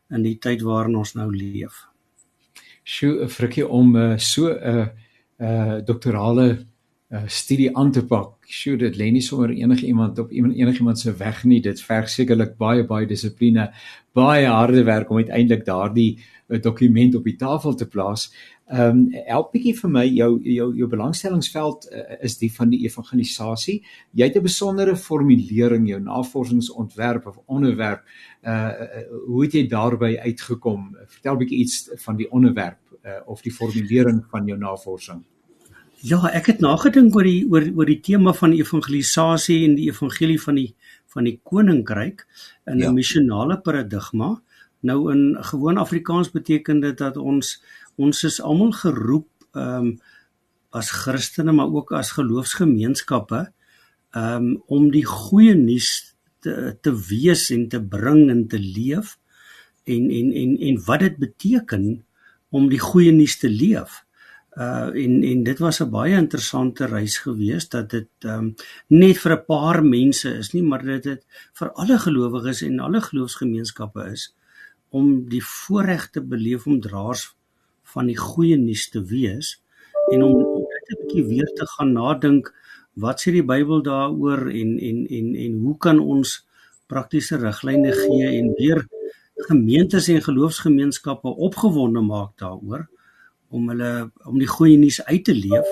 in 0.09 0.21
die 0.21 0.37
tyd 0.37 0.61
waarin 0.61 0.95
ons 0.95 1.13
nou 1.13 1.35
leef. 1.35 1.87
Sjoe, 2.83 3.23
'n 3.23 3.29
frikkie 3.29 3.67
om 3.67 3.95
uh, 3.95 4.17
so 4.17 4.47
'n 4.47 4.77
uh, 4.77 4.87
uh, 5.39 5.85
doktorale 5.85 6.65
uh, 7.11 7.23
studie 7.27 7.69
aan 7.77 7.91
te 7.91 8.03
pak. 8.07 8.37
Sjoe, 8.47 8.77
dit 8.79 8.97
lê 8.99 9.09
nie 9.11 9.23
sommer 9.23 9.51
enige 9.51 9.85
iemand 9.87 10.19
op 10.19 10.31
iemand 10.31 10.55
enigiemand 10.55 10.99
se 10.99 11.13
weg 11.19 11.43
nie. 11.43 11.61
Dit 11.61 11.81
verg 11.83 12.09
sekerlik 12.09 12.57
baie 12.59 12.85
baie 12.87 13.07
dissipline, 13.07 13.69
baie 14.15 14.47
harde 14.47 14.83
werk 14.87 15.11
om 15.11 15.19
uiteindelik 15.19 15.65
daardie 15.65 16.09
uh, 16.17 16.59
dokument 16.61 17.15
op 17.15 17.27
die 17.27 17.37
tafel 17.39 17.75
te 17.75 17.87
plaas. 17.87 18.29
Ehm 18.71 19.01
um, 19.01 19.23
help 19.27 19.49
bietjie 19.51 19.73
vir 19.75 19.91
my 19.91 20.05
jou 20.07 20.29
jou 20.47 20.69
jou 20.79 20.87
belangstellingsveld 20.87 21.89
uh, 21.91 22.03
is 22.23 22.37
die 22.39 22.51
van 22.55 22.69
die 22.71 22.85
evangelisasie. 22.87 23.81
Jy 24.15 24.29
het 24.29 24.37
'n 24.37 24.43
besondere 24.47 24.95
formulering 24.95 25.89
jou 25.89 25.99
navorsingsontwerp 25.99 27.27
of 27.27 27.41
onderwerp. 27.47 28.03
Uh, 28.43 28.71
hoe 29.27 29.43
het 29.43 29.53
jy 29.53 29.67
daarby 29.67 30.15
uitgekom? 30.17 30.95
Vertel 31.07 31.37
bietjie 31.37 31.59
iets 31.59 31.89
van 32.05 32.15
die 32.15 32.31
onderwerp 32.31 32.79
uh, 33.03 33.19
of 33.25 33.41
die 33.41 33.51
formulering 33.51 34.23
van 34.31 34.47
jou 34.47 34.57
navorsing. 34.57 35.23
Ja, 36.01 36.17
ek 36.33 36.47
het 36.49 36.61
nagedink 36.65 37.13
oor 37.13 37.27
die 37.27 37.43
oor 37.45 37.67
oor 37.77 37.85
die 37.85 37.99
tema 38.01 38.31
van 38.33 38.55
evangelisasie 38.57 39.59
en 39.67 39.75
die 39.77 39.91
evangelie 39.91 40.39
van 40.41 40.57
die 40.57 40.71
van 41.13 41.27
die 41.27 41.35
koninkryk 41.45 42.25
in 42.65 42.79
'n 42.79 42.87
ja. 42.87 42.91
missionale 42.91 43.59
paradigma. 43.61 44.41
Nou 44.81 45.11
in 45.11 45.37
gewoon 45.39 45.77
Afrikaans 45.77 46.31
beteken 46.31 46.81
dit 46.81 46.97
dat 46.97 47.17
ons 47.17 47.61
ons 47.97 48.23
is 48.23 48.41
almal 48.41 48.71
geroep 48.71 49.29
ehm 49.53 49.85
um, 49.85 49.99
as 50.71 50.89
Christene 50.89 51.51
maar 51.51 51.69
ook 51.69 51.91
as 51.91 52.11
geloofsgemeenskappe 52.17 53.51
ehm 54.11 54.35
um, 54.35 54.63
om 54.67 54.91
die 54.91 55.05
goeie 55.05 55.53
nuus 55.53 56.15
te 56.39 56.77
te 56.81 56.91
wees 57.09 57.49
en 57.51 57.67
te 57.67 57.81
bring 57.81 58.29
en 58.29 58.47
te 58.47 58.59
leef 58.59 59.19
en 59.83 60.09
en 60.09 60.33
en 60.33 60.57
en 60.57 60.85
wat 60.85 60.99
dit 60.99 61.17
beteken 61.17 62.05
om 62.49 62.69
die 62.69 62.79
goeie 62.79 63.11
nuus 63.11 63.37
te 63.37 63.49
leef 63.49 64.05
uh 64.57 64.91
en 65.03 65.23
en 65.23 65.43
dit 65.43 65.59
was 65.59 65.79
'n 65.79 65.89
baie 65.89 66.15
interessante 66.15 66.85
reis 66.85 67.17
gewees 67.17 67.69
dat 67.69 67.89
dit 67.89 68.09
um 68.25 68.55
net 68.87 69.17
vir 69.17 69.31
'n 69.31 69.45
paar 69.45 69.83
mense 69.83 70.29
is 70.37 70.53
nie 70.53 70.63
maar 70.63 70.83
dit 70.83 71.03
dit 71.03 71.25
vir 71.53 71.71
alle 71.71 71.97
gelowiges 71.97 72.61
en 72.61 72.79
alle 72.79 73.01
geloofsgemeenskappe 73.01 74.11
is 74.11 74.35
om 74.89 75.29
die 75.29 75.43
voorreg 75.43 76.09
te 76.09 76.21
beleef 76.21 76.67
om 76.67 76.81
draers 76.81 77.35
van 77.83 78.05
die 78.05 78.17
goeie 78.17 78.57
nuus 78.57 78.89
te 78.89 79.03
wees 79.03 79.61
en 80.11 80.23
om 80.23 80.37
net 80.37 80.85
'n 80.89 80.99
bietjie 81.01 81.25
weer 81.25 81.49
te 81.55 81.65
gaan 81.65 81.93
nadink 81.93 82.53
wat 82.93 83.21
sê 83.21 83.31
die 83.31 83.45
Bybel 83.45 83.81
daaroor 83.81 84.49
en 84.51 84.79
en 84.79 85.07
en 85.07 85.35
en 85.35 85.59
hoe 85.59 85.77
kan 85.77 85.99
ons 85.99 86.45
praktiese 86.87 87.37
riglyne 87.37 87.91
gee 87.91 88.27
en 88.39 88.53
weer 88.57 88.87
gemeentes 89.47 90.07
en 90.07 90.21
geloofsgemeenskappe 90.21 91.27
opgewonde 91.27 92.01
maak 92.01 92.37
daaroor 92.37 92.89
om 93.51 93.69
hulle 93.71 93.91
om 94.27 94.39
die 94.39 94.49
goeie 94.49 94.79
nuus 94.79 95.01
uit 95.07 95.23
te 95.27 95.35
leef 95.35 95.67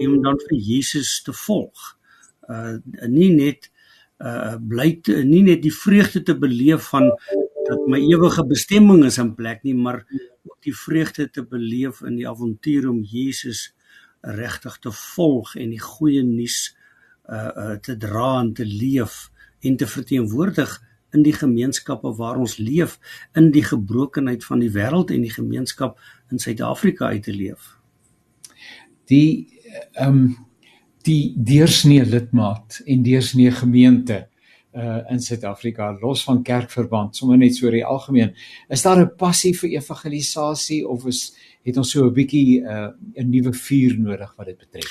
en 0.00 0.16
om 0.16 0.20
dan 0.22 0.40
vir 0.48 0.58
Jesus 0.58 1.20
te 1.26 1.34
volg. 1.44 1.94
Uh 2.50 2.76
nie 3.08 3.30
net 3.34 3.70
uh 4.22 4.56
bly 4.58 4.90
te, 5.02 5.22
nie 5.26 5.42
net 5.46 5.62
die 5.64 5.74
vreugde 5.74 6.22
te 6.22 6.36
beleef 6.38 6.90
van 6.92 7.10
dat 7.64 7.86
my 7.88 8.00
ewige 8.02 8.44
bestemming 8.46 9.04
is 9.08 9.18
in 9.22 9.32
plek 9.34 9.62
nie, 9.64 9.74
maar 9.74 10.02
ook 10.44 10.58
die 10.66 10.74
vreugde 10.76 11.30
te 11.30 11.44
beleef 11.48 12.02
in 12.04 12.18
die 12.18 12.28
avontuur 12.28 12.90
om 12.90 13.00
Jesus 13.02 13.70
regtig 14.20 14.78
te 14.84 14.92
volg 14.92 15.54
en 15.60 15.72
die 15.72 15.82
goeie 15.82 16.22
nuus 16.24 16.58
uh, 17.28 17.48
uh 17.48 17.76
te 17.80 17.96
dra 18.00 18.40
en 18.40 18.52
te 18.56 18.66
leef 18.68 19.30
en 19.64 19.76
te 19.80 19.88
verteenwoordig 19.88 20.74
in 21.14 21.22
die 21.22 21.34
gemeenskappe 21.36 22.12
waar 22.18 22.40
ons 22.42 22.56
leef 22.58 22.98
in 23.38 23.50
die 23.54 23.64
gebrokenheid 23.64 24.44
van 24.44 24.62
die 24.64 24.72
wêreld 24.74 25.12
en 25.14 25.24
die 25.24 25.32
gemeenskap 25.32 26.00
in 26.34 26.42
Suid-Afrika 26.42 27.12
uit 27.14 27.22
te 27.22 27.34
leef. 27.34 27.70
Die 29.10 29.48
ehm 29.94 30.08
um, 30.08 30.26
die 31.04 31.34
deursnee 31.36 32.04
lidmaat 32.08 32.80
en 32.88 33.02
deursnee 33.04 33.50
gemeente 33.52 34.22
uh 34.74 35.02
in 35.12 35.20
Suid-Afrika 35.20 35.92
los 36.00 36.24
van 36.26 36.40
kerkverband 36.42 37.16
sommer 37.16 37.38
net 37.38 37.54
so 37.54 37.66
oor 37.66 37.76
die 37.76 37.84
algemeen 37.86 38.32
is 38.72 38.82
daar 38.82 39.02
'n 39.02 39.12
passie 39.16 39.52
vir 39.54 39.76
evangelisasie 39.76 40.82
of 40.88 41.06
is 41.06 41.36
het 41.62 41.76
ons 41.76 41.90
so 41.90 42.06
'n 42.06 42.14
bietjie 42.14 42.62
uh 42.62 42.90
'n 43.14 43.30
nuwe 43.30 43.52
vuur 43.52 43.98
nodig 43.98 44.34
wat 44.36 44.46
dit 44.46 44.58
betref 44.58 44.88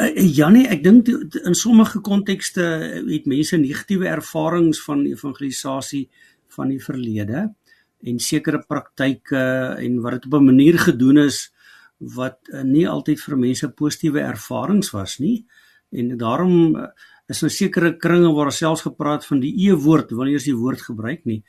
uh, 0.00 0.36
Janie 0.36 0.66
ek 0.68 0.82
dink 0.82 1.08
in 1.44 1.54
sommige 1.54 2.00
kontekste 2.00 2.62
het 3.10 3.26
mense 3.26 3.56
negatiewe 3.56 4.06
ervarings 4.06 4.80
van 4.84 5.04
evangelisasie 5.04 6.08
van 6.56 6.68
die 6.68 6.80
verlede 6.80 7.54
en 8.02 8.18
sekere 8.18 8.62
praktyke 8.62 9.44
en 9.78 10.00
wat 10.02 10.12
dit 10.18 10.26
op 10.26 10.34
'n 10.40 10.44
manier 10.44 10.78
gedoen 10.78 11.18
is 11.18 11.50
wat 11.98 12.38
uh, 12.52 12.62
nie 12.62 12.88
altyd 12.88 13.20
vir 13.20 13.36
mense 13.36 13.68
positiewe 13.68 14.20
ervarings 14.20 14.90
was 14.92 15.18
nie 15.18 15.46
en 15.90 16.16
daarom 16.16 16.76
uh, 16.76 16.86
is 17.28 17.42
nou 17.42 17.50
sekere 17.50 17.96
kringe 18.00 18.30
waar 18.34 18.52
selfs 18.52 18.86
gepraat 18.86 19.26
van 19.26 19.40
die 19.40 19.52
e-woord 19.68 20.14
wanneer 20.16 20.38
jy 20.38 20.52
die 20.52 20.62
woord 20.62 20.80
gebruik 20.80 21.24
nie. 21.28 21.42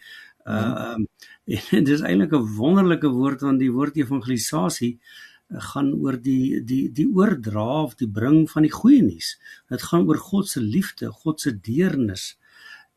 Uh 0.48 0.96
um, 0.96 1.08
en 1.56 1.86
dit 1.86 1.96
is 1.96 2.04
eintlik 2.06 2.34
'n 2.34 2.56
wonderlike 2.58 3.10
woord 3.10 3.42
want 3.42 3.60
die 3.60 3.72
woord 3.72 3.96
evangelisasie 3.98 5.00
uh, 5.00 5.62
gaan 5.72 5.94
oor 5.94 6.18
die 6.18 6.62
die 6.66 6.92
die 6.92 7.08
oordra 7.08 7.84
of 7.84 7.96
die 7.96 8.10
bring 8.10 8.50
van 8.50 8.64
die 8.64 8.74
goeie 8.74 9.02
nuus. 9.02 9.38
Dit 9.70 9.82
gaan 9.82 10.08
oor 10.08 10.18
God 10.18 10.48
se 10.48 10.62
liefde, 10.62 11.12
God 11.12 11.42
se 11.42 11.52
deernis 11.54 12.36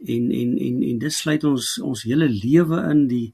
en 0.06 0.30
en 0.30 0.58
en 0.58 0.82
en 0.82 0.98
dit 0.98 1.12
sluit 1.12 1.44
ons 1.44 1.68
ons 1.82 2.02
hele 2.08 2.28
lewe 2.28 2.80
in 2.90 3.06
die 3.10 3.28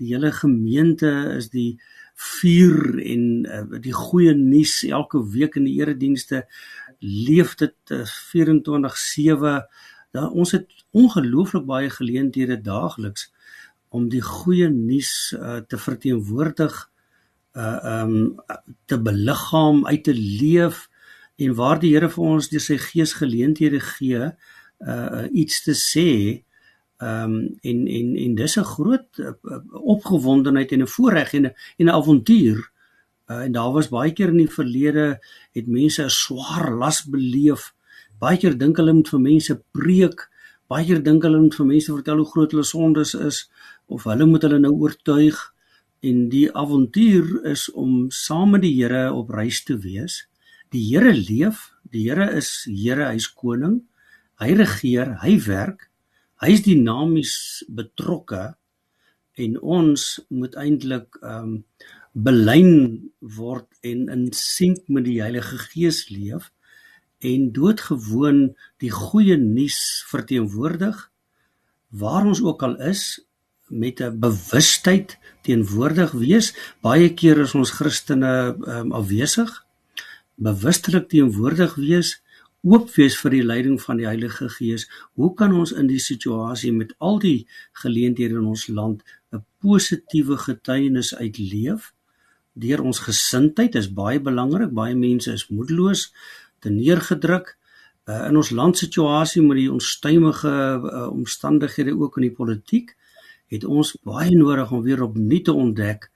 die 0.00 0.12
hele 0.14 0.32
gemeente 0.32 1.10
is 1.36 1.50
die 1.52 1.78
vuur 2.16 2.96
en 3.02 3.22
uh, 3.44 3.80
die 3.82 3.92
goeie 3.92 4.32
nuus 4.36 4.80
elke 4.88 5.20
week 5.34 5.58
in 5.60 5.68
die 5.68 5.76
eredienste 5.82 6.46
leef 7.00 7.54
dit 7.60 7.76
24/7 7.92 9.44
uh, 9.44 9.60
da 10.16 10.28
ons 10.28 10.54
het 10.56 10.68
ongelooflik 10.96 11.66
baie 11.68 11.90
geleenthede 11.92 12.56
daagliks 12.64 13.30
om 13.92 14.08
die 14.12 14.24
goeie 14.24 14.68
nuus 14.72 15.32
uh, 15.36 15.60
te 15.68 15.78
verteenwoordig 15.78 16.84
uh 17.56 18.02
um, 18.02 18.36
te 18.84 18.98
beliggaam, 19.00 19.86
uit 19.88 20.02
te 20.04 20.12
leef 20.12 20.90
en 21.40 21.54
waar 21.56 21.78
die 21.80 21.94
Here 21.94 22.10
vir 22.12 22.24
ons 22.24 22.50
deur 22.52 22.60
sy 22.60 22.76
gees 22.76 23.14
geleenthede 23.16 23.80
gee 23.80 24.26
uh 24.28 24.55
iets 25.32 25.62
te 25.64 25.72
sê 25.74 26.44
ehm 26.96 27.32
um, 27.32 27.58
en 27.60 27.86
en 27.86 28.16
en 28.16 28.34
dis 28.34 28.56
'n 28.56 28.64
groot 28.64 29.18
uh, 29.18 29.32
opgewondenheid 29.70 30.72
en 30.72 30.82
'n 30.82 30.86
voorreg 30.86 31.32
en 31.34 31.44
'n 31.46 31.54
en 31.76 31.86
'n 31.86 31.96
avontuur. 32.00 32.70
Uh, 33.30 33.40
en 33.40 33.52
daar 33.52 33.72
was 33.72 33.88
baie 33.88 34.12
keer 34.12 34.28
in 34.28 34.36
die 34.36 34.56
verlede 34.58 35.18
het 35.52 35.66
mense 35.66 36.02
'n 36.02 36.10
swaar 36.10 36.74
las 36.74 37.04
beleef. 37.04 37.74
Baie 38.18 38.38
keer 38.38 38.58
dink 38.58 38.76
hulle 38.76 38.92
moet 38.92 39.08
vir 39.08 39.20
mense 39.20 39.62
preek. 39.72 40.28
Baie 40.68 40.86
keer 40.86 41.02
dink 41.02 41.22
hulle 41.22 41.40
moet 41.40 41.54
vir 41.54 41.66
mense 41.66 41.92
vertel 41.92 42.16
hoe 42.16 42.30
groot 42.32 42.50
hulle 42.50 42.64
sondes 42.64 43.14
is 43.14 43.50
of 43.86 44.04
hulle 44.04 44.26
moet 44.26 44.42
hulle 44.42 44.58
nou 44.58 44.72
oortuig. 44.72 45.52
En 46.00 46.28
die 46.28 46.52
avontuur 46.52 47.44
is 47.44 47.70
om 47.72 48.10
saam 48.10 48.50
met 48.50 48.62
die 48.62 48.74
Here 48.82 49.12
op 49.12 49.30
reis 49.30 49.64
te 49.64 49.78
wees. 49.78 50.28
Die 50.70 50.84
Here 50.88 51.12
leef. 51.12 51.72
Die 51.90 52.08
Here 52.08 52.30
is 52.32 52.64
Here 52.64 53.04
hy's 53.04 53.28
koning 53.34 53.82
Hy 54.40 54.52
regeer, 54.58 55.16
hy 55.22 55.38
werk. 55.46 55.88
Hy's 56.44 56.62
dinamies 56.66 57.64
betrokke 57.72 58.56
en 59.40 59.56
ons 59.60 60.02
moet 60.28 60.56
eintlik 60.60 61.20
ehm 61.22 61.54
um, 61.56 61.62
belyn 62.16 63.10
word 63.36 63.66
en 63.84 64.06
in 64.08 64.22
sink 64.32 64.86
met 64.88 65.04
die 65.04 65.18
Heilige 65.20 65.58
Gees 65.60 66.06
leef 66.08 66.46
en 67.20 67.50
doodgewoon 67.52 68.38
die 68.80 68.88
goeie 68.88 69.36
nuus 69.36 69.76
verteenwoordig 70.08 71.02
waar 72.00 72.24
ons 72.24 72.40
ook 72.40 72.64
al 72.64 72.78
is 72.92 73.02
met 73.68 74.00
'n 74.00 74.16
bewustheid 74.20 75.18
teenwoordig 75.42 76.16
wees 76.16 76.54
baie 76.80 77.12
keer 77.12 77.44
is 77.44 77.54
ons 77.54 77.76
Christene 77.76 78.56
um, 78.64 78.92
afwesig 78.92 79.52
bewustelik 80.36 81.08
teenwoordig 81.08 81.76
wees 81.76 82.16
oop 82.66 82.88
wees 82.96 83.16
vir 83.22 83.34
die 83.36 83.44
leiding 83.46 83.76
van 83.82 84.00
die 84.00 84.08
Heilige 84.08 84.48
Gees. 84.50 84.86
Hoe 85.14 85.32
kan 85.38 85.54
ons 85.54 85.72
in 85.72 85.86
die 85.90 86.00
situasie 86.02 86.72
met 86.74 86.94
al 86.98 87.20
die 87.22 87.46
geleenthede 87.82 88.40
in 88.40 88.48
ons 88.52 88.66
land 88.66 89.04
'n 89.32 89.44
positiewe 89.62 90.36
getuienis 90.36 91.14
uitleef? 91.14 91.92
Deur 92.54 92.82
ons 92.82 92.98
gesindheid 92.98 93.74
is 93.74 93.92
baie 93.92 94.20
belangrik. 94.20 94.72
Baie 94.72 94.94
mense 94.94 95.32
is 95.32 95.48
moedeloos, 95.48 96.12
teneergedruk 96.60 97.56
uh, 98.08 98.26
in 98.28 98.36
ons 98.36 98.50
landsituasie 98.50 99.42
met 99.42 99.56
die 99.60 99.72
onstuimige 99.72 100.52
uh, 100.82 101.06
omstandighede 101.10 101.94
ook 101.98 102.16
in 102.16 102.28
die 102.28 102.36
politiek 102.36 102.96
het 103.46 103.64
ons 103.64 103.96
baie 104.02 104.34
nodig 104.34 104.72
om 104.72 104.82
weer 104.82 105.02
opnuut 105.02 105.44
te 105.44 105.52
ontdek 105.52 106.10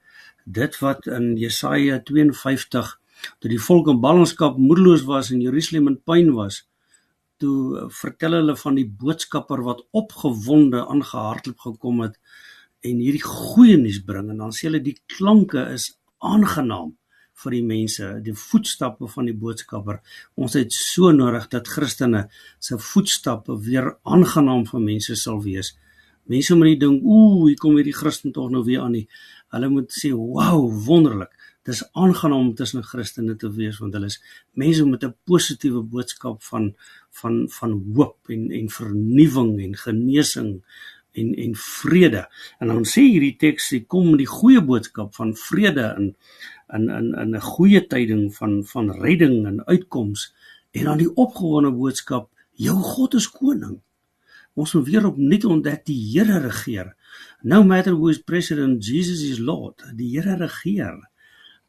dit 0.44 0.78
wat 0.78 1.06
in 1.06 1.36
Jesaja 1.38 2.00
52 2.00 2.99
toe 3.38 3.50
die 3.52 3.60
volk 3.60 3.88
in 3.92 4.00
ballingskap 4.00 4.58
moedeloos 4.58 5.06
was 5.08 5.30
en 5.30 5.44
Jerusalem 5.44 5.88
in 5.92 6.00
pyn 6.04 6.34
was 6.36 6.64
toe 7.40 7.88
vertel 7.96 8.36
hulle 8.36 8.56
van 8.62 8.76
die 8.76 8.86
boodskapper 9.02 9.62
wat 9.64 9.82
opgewonde 9.96 10.84
aangehardloop 10.84 11.66
gekom 11.66 12.02
het 12.04 12.18
en 12.86 13.00
hierdie 13.00 13.24
goeie 13.24 13.76
nuus 13.80 14.00
bring. 14.04 14.30
En 14.32 14.40
dan 14.44 14.54
sê 14.56 14.68
hulle 14.68 14.82
die 14.84 14.98
klanke 15.10 15.66
is 15.74 15.90
aangenaam 16.24 16.94
vir 17.40 17.56
die 17.56 17.64
mense 17.64 18.08
die 18.24 18.36
voetstappe 18.36 19.08
van 19.08 19.28
die 19.30 19.36
boodskapper. 19.36 20.00
Ons 20.36 20.56
het 20.60 20.74
so 20.76 21.12
nodig 21.16 21.48
dat 21.52 21.68
Christene 21.72 22.26
se 22.60 22.76
voetstappe 22.90 23.56
weer 23.64 23.94
aangenaam 24.04 24.66
vir 24.68 24.84
mense 24.84 25.16
sal 25.16 25.40
wees. 25.44 25.72
Mense 26.30 26.54
moet 26.56 26.74
nie 26.74 26.80
dink 26.80 27.04
ooh 27.04 27.46
hier 27.46 27.58
kom 27.60 27.78
hierdie 27.80 27.96
Christen 27.96 28.34
tog 28.36 28.52
nou 28.52 28.62
weer 28.66 28.84
aan 28.84 28.98
nie. 28.98 29.06
Hulle 29.54 29.72
moet 29.72 29.96
sê 29.96 30.12
wow 30.12 30.68
wonderlik 30.86 31.32
dis 31.68 31.82
aangenaam 31.92 32.48
om 32.48 32.54
tussen 32.54 32.84
Christene 32.84 33.36
te 33.36 33.50
wees 33.52 33.78
want 33.82 33.94
hulle 33.96 34.08
is 34.12 34.20
mense 34.62 34.84
met 34.86 35.04
'n 35.04 35.14
positiewe 35.24 35.82
boodskap 35.82 36.42
van 36.42 36.74
van 37.20 37.48
van 37.58 37.72
hoop 37.94 38.18
en 38.28 38.50
en 38.50 38.68
vernuwing 38.70 39.60
en 39.60 39.74
genesing 39.76 40.62
en 41.12 41.34
en 41.34 41.54
vrede. 41.56 42.28
En 42.58 42.68
dan 42.68 42.84
sê 42.84 43.02
hierdie 43.02 43.36
teks, 43.36 43.70
hy 43.70 43.80
kom 43.86 44.10
met 44.10 44.18
die 44.18 44.30
goeie 44.30 44.62
boodskap 44.62 45.14
van 45.14 45.34
vrede 45.36 45.94
in 45.98 46.16
in 46.76 46.88
in 46.88 47.14
in 47.14 47.36
'n 47.36 47.40
goeie 47.40 47.86
tyding 47.86 48.34
van 48.34 48.64
van 48.64 48.90
redding 48.90 49.46
en 49.46 49.64
uitkoms 49.66 50.32
en 50.70 50.84
dan 50.84 50.98
die 50.98 51.14
opgewonde 51.14 51.72
boodskap, 51.72 52.30
jou 52.52 52.76
God 52.76 53.14
is 53.14 53.30
koning. 53.30 53.80
Ons 54.54 54.74
moet 54.74 54.86
weer 54.86 55.06
opnuut 55.06 55.44
ontdek 55.44 55.84
die 55.86 55.98
Here 56.12 56.38
regeer. 56.38 56.94
No 57.42 57.62
matter 57.64 57.92
who 57.92 58.08
is 58.08 58.18
president, 58.18 58.84
Jesus 58.84 59.22
is 59.22 59.38
Lord. 59.38 59.82
Die 59.96 60.18
Here 60.18 60.36
regeer. 60.36 61.09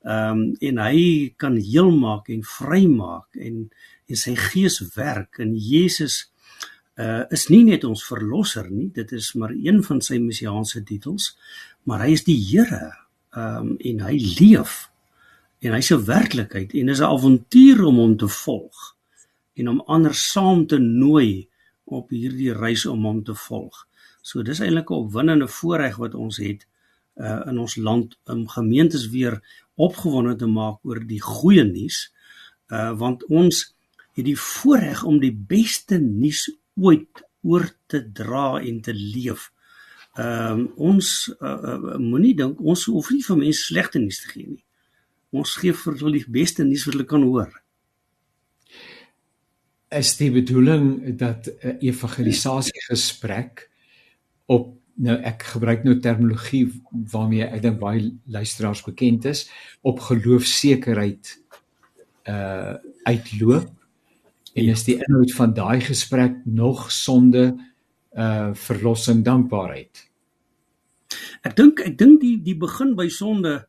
Ehm 0.04 0.40
um, 0.40 0.56
en 0.60 0.78
hy 0.82 1.34
kan 1.38 1.58
heel 1.62 1.92
maak 1.94 2.30
en 2.30 2.44
vry 2.44 2.88
maak 2.90 3.36
en 3.38 3.70
en 4.10 4.18
sy 4.18 4.34
gees 4.36 4.80
werk 4.96 5.40
en 5.40 5.54
Jesus 5.56 6.32
uh 6.98 7.24
is 7.30 7.48
nie 7.50 7.64
net 7.64 7.84
ons 7.88 8.04
verlosser 8.04 8.70
nie, 8.70 8.90
dit 8.94 9.12
is 9.12 9.32
maar 9.38 9.54
een 9.54 9.84
van 9.84 10.02
sy 10.02 10.18
messiaanse 10.20 10.84
titels, 10.84 11.36
maar 11.86 12.04
hy 12.06 12.12
is 12.18 12.26
die 12.26 12.38
Here. 12.38 12.92
Ehm 13.38 13.70
um, 13.72 13.76
en 13.78 14.02
hy 14.08 14.18
leef 14.40 14.90
en 15.62 15.78
hy's 15.78 15.92
'n 15.94 16.06
werklikheid 16.06 16.74
en 16.74 16.90
is 16.90 17.00
'n 17.02 17.14
avontuur 17.14 17.86
om 17.86 17.96
hom 17.96 18.18
te 18.18 18.28
volg 18.28 18.96
en 19.54 19.70
om 19.70 19.84
ander 19.88 20.16
saam 20.16 20.66
te 20.68 20.78
nooi 20.78 21.48
op 21.86 22.10
hierdie 22.10 22.54
reis 22.54 22.86
om 22.86 23.06
hom 23.06 23.24
te 23.24 23.36
volg. 23.36 23.88
So 24.22 24.42
dis 24.44 24.60
eintlik 24.60 24.90
'n 24.90 25.04
opwindende 25.06 25.48
voorreg 25.48 25.96
wat 25.98 26.16
ons 26.16 26.38
het 26.38 26.66
uh 27.16 27.42
in 27.48 27.58
ons 27.58 27.76
land 27.76 28.18
om 28.26 28.48
gemeentes 28.48 29.10
weer 29.10 29.42
opgewonde 29.88 30.36
te 30.40 30.50
maak 30.50 30.82
oor 30.88 31.02
die 31.08 31.22
goeie 31.24 31.66
nuus 31.68 32.08
uh 32.72 32.92
want 32.98 33.24
ons 33.28 33.66
het 34.16 34.26
die 34.28 34.38
voorreg 34.38 35.04
om 35.08 35.20
die 35.22 35.34
beste 35.34 36.00
nuus 36.00 36.46
ooit 36.80 37.24
oor 37.48 37.66
te 37.90 38.02
dra 38.14 38.60
en 38.62 38.82
te 38.86 38.94
leef. 38.94 39.50
Ehm 40.20 40.66
uh, 40.66 40.68
ons 40.92 41.08
uh, 41.40 41.48
uh, 41.48 41.98
moenie 42.04 42.34
dink 42.36 42.60
ons 42.60 42.86
hoef 42.92 43.12
nie 43.16 43.24
vir 43.24 43.40
mense 43.40 43.68
slegte 43.70 44.02
nuus 44.02 44.20
te 44.24 44.34
gee 44.34 44.48
nie. 44.50 44.64
Ons 45.32 45.56
gee 45.62 45.74
vir 45.74 45.98
hulle 46.02 46.20
die 46.20 46.36
beste 46.40 46.66
nuus 46.68 46.84
wat 46.88 46.98
hulle 46.98 47.08
kan 47.08 47.24
hoor. 47.24 47.54
Is 50.02 50.14
die 50.20 50.32
bedoeling 50.32 51.16
dat 51.20 51.48
'n 51.48 51.68
uh, 51.68 51.78
evangelisasie 51.92 52.84
gesprek 52.90 53.70
op 54.46 54.76
nou 54.96 55.18
ek 55.28 55.44
gebruik 55.54 55.84
nou 55.84 55.96
terminologie 56.00 56.66
waarmee 57.12 57.48
ek 57.48 57.62
dink 57.64 57.80
baie 57.80 58.12
luisteraars 58.32 58.84
bekend 58.86 59.26
is 59.26 59.48
op 59.82 60.04
geloofsekerheid 60.10 61.38
uh 62.30 62.78
uitloop 63.08 63.70
en 64.54 64.68
is 64.70 64.84
die 64.86 65.00
inhoud 65.00 65.32
van 65.34 65.54
daai 65.58 65.82
gesprek 65.82 66.36
nog 66.46 66.92
sonde 66.92 67.56
uh 68.14 68.52
verlossing 68.54 69.24
dankbaarheid. 69.26 70.08
Ek 71.48 71.56
dink 71.56 71.82
ek 71.86 71.98
dink 71.98 72.22
die 72.22 72.38
die 72.44 72.58
begin 72.60 72.96
by 72.96 73.08
sonde 73.10 73.62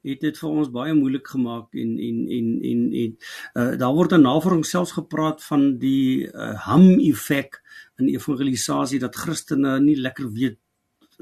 het 0.00 0.22
dit 0.24 0.38
vir 0.40 0.48
ons 0.48 0.70
baie 0.72 0.94
moeilik 0.96 1.28
gemaak 1.28 1.76
en 1.76 1.92
en 2.00 2.20
en 2.36 2.48
en 2.70 2.80
en 3.02 3.12
uh 3.60 3.76
daar 3.80 3.94
word 3.94 4.16
in 4.16 4.24
navorsing 4.24 4.64
selfs 4.66 4.96
gepraat 4.96 5.44
van 5.44 5.76
die 5.78 6.26
uh, 6.32 6.54
ham 6.66 6.88
effek 6.98 7.60
in 8.00 8.08
evangelisasie 8.08 9.00
dat 9.00 9.16
Christene 9.16 9.76
nie 9.84 9.98
lekker 10.00 10.32
weet 10.32 10.58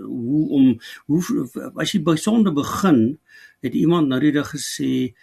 hoe 0.03 0.49
om 0.55 0.80
hoe 1.07 1.22
as 1.76 1.92
jy 1.94 2.03
by 2.05 2.16
sonde 2.16 2.53
begin 2.55 3.18
het 3.64 3.74
iemand 3.74 4.09
nou 4.09 4.20
die 4.22 4.32
dag 4.32 4.51
gesê 4.55 5.14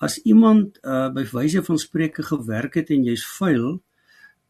as 0.00 0.16
iemand 0.24 0.78
uh, 0.82 1.10
by 1.12 1.26
wyse 1.32 1.62
van 1.66 1.78
spreuke 1.78 2.24
gewerk 2.24 2.78
het 2.80 2.90
en 2.94 3.04
jy's 3.04 3.24
vuil 3.36 3.80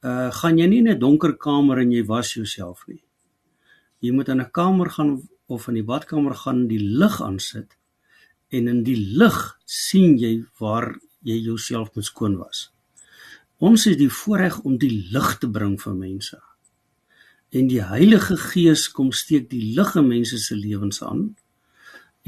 uh, 0.04 0.30
gaan 0.40 0.58
jy 0.58 0.66
nie 0.70 0.82
in 0.84 0.90
'n 0.94 0.98
donker 0.98 1.36
kamer 1.36 1.82
en 1.82 1.92
jy 1.92 2.04
was 2.06 2.34
jouself 2.34 2.86
nie. 2.86 3.02
Jy 4.00 4.12
moet 4.12 4.28
in 4.28 4.40
'n 4.40 4.50
kamer 4.50 4.90
gaan 4.90 5.28
of 5.46 5.68
in 5.68 5.74
die 5.74 5.84
badkamer 5.84 6.34
gaan 6.34 6.68
die 6.68 6.78
lig 6.78 7.20
aansit 7.20 7.76
en 8.50 8.68
in 8.68 8.82
die 8.84 8.96
lig 8.96 9.58
sien 9.66 10.18
jy 10.18 10.44
waar 10.58 10.98
jy 11.22 11.36
jouself 11.36 11.94
moet 11.94 12.04
skoon 12.04 12.36
was. 12.38 12.70
Ons 13.58 13.84
het 13.84 13.98
die 13.98 14.08
voorreg 14.08 14.60
om 14.64 14.78
die 14.78 15.10
lig 15.12 15.38
te 15.38 15.50
bring 15.50 15.76
vir 15.80 15.94
mense 15.94 16.38
en 17.50 17.66
die 17.70 17.82
Heilige 17.82 18.36
Gees 18.36 18.88
kom 18.94 19.12
steek 19.12 19.48
die 19.50 19.72
lig 19.74 19.94
in 19.98 20.08
mense 20.08 20.38
se 20.38 20.54
lewens 20.54 21.02
aan 21.02 21.34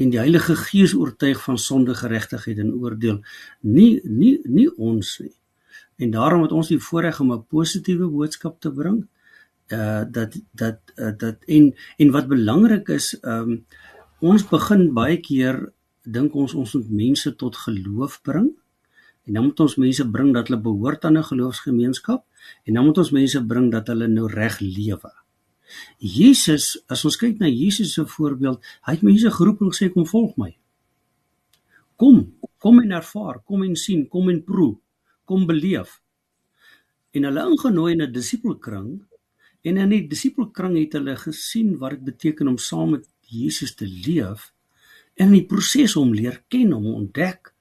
en 0.01 0.09
die 0.09 0.19
Heilige 0.19 0.55
Gees 0.57 0.95
oortuig 0.97 1.41
van 1.43 1.57
sonde, 1.57 1.93
geregtigheid 1.95 2.59
en 2.59 2.73
oordeel. 2.73 3.21
Nie 3.61 4.01
nie 4.03 4.39
nie 4.43 4.69
ons 4.77 5.19
nie. 5.21 5.33
En 6.01 6.11
daarom 6.11 6.41
het 6.41 6.51
ons 6.51 6.71
die 6.73 6.81
voorreg 6.81 7.19
om 7.19 7.31
'n 7.33 7.45
positiewe 7.45 8.07
boodskap 8.09 8.59
te 8.59 8.71
bring 8.71 9.07
uh 9.71 10.03
dat 10.11 10.35
dat 10.51 10.79
uh, 10.95 11.11
dat 11.17 11.37
en 11.47 11.73
en 11.97 12.11
wat 12.11 12.27
belangrik 12.27 12.89
is 12.89 13.17
um 13.21 13.65
ons 14.19 14.43
begin 14.49 14.93
baie 14.93 15.17
keer 15.17 15.71
dink 16.03 16.35
ons 16.35 16.53
ons 16.53 16.73
moet 16.73 16.89
mense 16.89 17.35
tot 17.35 17.55
geloof 17.55 18.21
bring. 18.21 18.51
En 19.25 19.33
dan 19.33 19.43
moet 19.43 19.59
ons 19.59 19.75
mense 19.75 20.09
bring 20.09 20.33
dat 20.33 20.47
hulle 20.47 20.61
behoort 20.61 21.05
aan 21.05 21.17
'n 21.17 21.23
geloofsgemeenskap 21.23 22.25
En 22.65 22.73
dan 22.73 22.85
moet 22.85 22.97
ons 22.97 23.11
mense 23.11 23.45
bring 23.47 23.71
dat 23.71 23.87
hulle 23.91 24.07
nou 24.07 24.27
reg 24.31 24.59
lewe. 24.59 25.11
Jesus, 25.97 26.75
as 26.91 27.03
ons 27.07 27.17
kyk 27.17 27.39
na 27.41 27.49
Jesus 27.49 27.93
se 27.95 28.05
voorbeeld, 28.05 28.61
hy 28.87 28.97
het 28.97 29.05
mense 29.05 29.31
geroep 29.37 29.63
en 29.63 29.73
gesê 29.73 29.89
kom 29.93 30.05
volg 30.09 30.35
my. 30.41 30.51
Kom, 31.99 32.23
kom 32.61 32.81
en 32.81 32.95
ervaar, 32.97 33.41
kom 33.47 33.63
en 33.65 33.75
sien, 33.79 34.05
kom 34.09 34.29
en 34.33 34.41
proe, 34.45 34.75
kom 35.29 35.45
beleef. 35.49 35.99
En 37.13 37.27
hulle 37.29 37.45
ingenooi 37.53 37.93
in 37.93 38.01
'n 38.01 38.11
disipelkring 38.11 39.01
en 39.63 39.77
in 39.77 39.89
die 39.89 40.07
disipelkring 40.07 40.75
het 40.77 40.93
hulle 40.93 41.15
gesien 41.15 41.77
wat 41.79 41.91
dit 41.91 42.03
beteken 42.03 42.47
om 42.47 42.57
saam 42.57 42.91
met 42.91 43.07
Jesus 43.21 43.75
te 43.75 43.85
leef 43.85 44.51
en 45.15 45.27
in 45.27 45.37
die 45.37 45.45
proses 45.45 45.95
om 45.95 46.13
leer 46.13 46.43
ken, 46.49 46.73
om 46.73 46.85
ontdek 46.85 47.53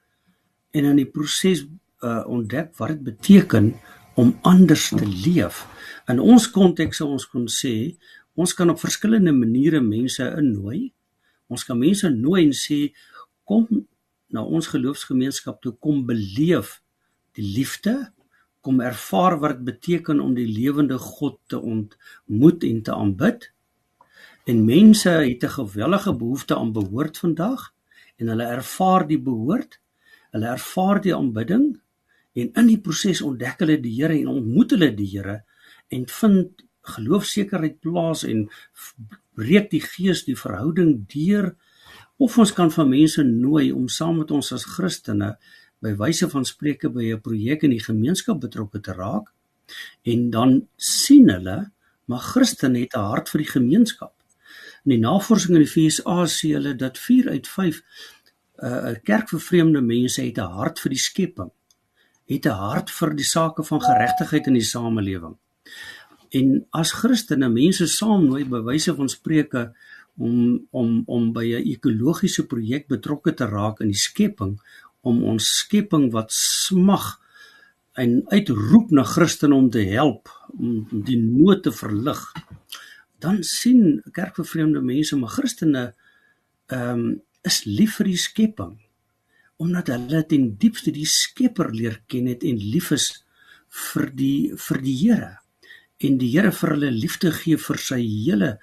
en 0.72 0.85
in 0.85 0.97
die 0.97 1.07
proses 1.07 1.66
uh, 2.03 2.24
ontdek 2.26 2.72
wat 2.78 2.89
dit 2.89 3.03
beteken 3.12 3.74
om 4.15 4.39
anders 4.43 4.89
te 4.89 5.07
leef. 5.07 5.67
In 6.11 6.21
ons 6.21 6.49
konteks 6.51 7.01
sou 7.01 7.13
ons 7.15 7.27
kon 7.29 7.47
sê, 7.51 7.97
ons 8.35 8.55
kan 8.57 8.71
op 8.73 8.81
verskillende 8.81 9.33
maniere 9.33 9.81
mense 9.85 10.25
innooi. 10.25 10.91
Ons 11.53 11.65
kan 11.69 11.79
mense 11.79 12.09
nooi 12.11 12.47
en 12.47 12.55
sê 12.57 12.81
kom 13.49 13.67
na 14.33 14.45
ons 14.45 14.69
geloofsgemeenskap 14.73 15.61
toe 15.63 15.75
kom 15.77 16.07
beleef 16.09 16.79
die 17.37 17.45
liefde, 17.45 18.13
kom 18.63 18.81
ervaar 18.81 19.39
wat 19.43 19.59
dit 19.59 19.67
beteken 19.73 20.21
om 20.23 20.37
die 20.37 20.49
lewende 20.49 20.99
God 21.01 21.39
te 21.51 21.59
ontmoet 21.59 22.65
en 22.65 22.83
te 22.87 22.95
aanbid. 22.95 23.49
En 24.49 24.65
mense 24.65 25.11
het 25.11 25.45
'n 25.45 25.57
gewellige 25.59 26.13
behoefte 26.15 26.57
aan 26.57 26.73
behoort 26.73 27.19
vandag 27.19 27.73
en 28.17 28.29
hulle 28.29 28.45
ervaar 28.45 29.07
die 29.07 29.19
behoort, 29.19 29.81
hulle 30.31 30.47
ervaar 30.47 31.01
die 31.01 31.15
aanbidding 31.15 31.82
en 32.35 32.53
in 32.62 32.68
die 32.70 32.80
proses 32.80 33.22
ontdek 33.22 33.64
hulle 33.64 33.78
die 33.83 33.95
Here 33.97 34.16
en 34.18 34.28
ontmoet 34.28 34.76
hulle 34.76 34.91
die 34.97 35.09
Here 35.14 35.43
en 35.93 36.07
vind 36.09 36.64
geloofsekerheid 36.95 37.80
plaas 37.80 38.24
en 38.26 38.47
breek 39.39 39.70
die 39.70 39.83
gees 39.85 40.24
die 40.26 40.39
verhouding 40.39 41.05
deur 41.12 41.53
of 42.22 42.39
ons 42.39 42.53
kan 42.55 42.70
van 42.70 42.91
mense 42.91 43.22
nooi 43.26 43.70
om 43.72 43.89
saam 43.89 44.18
met 44.22 44.33
ons 44.35 44.53
as 44.57 44.66
Christene 44.76 45.35
by 45.83 45.95
wyse 45.99 46.28
van 46.30 46.45
spreuke 46.47 46.91
by 46.95 47.12
'n 47.12 47.20
projek 47.20 47.64
in 47.66 47.74
die 47.74 47.85
gemeenskap 47.85 48.41
betrokke 48.41 48.80
te 48.80 48.93
raak 48.93 49.33
en 50.05 50.30
dan 50.30 50.68
sien 50.76 51.30
hulle 51.30 51.70
maar 52.07 52.24
Christen 52.33 52.74
het 52.74 52.95
'n 52.95 53.09
hart 53.12 53.28
vir 53.30 53.39
die 53.39 53.51
gemeenskap. 53.51 54.14
In 54.85 54.91
die 54.91 54.99
navorsing 54.99 55.57
in 55.57 55.64
die 55.64 55.74
FSA 55.74 56.26
sê 56.26 56.53
hulle 56.53 56.74
dat 56.74 56.99
4 56.99 57.28
uit 57.28 57.49
5 57.49 57.83
'n 58.62 58.66
uh, 58.66 58.95
kerk 59.03 59.28
vir 59.28 59.41
vreemde 59.41 59.80
mense 59.80 60.22
het 60.22 60.39
'n 60.39 60.55
hart 60.59 60.80
vir 60.80 60.91
die 60.91 60.99
skepping. 60.99 61.51
Het 62.27 62.47
'n 62.47 62.59
hart 62.66 62.91
vir 62.91 63.14
die 63.14 63.25
sake 63.25 63.62
van 63.62 63.81
geregtigheid 63.81 64.47
in 64.47 64.55
die 64.55 64.70
samelewing 64.75 65.37
en 66.33 66.53
as 66.73 66.93
Christene 66.97 67.49
mense 67.53 67.87
saamnooi 67.91 68.45
by 68.49 68.62
wyse 68.64 68.95
van 68.97 69.11
spreuke 69.12 69.66
om 70.16 70.37
om 70.70 71.03
om 71.07 71.33
by 71.33 71.45
'n 71.45 71.66
ekologiese 71.75 72.47
projek 72.47 72.89
betrokke 72.89 73.35
te 73.35 73.47
raak 73.47 73.81
in 73.81 73.93
die 73.93 74.05
skepping 74.09 74.61
om 75.01 75.25
ons 75.25 75.49
skepping 75.59 76.11
wat 76.12 76.33
smag 76.33 77.18
en 77.93 78.23
uitroep 78.33 78.91
na 78.91 79.05
Christen 79.05 79.53
om 79.53 79.70
te 79.70 79.85
help 79.93 80.29
om 80.59 80.87
die 80.91 81.18
nood 81.18 81.62
te 81.62 81.73
verlig 81.73 82.23
dan 83.18 83.43
sien 83.43 84.03
kerk 84.12 84.37
vir 84.37 84.45
vreemde 84.45 84.81
mense 84.81 85.16
maar 85.16 85.37
Christene 85.37 85.95
ehm 86.66 86.99
um, 86.99 87.20
is 87.43 87.64
lief 87.64 87.97
vir 87.99 88.07
die 88.07 88.23
skepping 88.23 88.79
omdat 89.63 89.93
hulle 89.93 90.25
ten 90.27 90.49
diepste 90.59 90.93
die 90.95 91.07
Skepper 91.07 91.71
leer 91.71 92.01
ken 92.11 92.27
het 92.31 92.43
en 92.43 92.59
lief 92.59 92.91
is 92.97 93.07
vir 93.93 94.11
die 94.19 94.53
vir 94.67 94.83
die 94.83 94.97
Here 94.99 95.31
en 96.03 96.19
die 96.19 96.33
Here 96.35 96.51
vir 96.53 96.75
hulle 96.75 96.91
liefde 96.91 97.31
gee 97.37 97.59
vir 97.61 97.79
sy 97.79 98.01
hele 98.03 98.57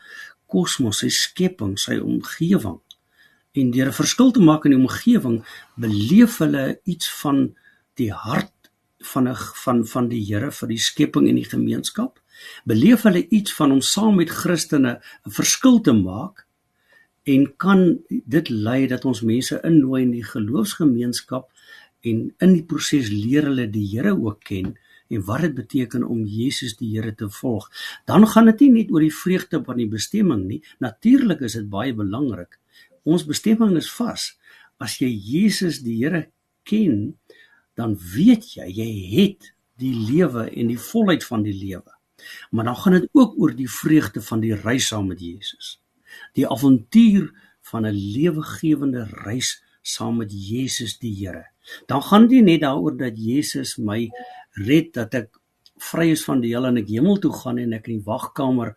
kosmos, 0.49 1.03
sy 1.03 1.11
skepping, 1.13 1.75
sy 1.77 1.99
omgewing. 2.01 2.79
En 3.55 3.71
deur 3.71 3.89
'n 3.89 3.99
verskil 4.01 4.31
te 4.31 4.41
maak 4.41 4.65
in 4.65 4.73
die 4.75 4.81
omgewing, 4.81 5.43
beleef 5.77 6.39
hulle 6.39 6.81
iets 6.85 7.07
van 7.21 7.55
die 7.95 8.11
hart 8.11 8.71
van 9.13 9.27
'n 9.27 9.35
van 9.63 9.85
van 9.85 10.09
die 10.09 10.23
Here 10.25 10.51
vir 10.51 10.67
die 10.67 10.77
skepping 10.89 11.29
en 11.29 11.35
die 11.35 11.49
gemeenskap. 11.55 12.19
Beleef 12.65 13.03
hulle 13.03 13.27
iets 13.29 13.53
van 13.53 13.71
om 13.71 13.81
saam 13.81 14.15
met 14.15 14.29
Christene 14.29 14.99
'n 15.25 15.31
verskil 15.31 15.81
te 15.81 15.93
maak 15.93 16.45
en 17.23 17.45
kan 17.57 17.99
dit 18.09 18.49
lei 18.49 18.87
dat 18.87 19.05
ons 19.05 19.21
mense 19.21 19.59
innooi 19.63 20.03
in 20.03 20.13
die 20.15 20.25
geloofsgemeenskap 20.25 21.49
en 22.07 22.29
in 22.39 22.53
die 22.53 22.63
proses 22.63 23.09
leer 23.11 23.49
hulle 23.49 23.67
die 23.71 23.87
Here 23.91 24.15
ook 24.15 24.43
ken 24.47 24.75
en 25.09 25.25
wat 25.25 25.41
dit 25.41 25.55
beteken 25.57 26.05
om 26.05 26.25
Jesus 26.29 26.75
die 26.77 26.91
Here 26.93 27.15
te 27.15 27.29
volg. 27.33 27.69
Dan 28.05 28.27
gaan 28.29 28.51
dit 28.51 28.65
nie 28.65 28.71
net 28.71 28.91
oor 28.93 29.03
die 29.03 29.13
vreugde 29.13 29.61
van 29.65 29.79
die 29.81 29.89
bestemming 29.89 30.45
nie. 30.45 30.61
Natuurlik 30.79 31.41
is 31.45 31.57
dit 31.57 31.69
baie 31.69 31.95
belangrik. 31.97 32.59
Ons 33.09 33.25
bestemming 33.25 33.75
is 33.79 33.89
vas. 33.97 34.35
As 34.77 34.99
jy 35.01 35.09
Jesus 35.09 35.81
die 35.83 35.97
Here 36.03 36.27
ken, 36.69 37.17
dan 37.73 37.97
weet 37.97 38.53
jy 38.55 38.67
jy 38.69 38.91
het 39.15 39.51
die 39.79 39.95
lewe 39.95 40.49
en 40.51 40.69
die 40.69 40.79
volheid 40.79 41.25
van 41.25 41.43
die 41.43 41.55
lewe. 41.55 41.95
Maar 42.51 42.69
dan 42.69 42.75
gaan 42.75 42.97
dit 42.99 43.09
ook 43.15 43.37
oor 43.39 43.53
die 43.55 43.69
vreugde 43.71 44.21
van 44.21 44.43
die 44.43 44.55
reis 44.55 44.91
saam 44.91 45.07
met 45.07 45.21
Jesus. 45.23 45.79
Die 46.33 46.47
avontuur 46.47 47.31
van 47.71 47.85
'n 47.85 47.93
lewegewende 47.93 49.07
reis 49.25 49.63
saam 49.81 50.17
met 50.17 50.31
Jesus 50.31 50.97
die 50.99 51.15
Here. 51.15 51.45
Dan 51.85 52.01
gaan 52.01 52.27
dit 52.27 52.43
net 52.43 52.61
daaroor 52.61 52.97
dat 52.97 53.17
Jesus 53.17 53.77
my 53.77 54.09
red 54.51 54.93
dat 54.93 55.13
ek 55.13 55.39
vry 55.79 56.09
is 56.11 56.23
van 56.23 56.41
die 56.43 56.51
hel 56.53 56.67
en 56.67 56.77
ek 56.81 56.89
hemel 56.91 57.19
toe 57.23 57.31
gaan 57.33 57.59
en 57.61 57.73
ek 57.73 57.87
in 57.87 57.99
die 57.99 58.07
wagkamer 58.07 58.75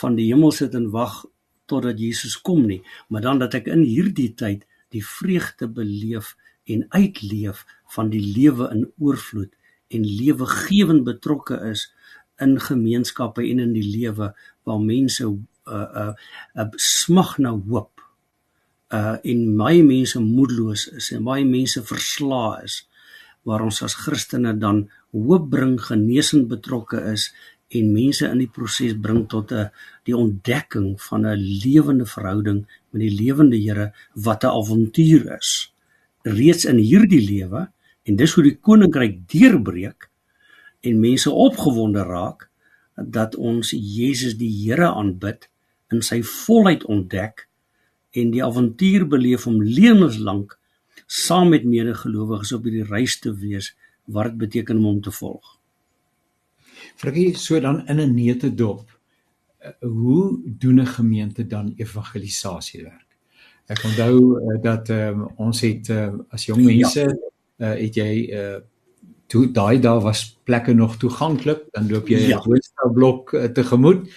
van 0.00 0.16
die 0.16 0.30
hemel 0.30 0.52
sit 0.54 0.74
en 0.74 0.90
wag 0.94 1.24
totdat 1.70 2.00
Jesus 2.00 2.36
kom 2.40 2.64
nie, 2.66 2.80
maar 3.08 3.22
dan 3.22 3.38
dat 3.38 3.54
ek 3.54 3.68
in 3.70 3.84
hierdie 3.86 4.32
tyd 4.34 4.64
die 4.94 5.04
vreugde 5.06 5.68
beleef 5.70 6.34
en 6.70 6.86
uitleef 6.94 7.64
van 7.94 8.10
die 8.10 8.22
lewe 8.22 8.70
in 8.74 8.86
oorvloed 8.98 9.52
en 9.90 10.06
lewegewend 10.06 11.04
betrokke 11.06 11.58
is 11.70 11.88
in 12.42 12.56
gemeenskappe 12.62 13.44
en 13.44 13.62
in 13.66 13.74
die 13.76 13.86
lewe 13.86 14.32
waar 14.66 14.82
mense 14.82 15.26
uh, 15.66 15.88
uh, 16.02 16.12
uh, 16.56 16.68
smag 16.76 17.38
na 17.38 17.50
hoop 17.50 18.00
uh 18.90 19.16
en 19.22 19.56
baie 19.56 19.82
mense 19.86 20.18
moedeloos 20.18 20.88
is 20.98 21.12
en 21.14 21.24
baie 21.24 21.44
mense 21.46 21.82
verslae 21.86 22.64
is 22.64 22.80
waar 23.46 23.62
ons 23.64 23.82
as 23.82 23.94
Christene 23.94 24.52
dan 24.58 24.88
hoop 25.12 25.48
bring, 25.50 25.78
genesing 25.80 26.48
betrokke 26.50 27.00
is 27.12 27.30
en 27.70 27.92
mense 27.94 28.26
in 28.26 28.42
die 28.42 28.50
proses 28.50 28.96
bring 28.98 29.26
tot 29.30 29.52
'n 29.52 29.70
die 30.04 30.16
ontdekking 30.16 31.00
van 31.08 31.26
'n 31.26 31.38
lewende 31.64 32.06
verhouding 32.06 32.66
met 32.90 33.00
die 33.00 33.14
lewende 33.22 33.56
Here 33.56 33.92
wat 34.14 34.44
'n 34.44 34.54
avontuur 34.60 35.38
is. 35.38 35.72
Reeds 36.22 36.64
in 36.64 36.78
hierdie 36.78 37.24
lewe 37.32 37.70
en 38.04 38.16
dis 38.16 38.32
hoe 38.34 38.42
die 38.42 38.58
koninkryk 38.58 39.28
deurbreek 39.28 40.10
en 40.80 41.00
mense 41.00 41.30
opgewonde 41.30 42.02
raak 42.02 42.49
dat 43.04 43.36
ons 43.36 43.70
Jesus 43.70 44.36
die 44.36 44.50
Here 44.50 44.92
aanbid 44.92 45.48
in 45.90 46.02
sy 46.02 46.22
volheid 46.22 46.84
ontdek 46.84 47.46
en 48.10 48.30
die 48.30 48.42
avontuur 48.44 49.06
beleef 49.10 49.46
om 49.46 49.62
lewenslank 49.62 50.56
saam 51.06 51.50
met 51.54 51.64
medegelowiges 51.64 52.52
op 52.52 52.66
hierdie 52.66 52.86
reis 52.86 53.18
te 53.18 53.32
wees 53.34 53.72
wat 54.10 54.30
dit 54.30 54.38
beteken 54.44 54.78
om 54.78 54.84
hom 54.84 55.00
te 55.02 55.12
volg. 55.14 55.56
Frikkie, 57.00 57.34
so 57.36 57.60
dan 57.60 57.86
in 57.88 58.00
'n 58.00 58.14
neete 58.14 58.54
dop. 58.54 58.86
Eh, 59.58 59.70
hoe 59.80 60.40
doen 60.44 60.80
'n 60.80 60.86
gemeente 60.86 61.46
dan 61.46 61.74
evangelisasie 61.76 62.82
werk? 62.82 63.06
Ek 63.66 63.84
onthou 63.84 64.40
uh, 64.40 64.62
dat 64.62 64.88
um, 64.88 65.28
ons 65.36 65.60
het 65.60 65.88
uh, 65.88 66.08
as 66.28 66.46
jong 66.46 66.64
mense 66.64 67.00
ja. 67.00 67.14
uh, 67.56 67.76
het 67.78 67.94
jy 67.94 68.12
uh, 68.34 68.56
toe 69.30 69.46
daai 69.54 69.78
daar 69.78 70.02
was 70.02 70.24
plekke 70.44 70.74
nog 70.74 70.98
toeganklik, 70.98 71.64
dan 71.72 71.88
loop 71.90 72.08
jy 72.10 72.18
'n 72.18 72.28
ja. 72.34 72.42
woonstelblok 72.44 73.32
uh, 73.32 73.46
tegemoet 73.54 74.08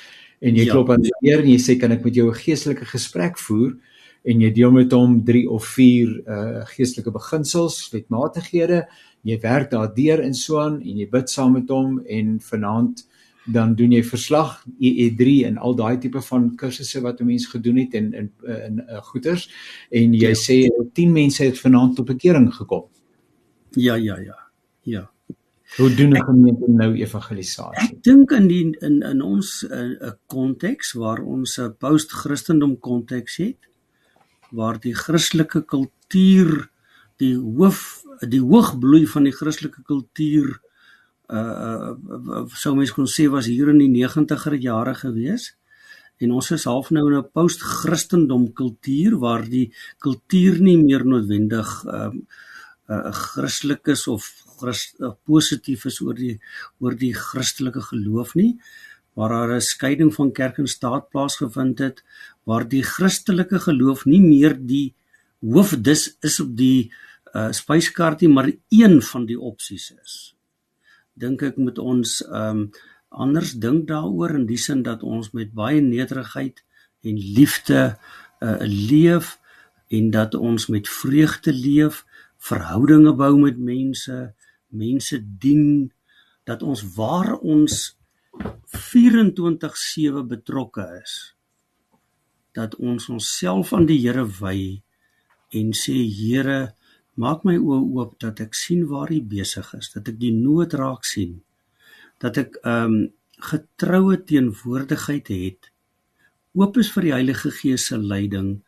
en 0.41 0.55
jy 0.55 0.65
ja. 0.65 0.73
klop 0.73 0.89
aan 0.89 1.05
die 1.05 1.13
deur 1.21 1.39
en 1.39 1.49
jy 1.49 1.59
sê 1.61 1.77
kan 1.79 1.91
ek 1.91 2.03
met 2.03 2.15
jou 2.15 2.29
'n 2.29 2.41
geestelike 2.43 2.85
gesprek 2.85 3.37
voer? 3.37 3.77
en 4.23 4.43
jy 4.43 4.51
deel 4.55 4.71
met 4.71 4.93
hom 4.95 5.17
3 5.25 5.47
of 5.51 5.65
4 5.75 6.11
uh 6.23 6.61
geestelike 6.73 7.11
beginsels, 7.11 7.79
wetmatighede. 7.91 8.83
Jy 9.27 9.39
werk 9.43 9.71
daardeur 9.71 10.23
in 10.23 10.35
Swaan 10.35 10.79
en 10.81 11.01
jy 11.01 11.07
bid 11.11 11.31
saam 11.31 11.57
met 11.57 11.71
hom 11.71 11.99
en 12.07 12.37
vanaand 12.43 13.05
dan 13.43 13.73
doen 13.75 13.91
jy 13.91 13.99
verslag 14.07 14.61
EE3 14.79 15.33
en 15.49 15.57
al 15.59 15.75
daai 15.75 15.97
tipe 15.99 16.21
van 16.23 16.53
kursusse 16.55 17.01
wat 17.03 17.19
'n 17.19 17.27
mens 17.27 17.45
gedoen 17.51 17.77
het 17.77 17.93
in 17.93 18.13
in 18.13 18.31
in, 18.47 18.55
in 18.67 18.79
uh, 18.89 19.01
goeters 19.11 19.49
en 19.91 20.13
jy 20.13 20.31
ja. 20.31 20.39
sê 20.47 20.67
10 20.93 21.11
mense 21.11 21.43
het 21.43 21.59
vanaand 21.59 21.95
tot 21.95 22.05
bekering 22.05 22.53
gekom. 22.53 22.87
Ja 23.75 23.95
ja 23.95 24.19
ja. 24.19 24.42
Ja. 24.83 25.09
Hoe 25.77 25.89
doen 25.95 26.13
'n 26.13 26.23
gemeente 26.23 26.69
nou 26.69 26.93
evangelisasie? 26.93 27.89
Ek 27.89 28.03
dink 28.03 28.31
in 28.31 28.47
die 28.47 28.77
in 28.79 29.01
in 29.01 29.21
ons 29.21 29.65
'n 29.69 29.97
uh, 30.01 30.11
konteks 30.27 30.93
waar 30.93 31.19
ons 31.19 31.57
'n 31.57 31.75
post-Christendom 31.77 32.79
konteks 32.79 33.37
het, 33.37 33.57
waar 34.51 34.79
die 34.79 34.93
Christelike 34.93 35.63
kultuur 35.65 36.69
die 37.17 37.35
hoof 37.37 38.03
die 38.29 38.41
hoogbloei 38.41 39.07
van 39.07 39.23
die 39.23 39.35
Christelike 39.35 39.81
kultuur 39.83 40.59
uh, 41.33 41.93
uh 41.95 42.45
sou 42.53 42.75
mens 42.75 42.93
kon 42.93 43.09
sê 43.09 43.27
was 43.31 43.49
hier 43.49 43.69
in 43.73 43.81
die 43.81 43.91
90er 44.05 44.57
jare 44.61 44.93
gewees 44.95 45.55
en 46.21 46.31
ons 46.31 46.51
is 46.55 46.67
half 46.69 46.91
nou 46.91 47.07
in 47.09 47.17
'n 47.17 47.31
post-Christendom 47.33 48.53
kultuur 48.53 49.17
waar 49.19 49.43
die 49.49 49.73
kultuur 49.99 50.61
nie 50.61 50.77
meer 50.77 51.05
noodwendig 51.05 51.69
um, 51.85 52.27
uh, 52.89 53.11
Christelik 53.11 53.87
is 53.87 54.07
of 54.07 54.29
Christ, 54.63 54.95
uh, 54.99 55.11
positief 55.27 55.85
is 55.91 55.99
oor 56.01 56.15
die 56.17 56.37
oor 56.79 56.95
die 56.95 57.13
Christelike 57.17 57.83
geloof 57.91 58.35
nie 58.39 58.53
waar 59.13 59.29
daar 59.29 59.55
'n 59.55 59.61
skeiding 59.61 60.13
van 60.13 60.31
kerk 60.31 60.57
en 60.57 60.67
staat 60.67 61.09
plaasgevind 61.09 61.79
het 61.79 62.03
waar 62.43 62.67
die 62.67 62.83
Christelike 62.83 63.59
geloof 63.59 64.05
nie 64.05 64.21
meer 64.21 64.55
die 64.57 64.95
hoofdis 65.39 66.17
is 66.21 66.39
op 66.39 66.55
die 66.57 66.91
uh, 67.33 67.51
spyskaartie 67.51 68.29
maar 68.29 68.51
een 68.69 69.01
van 69.01 69.25
die 69.25 69.39
opsies 69.39 69.93
is. 70.03 70.35
Dink 71.13 71.41
ek 71.41 71.57
moet 71.57 71.77
ons 71.77 72.21
ehm 72.25 72.57
um, 72.57 72.71
anders 73.13 73.51
dink 73.61 73.87
daaroor 73.87 74.31
in 74.39 74.45
die 74.49 74.57
sin 74.57 74.81
dat 74.81 75.03
ons 75.03 75.31
met 75.37 75.51
baie 75.53 75.81
nederigheid 75.81 76.63
en 77.05 77.17
liefde 77.37 77.97
uh, 78.41 78.57
leef 78.65 79.37
en 79.93 80.09
dat 80.09 80.33
ons 80.35 80.65
met 80.67 80.89
vreugde 80.89 81.53
leef 81.53 82.05
verhoudinge 82.37 83.13
bou 83.13 83.37
met 83.39 83.57
mense, 83.57 84.33
mense 84.73 85.19
dien 85.21 85.91
dat 86.49 86.63
ons 86.63 86.83
waar 86.97 87.35
ons 87.39 87.95
24/7 88.73 90.27
betrokke 90.27 90.85
is 91.01 91.35
dat 92.53 92.75
ons 92.77 93.09
onsself 93.09 93.73
aan 93.73 93.87
die 93.89 93.99
Here 94.01 94.25
wy 94.39 94.81
en 95.53 95.73
sê 95.77 95.95
Here 96.05 96.73
maak 97.15 97.43
my 97.45 97.57
oë 97.57 97.81
oop 97.97 98.19
dat 98.21 98.41
ek 98.41 98.57
sien 98.57 98.85
waar 98.89 99.11
U 99.13 99.19
besig 99.21 99.73
is 99.77 99.91
dat 99.93 100.09
ek 100.09 100.17
die 100.21 100.33
nood 100.33 100.73
raak 100.77 101.05
sien 101.05 101.41
dat 102.23 102.37
ek 102.37 102.57
ehm 102.63 102.93
um, 102.93 103.03
getroue 103.43 104.15
teenwoordigheid 104.23 105.27
het. 105.27 105.65
Oop 106.55 106.77
is 106.79 106.91
vir 106.93 107.07
die 107.07 107.11
Heilige 107.11 107.49
Gees 107.51 107.89
se 107.89 107.97
leiding 107.99 108.61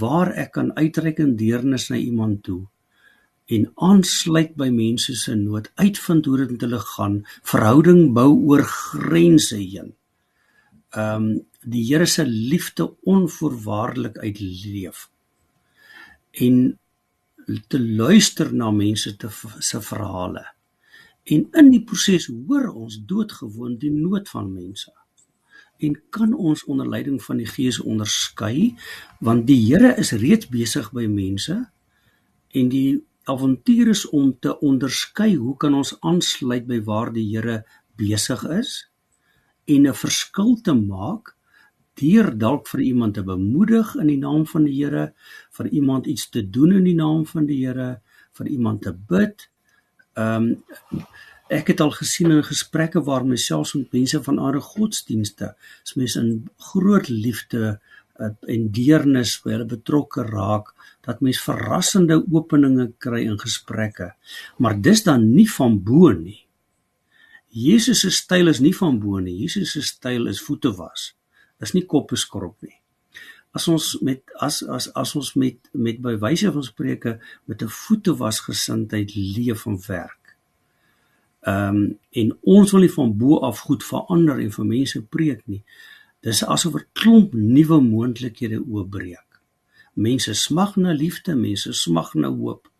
waar 0.00 0.32
ek 0.36 0.52
kan 0.58 0.72
uitreik 0.76 1.22
in 1.22 1.32
deernis 1.38 1.88
na 1.90 1.96
iemand 1.96 2.42
toe 2.46 2.66
en 3.52 3.68
aansluit 3.88 4.54
by 4.58 4.68
mense 4.72 5.14
se 5.18 5.34
nood, 5.36 5.68
uitvind 5.80 6.28
hoe 6.28 6.38
dit 6.42 6.52
met 6.54 6.66
hulle 6.66 6.80
gaan, 6.94 7.18
verhouding 7.52 8.12
bou 8.16 8.30
oor 8.48 8.64
grense 8.68 9.58
heen. 9.58 9.94
Ehm 10.92 11.30
um, 11.30 11.32
die 11.62 11.84
Here 11.86 12.06
se 12.10 12.24
liefde 12.26 12.88
onvoorwaardelik 13.06 14.16
uitleef. 14.18 15.04
En 16.30 16.78
te 17.68 17.80
luister 17.80 18.54
na 18.54 18.70
mense 18.70 19.16
te 19.16 19.28
se 19.58 19.80
verhale. 19.80 20.42
En 21.22 21.46
in 21.52 21.70
die 21.70 21.84
proses 21.86 22.26
hoor 22.26 22.72
ons 22.72 22.98
doodgewoon 23.06 23.76
die 23.78 23.92
nood 23.94 24.28
van 24.28 24.50
mense. 24.52 24.90
En 25.78 25.94
kan 26.10 26.34
ons 26.34 26.64
onder 26.64 26.88
leiding 26.88 27.22
van 27.22 27.38
die 27.38 27.46
Gees 27.46 27.80
onderskei 27.80 28.74
want 29.20 29.46
die 29.46 29.60
Here 29.66 29.94
is 29.98 30.12
reeds 30.18 30.50
besig 30.50 30.90
by 30.94 31.06
mense 31.06 31.60
en 32.52 32.68
die 32.68 33.02
avontuur 33.24 33.88
is 33.88 34.08
om 34.08 34.32
te 34.40 34.54
onderskei 34.60 35.34
hoe 35.36 35.56
kan 35.56 35.74
ons 35.74 35.94
aansluit 36.00 36.66
by 36.66 36.80
waar 36.86 37.12
die 37.14 37.28
Here 37.30 37.62
besig 38.00 38.42
is 38.50 38.88
en 39.66 39.86
'n 39.86 39.94
verskil 39.94 40.56
te 40.62 40.74
maak 40.74 41.36
deur 42.00 42.32
dalk 42.38 42.66
vir 42.68 42.80
iemand 42.80 43.14
te 43.14 43.22
bemoedig 43.22 43.94
in 43.94 44.06
die 44.06 44.18
naam 44.18 44.46
van 44.46 44.64
die 44.64 44.74
Here, 44.74 45.12
vir 45.50 45.66
iemand 45.68 46.06
iets 46.06 46.28
te 46.28 46.50
doen 46.50 46.72
in 46.72 46.84
die 46.84 46.96
naam 46.96 47.26
van 47.26 47.46
die 47.46 47.66
Here, 47.66 48.00
vir 48.32 48.46
iemand 48.46 48.82
te 48.82 48.92
bid. 48.92 49.48
Ehm 50.16 50.56
um, 50.92 51.06
ek 51.52 51.66
het 51.68 51.80
al 51.80 51.90
gesien 51.90 52.30
in 52.30 52.42
gesprekke 52.42 53.02
waar 53.04 53.26
myself 53.26 53.74
met 53.74 53.92
mense 53.92 54.22
van 54.22 54.38
ander 54.38 54.60
godsdienste, 54.60 55.54
as 55.82 55.94
mense 55.94 56.20
in 56.20 56.48
groot 56.56 57.08
liefde 57.08 57.58
uh, 57.58 57.91
en 58.22 58.68
deernis 58.74 59.34
by 59.42 59.56
hulle 59.56 59.68
betrokke 59.70 60.24
raak, 60.28 60.72
dat 61.06 61.22
mens 61.24 61.40
verrassende 61.42 62.20
openinge 62.30 62.92
kry 63.02 63.24
in 63.26 63.38
gesprekke. 63.40 64.12
Maar 64.58 64.78
dis 64.80 65.02
dan 65.06 65.30
nie 65.34 65.48
van 65.50 65.80
bo 65.82 66.12
nie. 66.14 66.42
Jesus 67.52 68.00
se 68.00 68.10
styl 68.10 68.48
is 68.48 68.62
nie 68.64 68.72
van 68.76 69.00
bo 69.00 69.20
nie. 69.20 69.34
Jesus 69.42 69.74
se 69.74 69.82
styl 69.84 70.30
is 70.30 70.40
voete 70.40 70.72
was. 70.78 71.12
Dis 71.60 71.74
nie 71.76 71.84
koppe 71.86 72.16
skrop 72.16 72.56
nie. 72.64 72.78
As 73.52 73.66
ons 73.68 73.90
met 74.00 74.22
as 74.40 74.62
as 74.64 74.88
as 74.96 75.12
ons 75.18 75.34
met 75.36 75.58
met 75.76 75.98
by 76.00 76.14
wyse 76.22 76.48
van 76.54 76.64
spreuke 76.64 77.18
met 77.46 77.62
'n 77.62 77.68
voete 77.68 78.16
was 78.16 78.40
gesindheid 78.40 79.12
leef 79.14 79.66
en 79.66 79.78
werk. 79.88 80.36
Ehm 81.42 81.76
um, 81.76 81.98
en 82.10 82.38
ons 82.42 82.72
wil 82.72 82.80
nie 82.80 82.92
van 82.92 83.16
bo 83.18 83.38
af 83.38 83.58
goed 83.58 83.84
verander 83.84 84.38
en 84.40 84.52
vir 84.52 84.64
mense 84.64 85.02
preek 85.02 85.42
nie. 85.46 85.62
Dis 86.22 86.44
asof 86.54 86.74
'n 86.78 86.86
klomp 86.98 87.32
nuwe 87.32 87.78
moontlikhede 87.80 88.58
oopbreek. 88.72 89.30
Mense 89.94 90.32
smag 90.34 90.76
na 90.76 90.92
liefde, 90.92 91.34
mense 91.34 91.72
smag 91.72 92.14
na 92.14 92.28
hoop. 92.28 92.70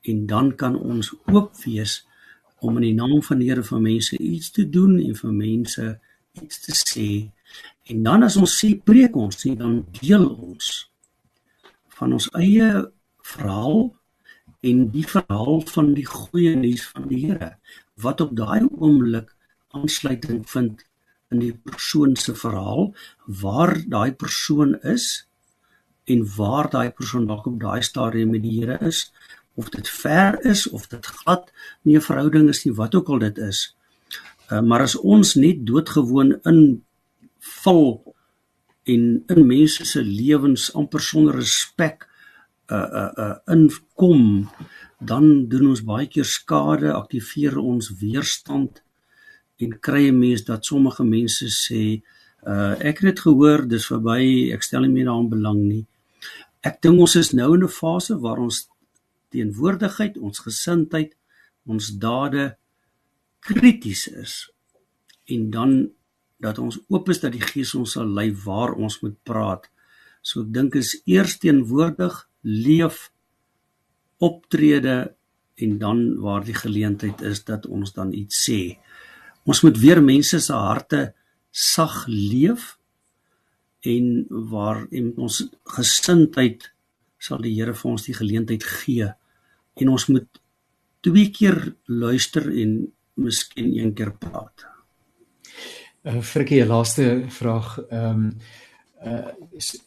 En 0.00 0.26
dan 0.26 0.54
kan 0.54 0.74
ons 0.78 1.14
oop 1.32 1.56
wees 1.64 2.06
om 2.58 2.76
in 2.76 2.82
die 2.82 2.94
naam 2.94 3.22
van 3.22 3.38
die 3.38 3.48
Here 3.48 3.62
vir 3.62 3.80
mense 3.80 4.18
iets 4.18 4.50
te 4.50 4.64
doen 4.70 4.98
en 4.98 5.14
vir 5.14 5.32
mense 5.32 6.00
iets 6.42 6.60
te 6.60 6.72
sê. 6.72 7.30
En 7.90 8.02
dan 8.02 8.22
as 8.22 8.36
ons 8.36 8.64
sê 8.64 8.74
preek 8.84 9.16
ons, 9.16 9.36
sê 9.36 9.56
dan 9.56 9.84
deel 10.00 10.26
ons 10.28 10.90
van 11.98 12.12
ons 12.12 12.28
eie 12.40 12.68
verhaal 13.34 13.92
en 14.60 14.90
die 14.94 15.06
verhaal 15.06 15.60
van 15.74 15.92
die 15.94 16.06
goeie 16.06 16.54
nuus 16.56 16.86
van 16.94 17.08
die 17.10 17.20
Here 17.26 17.52
wat 18.02 18.20
op 18.20 18.32
daai 18.36 18.64
oomblik 18.70 19.34
aansluiting 19.76 20.42
vind 20.48 20.86
in 21.32 21.42
die 21.42 21.54
persoon 21.54 22.16
se 22.16 22.34
verhaal 22.38 22.92
waar 23.42 23.74
daai 23.88 24.12
persoon 24.12 24.76
is 24.94 25.26
en 26.04 26.24
waar 26.36 26.70
daai 26.70 26.90
persoon 26.90 27.26
dalk 27.26 27.46
op 27.46 27.60
daai 27.60 27.82
stadium 27.82 28.34
met 28.34 28.42
die 28.42 28.60
Here 28.60 28.78
is 28.86 29.10
of 29.54 29.68
dit 29.70 29.88
ver 29.88 30.38
is 30.48 30.66
of 30.68 30.88
dit 30.92 31.06
glad 31.06 31.52
nie 31.82 31.96
'n 31.96 32.08
verhouding 32.08 32.48
is 32.48 32.64
nie 32.64 32.74
wat 32.74 32.94
ook 32.94 33.08
al 33.08 33.18
dit 33.18 33.38
is. 33.38 33.74
Uh, 34.50 34.60
maar 34.60 34.80
as 34.80 34.96
ons 34.96 35.34
net 35.34 35.66
doodgewoon 35.66 36.40
in 36.44 36.84
vul 37.38 38.14
en 38.84 39.22
in 39.26 39.46
mense 39.46 39.84
se 39.84 40.02
lewens 40.02 40.72
amper 40.74 41.00
sonder 41.00 41.34
respek 41.34 42.08
uh 42.66 42.88
uh 43.02 43.10
uh 43.24 43.36
inkom 43.46 44.48
dan 44.98 45.48
doen 45.48 45.66
ons 45.66 45.82
baie 45.82 46.06
keer 46.06 46.24
skade, 46.24 46.92
aktiveer 46.94 47.58
ons 47.58 47.90
weerstand 47.98 48.82
en 49.58 49.78
kry 49.80 50.08
'n 50.08 50.18
mens 50.18 50.44
dat 50.44 50.64
sommige 50.64 51.04
mense 51.04 51.46
sê 51.48 52.02
uh 52.46 52.74
ek 52.80 52.98
het 52.98 53.14
dit 53.14 53.20
gehoor, 53.20 53.68
dis 53.68 53.86
verby, 53.86 54.52
ek 54.52 54.62
stel 54.62 54.82
nie 54.82 54.94
meer 54.94 55.04
daaraan 55.04 55.28
belang 55.28 55.60
nie. 55.62 55.86
Ek 56.62 56.80
dink 56.82 57.00
ons 57.00 57.16
is 57.16 57.32
nou 57.32 57.54
in 57.54 57.62
'n 57.64 57.68
fase 57.68 58.18
waar 58.18 58.38
ons 58.38 58.68
teenwoordigheid, 59.30 60.18
ons 60.18 60.38
gesindheid, 60.38 61.14
ons 61.66 61.98
dade 61.98 62.56
krities 63.40 64.08
is 64.08 64.50
en 65.26 65.50
dan 65.50 65.90
dat 66.42 66.58
ons 66.58 66.78
oop 66.88 67.08
is 67.08 67.20
dat 67.22 67.32
die 67.32 67.42
Gees 67.42 67.74
ons 67.78 67.94
sal 67.94 68.08
lei 68.18 68.32
waar 68.44 68.74
ons 68.74 68.98
moet 69.02 69.16
praat. 69.22 69.68
So 70.22 70.42
ek 70.42 70.52
dink 70.54 70.74
is 70.78 70.96
eers 71.06 71.38
teenwoordig, 71.42 72.14
leef, 72.42 73.10
optrede 74.18 75.14
en 75.62 75.78
dan 75.78 76.02
waar 76.22 76.44
die 76.46 76.56
geleentheid 76.56 77.22
is 77.22 77.44
dat 77.46 77.66
ons 77.66 77.94
dan 77.94 78.12
iets 78.12 78.42
sê. 78.48 78.78
Ons 79.48 79.62
moet 79.64 79.78
weer 79.78 80.02
mense 80.02 80.38
se 80.40 80.54
harte 80.54 81.12
sag 81.50 82.04
leef 82.06 82.76
en 83.82 84.26
waar 84.50 84.84
en 84.90 85.10
ons 85.16 85.42
gesindheid 85.76 86.70
sal 87.22 87.42
die 87.42 87.54
Here 87.56 87.74
vir 87.74 87.90
ons 87.90 88.06
die 88.06 88.16
geleentheid 88.16 88.64
gee 88.64 89.10
en 89.80 89.90
ons 89.90 90.06
moet 90.10 90.42
twee 91.02 91.30
keer 91.34 91.58
luister 91.90 92.46
en 92.46 92.76
miskien 93.18 93.72
een 93.74 93.92
keer 93.94 94.12
praat. 94.18 94.66
Uh 96.06 96.20
Frikkie, 96.22 96.64
laaste 96.66 97.24
vraag. 97.30 97.78
Ehm 97.90 98.26
um, 98.26 98.28
uh 99.06 99.30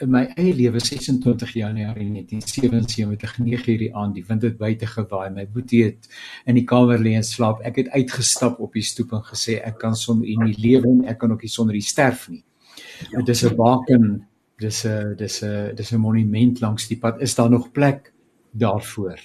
in 0.03 0.11
my 0.11 0.23
eie 0.35 0.53
lewe 0.53 0.79
26 0.79 1.53
Januarie 1.53 2.09
1977 2.11 3.37
9 3.39 3.71
uur 3.71 3.79
die 3.79 3.93
aand 3.95 4.15
die 4.15 4.25
wind 4.27 4.41
het 4.41 4.57
buite 4.57 4.87
gewaai 4.87 5.29
my 5.29 5.47
boetie 5.47 5.83
het 5.83 6.09
in 6.45 6.55
die 6.55 6.65
kamer 6.65 6.99
lê 6.99 7.15
en 7.15 7.23
slaap 7.23 7.61
ek 7.63 7.75
het 7.83 7.93
uitgestap 7.93 8.59
op 8.59 8.73
die 8.73 8.83
stoep 8.83 9.13
en 9.13 9.23
gesê 9.23 9.61
ek 9.63 9.79
kan 9.79 9.95
sonder 9.95 10.27
u 10.27 10.35
nie 10.45 10.57
lewe 10.57 10.89
en 10.89 11.05
ek 11.07 11.19
kan 11.23 11.31
ook 11.31 11.41
nie 11.41 11.53
sonder 11.53 11.75
u 11.75 11.81
sterf 11.81 12.29
nie 12.29 12.43
Ja. 13.11 13.17
Dit 13.19 13.27
is 13.27 13.43
'n 13.43 13.55
baken, 13.55 14.27
dis 14.57 14.85
'n 14.85 15.15
dis 15.15 15.41
'n 15.43 15.75
dis 15.75 15.91
'n 15.91 15.99
monument 15.99 16.59
langs 16.59 16.87
die 16.87 16.97
pad. 16.97 17.21
Is 17.21 17.35
daar 17.35 17.49
nog 17.49 17.71
plek 17.71 18.13
daarvoor? 18.51 19.19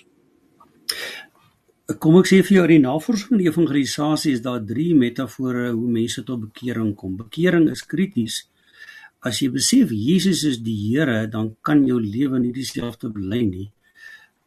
Kom 1.99 2.19
ek 2.19 2.27
sê 2.27 2.43
vir 2.43 2.57
jou, 2.57 2.63
in 2.63 2.83
die 2.83 2.89
navorsing 2.89 3.29
van 3.29 3.39
die 3.39 3.49
evangelisasie 3.49 4.33
is 4.33 4.43
daar 4.43 4.65
drie 4.65 4.95
metafore 4.95 5.71
hoe 5.71 5.91
mense 5.91 6.23
tot 6.23 6.41
bekering 6.41 6.95
kom. 6.95 7.17
Bekering 7.17 7.71
is 7.71 7.87
krities. 7.87 8.51
As 9.23 9.41
jy 9.43 9.51
besef 9.53 9.91
Jesus 9.93 10.45
is 10.49 10.59
die 10.65 10.77
Here, 10.89 11.27
dan 11.29 11.57
kan 11.63 11.85
jou 11.87 12.01
lewe 12.01 12.41
nie 12.41 12.53
dieselfde 12.57 13.13
bly 13.13 13.43
nie. 13.45 13.71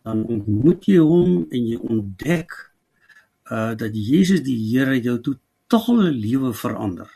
Dan 0.04 0.26
ontmoet 0.26 0.88
jy 0.90 1.00
hom 1.00 1.44
en 1.52 1.68
jy 1.72 1.78
ontdek 1.80 2.56
uh 3.52 3.74
dat 3.76 3.94
Jesus 3.94 4.42
die 4.42 4.58
Here 4.72 4.98
jou 5.02 5.20
totale 5.22 6.12
lewe 6.12 6.54
verander 6.54 7.12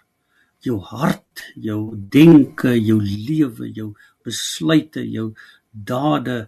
jou 0.66 0.78
hart, 0.82 1.44
jou 1.56 1.96
denke, 1.96 2.74
jou 2.78 3.00
lewe, 3.02 3.70
jou 3.74 3.92
besluite, 4.26 5.04
jou 5.06 5.32
dade 5.72 6.48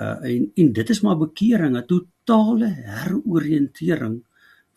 uh 0.00 0.18
en 0.24 0.46
en 0.56 0.72
dit 0.72 0.90
is 0.90 1.02
maar 1.02 1.18
bekering, 1.20 1.76
'n 1.76 1.86
totale 1.86 2.68
heroriëntering 2.70 4.22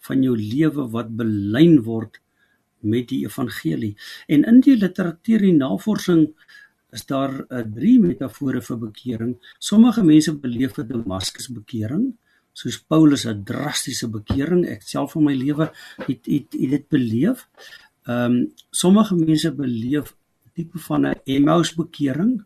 van 0.08 0.24
jou 0.24 0.36
lewe 0.36 0.90
wat 0.92 1.10
belyn 1.18 1.82
word 1.84 2.20
met 2.86 3.10
die 3.10 3.24
evangelie. 3.26 3.96
En 4.28 4.44
in 4.44 4.60
die 4.66 4.78
literatuur 4.78 5.44
en 5.44 5.58
navorsing 5.58 6.28
is 6.96 7.06
daar 7.06 7.34
uh, 7.50 7.64
drie 7.76 8.00
metafore 8.00 8.62
vir 8.62 8.78
bekering. 8.80 9.34
Sommige 9.60 10.04
mense 10.04 10.36
beleef 10.40 10.78
'n 10.78 10.88
Damaskus 10.88 11.50
bekering, 11.52 12.14
soos 12.54 12.78
Paulus 12.80 13.26
'n 13.26 13.44
drastiese 13.44 14.10
bekering. 14.10 14.66
Ek 14.66 14.82
self 14.82 15.16
in 15.16 15.24
my 15.24 15.36
lewe 15.36 15.72
het 16.08 16.26
het, 16.26 16.54
het 16.54 16.70
dit 16.76 16.88
beleef. 16.90 17.48
Ehm 18.06 18.32
um, 18.32 18.54
sommige 18.70 19.16
mense 19.16 19.52
beleef 19.52 20.16
tipe 20.54 20.80
van 20.80 21.08
'n 21.08 21.20
Emmaus 21.26 21.74
bekering 21.76 22.46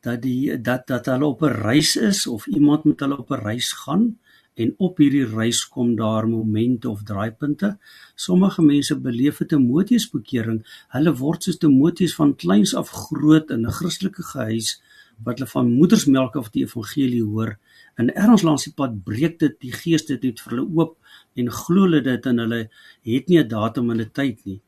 dat 0.00 0.22
die 0.22 0.60
dat 0.60 0.86
dat 0.86 1.06
hulle 1.06 1.26
op 1.26 1.42
'n 1.42 1.60
reis 1.68 1.96
is 1.96 2.26
of 2.26 2.46
iemand 2.46 2.84
met 2.84 3.00
hulle 3.00 3.18
op 3.18 3.30
'n 3.30 3.42
reis 3.48 3.72
gaan 3.72 4.18
en 4.58 4.74
op 4.82 4.98
hierdie 4.98 5.26
reis 5.30 5.62
kom 5.70 5.94
daar 5.96 6.26
momente 6.28 6.90
of 6.90 7.04
draaipunte. 7.06 7.76
Sommige 8.14 8.62
mense 8.62 8.98
beleef 9.00 9.40
'n 9.40 9.46
Timoteus 9.46 10.10
bekering. 10.10 10.60
Hulle 10.94 11.12
word 11.14 11.42
soos 11.42 11.58
Timoteus 11.58 12.14
van 12.14 12.36
kleins 12.36 12.74
af 12.74 12.88
groot 12.90 13.50
in 13.50 13.66
'n 13.66 13.76
Christelike 13.78 14.22
gehuis 14.22 14.82
wat 15.24 15.38
hulle 15.38 15.50
van 15.50 15.72
moedersmelk 15.72 16.36
af 16.36 16.50
die 16.50 16.64
evangelie 16.64 17.22
hoor. 17.22 17.58
En 17.98 18.14
erns 18.14 18.42
langs 18.42 18.64
die 18.64 18.74
pad 18.74 19.04
breek 19.04 19.38
dit 19.38 19.56
die 19.60 19.72
gees 19.72 20.06
dit 20.06 20.22
het 20.22 20.40
vir 20.40 20.56
hulle 20.56 20.68
oop 20.78 20.96
en 21.34 21.50
glo 21.50 21.86
hulle 21.86 22.00
dit 22.00 22.26
en 22.26 22.38
hulle 22.38 22.60
het 23.02 23.28
nie 23.28 23.38
'n 23.38 23.48
datum 23.48 23.90
en 23.90 24.00
'n 24.00 24.10
tyd 24.12 24.44
nie. 24.46 24.60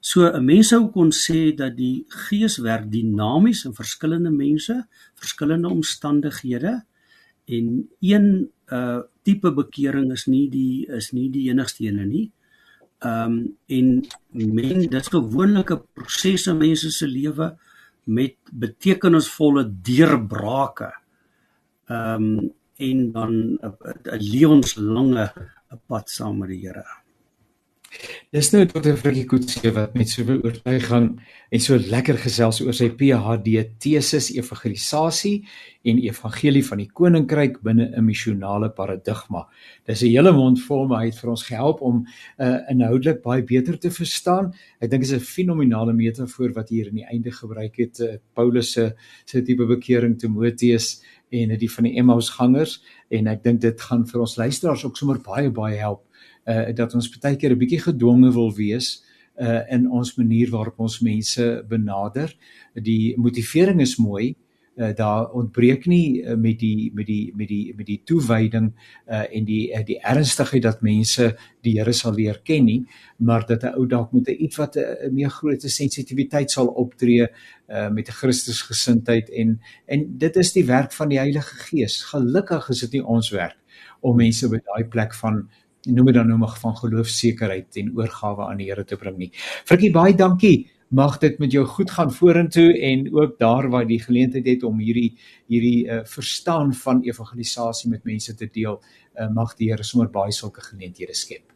So 0.00 0.26
'n 0.26 0.44
mens 0.44 0.68
sou 0.68 0.88
kon 0.90 1.10
sê 1.10 1.54
dat 1.56 1.76
die 1.76 2.04
gees 2.08 2.58
werk 2.58 2.90
dinamies 2.90 3.64
in 3.64 3.74
verskillende 3.74 4.30
mense, 4.30 4.86
verskillende 5.14 5.68
omstandighede 5.68 6.84
en 7.46 7.88
een 8.00 8.50
uh 8.72 9.00
tipe 9.24 9.50
bekering 9.54 10.12
is 10.12 10.26
nie 10.26 10.48
die 10.52 10.86
is 10.88 11.12
nie 11.12 11.28
die 11.32 11.48
enigste 11.50 11.84
ene 11.88 12.04
nie. 12.06 12.26
Um 13.04 13.56
en 13.68 13.88
men 14.32 14.86
dit 14.86 15.00
is 15.00 15.12
gewoonlik 15.12 15.70
'n 15.72 15.82
proses 15.94 16.46
in 16.46 16.58
mense 16.58 16.90
se 16.90 17.06
lewe 17.06 17.56
met 18.04 18.36
betekenisvolle 18.52 19.64
deurbrake. 19.82 20.92
Um 21.88 22.52
en 22.76 23.12
dan 23.12 23.58
'n 23.62 24.22
lewenslange 24.32 25.32
'n 25.72 25.80
pad 25.86 26.10
saam 26.10 26.38
met 26.38 26.48
die 26.48 26.60
Here. 26.66 26.84
Dis 28.28 28.50
nou 28.52 28.66
tot 28.68 28.84
'n 28.86 28.98
vruggie 29.00 29.24
koetsie 29.24 29.70
wat 29.72 29.94
met 29.96 30.08
so 30.08 30.22
oortuiging 30.22 31.06
en 31.50 31.60
so 31.60 31.76
lekker 31.76 32.18
gesels 32.20 32.60
oor 32.60 32.74
sy 32.76 32.90
PhD 32.90 33.62
teses 33.80 34.28
evangelisasie 34.34 35.46
en 35.88 36.02
evangelie 36.04 36.64
van 36.66 36.82
die 36.82 36.90
koninkryk 36.92 37.62
binne 37.64 37.88
'n 37.96 38.04
missionale 38.04 38.68
paradigma. 38.70 39.46
Dis 39.86 40.02
'n 40.02 40.12
hele 40.12 40.32
mond 40.32 40.60
vol 40.60 40.86
maar 40.86 41.00
hy 41.00 41.06
het 41.06 41.20
vir 41.20 41.30
ons 41.30 41.42
gehelp 41.42 41.80
om 41.80 42.06
uh, 42.38 42.58
inhoudelik 42.68 43.22
baie 43.22 43.42
beter 43.42 43.78
te 43.78 43.90
verstaan. 43.90 44.52
Ek 44.80 44.90
dink 44.90 45.02
dit 45.02 45.10
is 45.10 45.16
'n 45.16 45.24
fenominale 45.24 45.92
metafoor 45.92 46.52
wat 46.52 46.68
hier 46.68 46.88
in 46.88 46.94
die 46.94 47.08
einde 47.08 47.32
gebruik 47.32 47.76
het 47.76 48.00
uh, 48.00 48.16
Paulus 48.34 48.72
se 48.72 48.94
se 49.24 49.42
tipe 49.42 49.64
bekering 49.64 50.18
Timoteus 50.18 51.02
en 51.30 51.58
die 51.58 51.70
van 51.70 51.84
die 51.84 51.96
Emmausgangers 51.96 52.82
en 53.08 53.26
ek 53.26 53.42
dink 53.42 53.60
dit 53.60 53.80
gaan 53.80 54.06
vir 54.06 54.20
ons 54.20 54.36
luisteraars 54.36 54.84
ook 54.84 54.96
sommer 54.96 55.18
baie 55.20 55.50
baie 55.50 55.76
help 55.76 56.07
uh 56.48 56.74
dat 56.74 56.94
ons 56.94 57.10
baie 57.20 57.36
keer 57.36 57.52
'n 57.52 57.58
bietjie 57.58 57.82
gedwonge 57.84 58.32
wil 58.32 58.52
wees 58.54 59.04
uh 59.40 59.62
in 59.70 59.90
ons 59.90 60.16
manier 60.16 60.50
waarop 60.50 60.80
ons 60.80 61.00
mense 61.00 61.64
benader. 61.68 62.34
Die 62.74 63.14
motivering 63.16 63.80
is 63.80 63.96
mooi. 63.96 64.34
Uh 64.78 64.94
daar 64.94 65.30
ontbreek 65.34 65.86
nie 65.90 66.22
uh, 66.22 66.36
met 66.38 66.58
die 66.58 66.90
met 66.94 67.06
die 67.06 67.32
met 67.36 67.48
die 67.48 67.74
met 67.76 67.86
die 67.86 68.00
toewyding 68.04 68.72
uh 69.10 69.24
en 69.34 69.44
die 69.44 69.72
uh, 69.74 69.84
die 69.84 69.98
ernstigheid 70.00 70.62
dat 70.62 70.82
mense 70.82 71.32
die 71.66 71.78
Here 71.78 71.92
sal 71.92 72.14
leer 72.14 72.40
ken 72.44 72.64
nie, 72.64 72.86
maar 73.18 73.46
dat 73.46 73.62
'n 73.64 73.74
ou 73.74 73.86
dalk 73.86 74.12
met 74.12 74.28
'n 74.28 74.42
iets 74.44 74.56
wat 74.56 74.76
'n 74.76 75.14
meer 75.14 75.30
groot 75.30 75.62
sensitiwiteit 75.62 76.50
sal 76.50 76.66
optree 76.66 77.26
uh 77.68 77.88
met 77.90 78.08
'n 78.08 78.18
Christusgesindheid 78.20 79.30
en 79.30 79.60
en 79.86 80.18
dit 80.18 80.36
is 80.36 80.52
die 80.52 80.64
werk 80.64 80.92
van 80.92 81.08
die 81.08 81.18
Heilige 81.18 81.54
Gees. 81.68 82.02
Gelukkig 82.02 82.68
is 82.68 82.80
dit 82.80 82.92
nie 82.92 83.04
ons 83.04 83.30
werk 83.30 83.58
om 84.00 84.16
mense 84.16 84.48
by 84.48 84.60
daai 84.62 84.84
plek 84.84 85.14
van 85.14 85.48
noem 85.86 86.10
dit 86.10 86.14
dan 86.14 86.26
nou 86.26 86.38
maar 86.38 86.56
van 86.60 86.76
geloofsekerheid 86.76 87.76
en 87.76 87.92
oorgawe 87.96 88.48
aan 88.48 88.58
die 88.60 88.68
Here 88.70 88.84
te 88.84 88.96
bring 88.96 89.16
nie. 89.16 89.30
Frikkie 89.64 89.92
baie 89.94 90.14
dankie. 90.14 90.70
Mag 90.88 91.18
dit 91.20 91.36
met 91.38 91.52
jou 91.52 91.66
goed 91.68 91.90
gaan 91.90 92.12
vorentoe 92.12 92.72
en 92.80 93.02
ook 93.12 93.36
daar 93.38 93.68
waar 93.68 93.84
die 93.86 94.00
geleentheid 94.00 94.46
het 94.46 94.62
om 94.64 94.78
hierdie 94.80 95.18
hierdie 95.46 95.84
uh, 95.84 96.00
verstaan 96.04 96.72
van 96.74 97.02
evangelisasie 97.04 97.90
met 97.90 98.04
mense 98.08 98.34
te 98.34 98.48
deel, 98.48 98.80
uh, 99.20 99.28
mag 99.28 99.52
die 99.56 99.68
Here 99.68 99.84
sommer 99.84 100.08
baie 100.10 100.32
sulke 100.32 100.64
geleenthede 100.64 101.14
skep. 101.14 101.52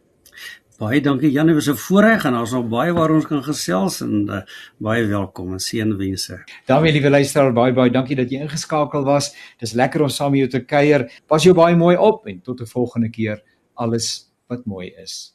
Baie 0.82 1.00
dankie 1.00 1.30
Janie, 1.30 1.54
was 1.54 1.68
'n 1.68 1.76
voorreg 1.76 2.24
en 2.24 2.34
ons 2.34 2.50
het 2.50 2.68
baie 2.68 2.92
waar 2.92 3.10
ons 3.10 3.26
kan 3.26 3.42
gesels 3.42 4.00
en 4.00 4.28
uh, 4.28 4.40
baie 4.78 5.06
welkom 5.06 5.52
en 5.52 5.60
seënwense. 5.60 6.44
Daarmee 6.66 6.92
liewe 6.92 7.10
luisteraar, 7.10 7.52
baie 7.52 7.72
baie 7.72 7.90
dankie 7.90 8.16
dat 8.16 8.30
jy 8.30 8.40
ingeskakel 8.40 9.04
was. 9.04 9.34
Dis 9.58 9.72
lekker 9.72 10.02
om 10.02 10.08
saam 10.08 10.30
met 10.30 10.40
jou 10.40 10.48
te 10.48 10.64
kuier. 10.64 11.08
Pas 11.26 11.42
jou 11.42 11.54
baie 11.54 11.76
mooi 11.76 11.96
op 11.96 12.26
en 12.26 12.40
tot 12.40 12.60
'n 12.60 12.66
volgende 12.66 13.10
keer 13.10 13.42
alles 13.74 14.30
wat 14.46 14.64
mooi 14.64 14.88
is. 14.94 15.34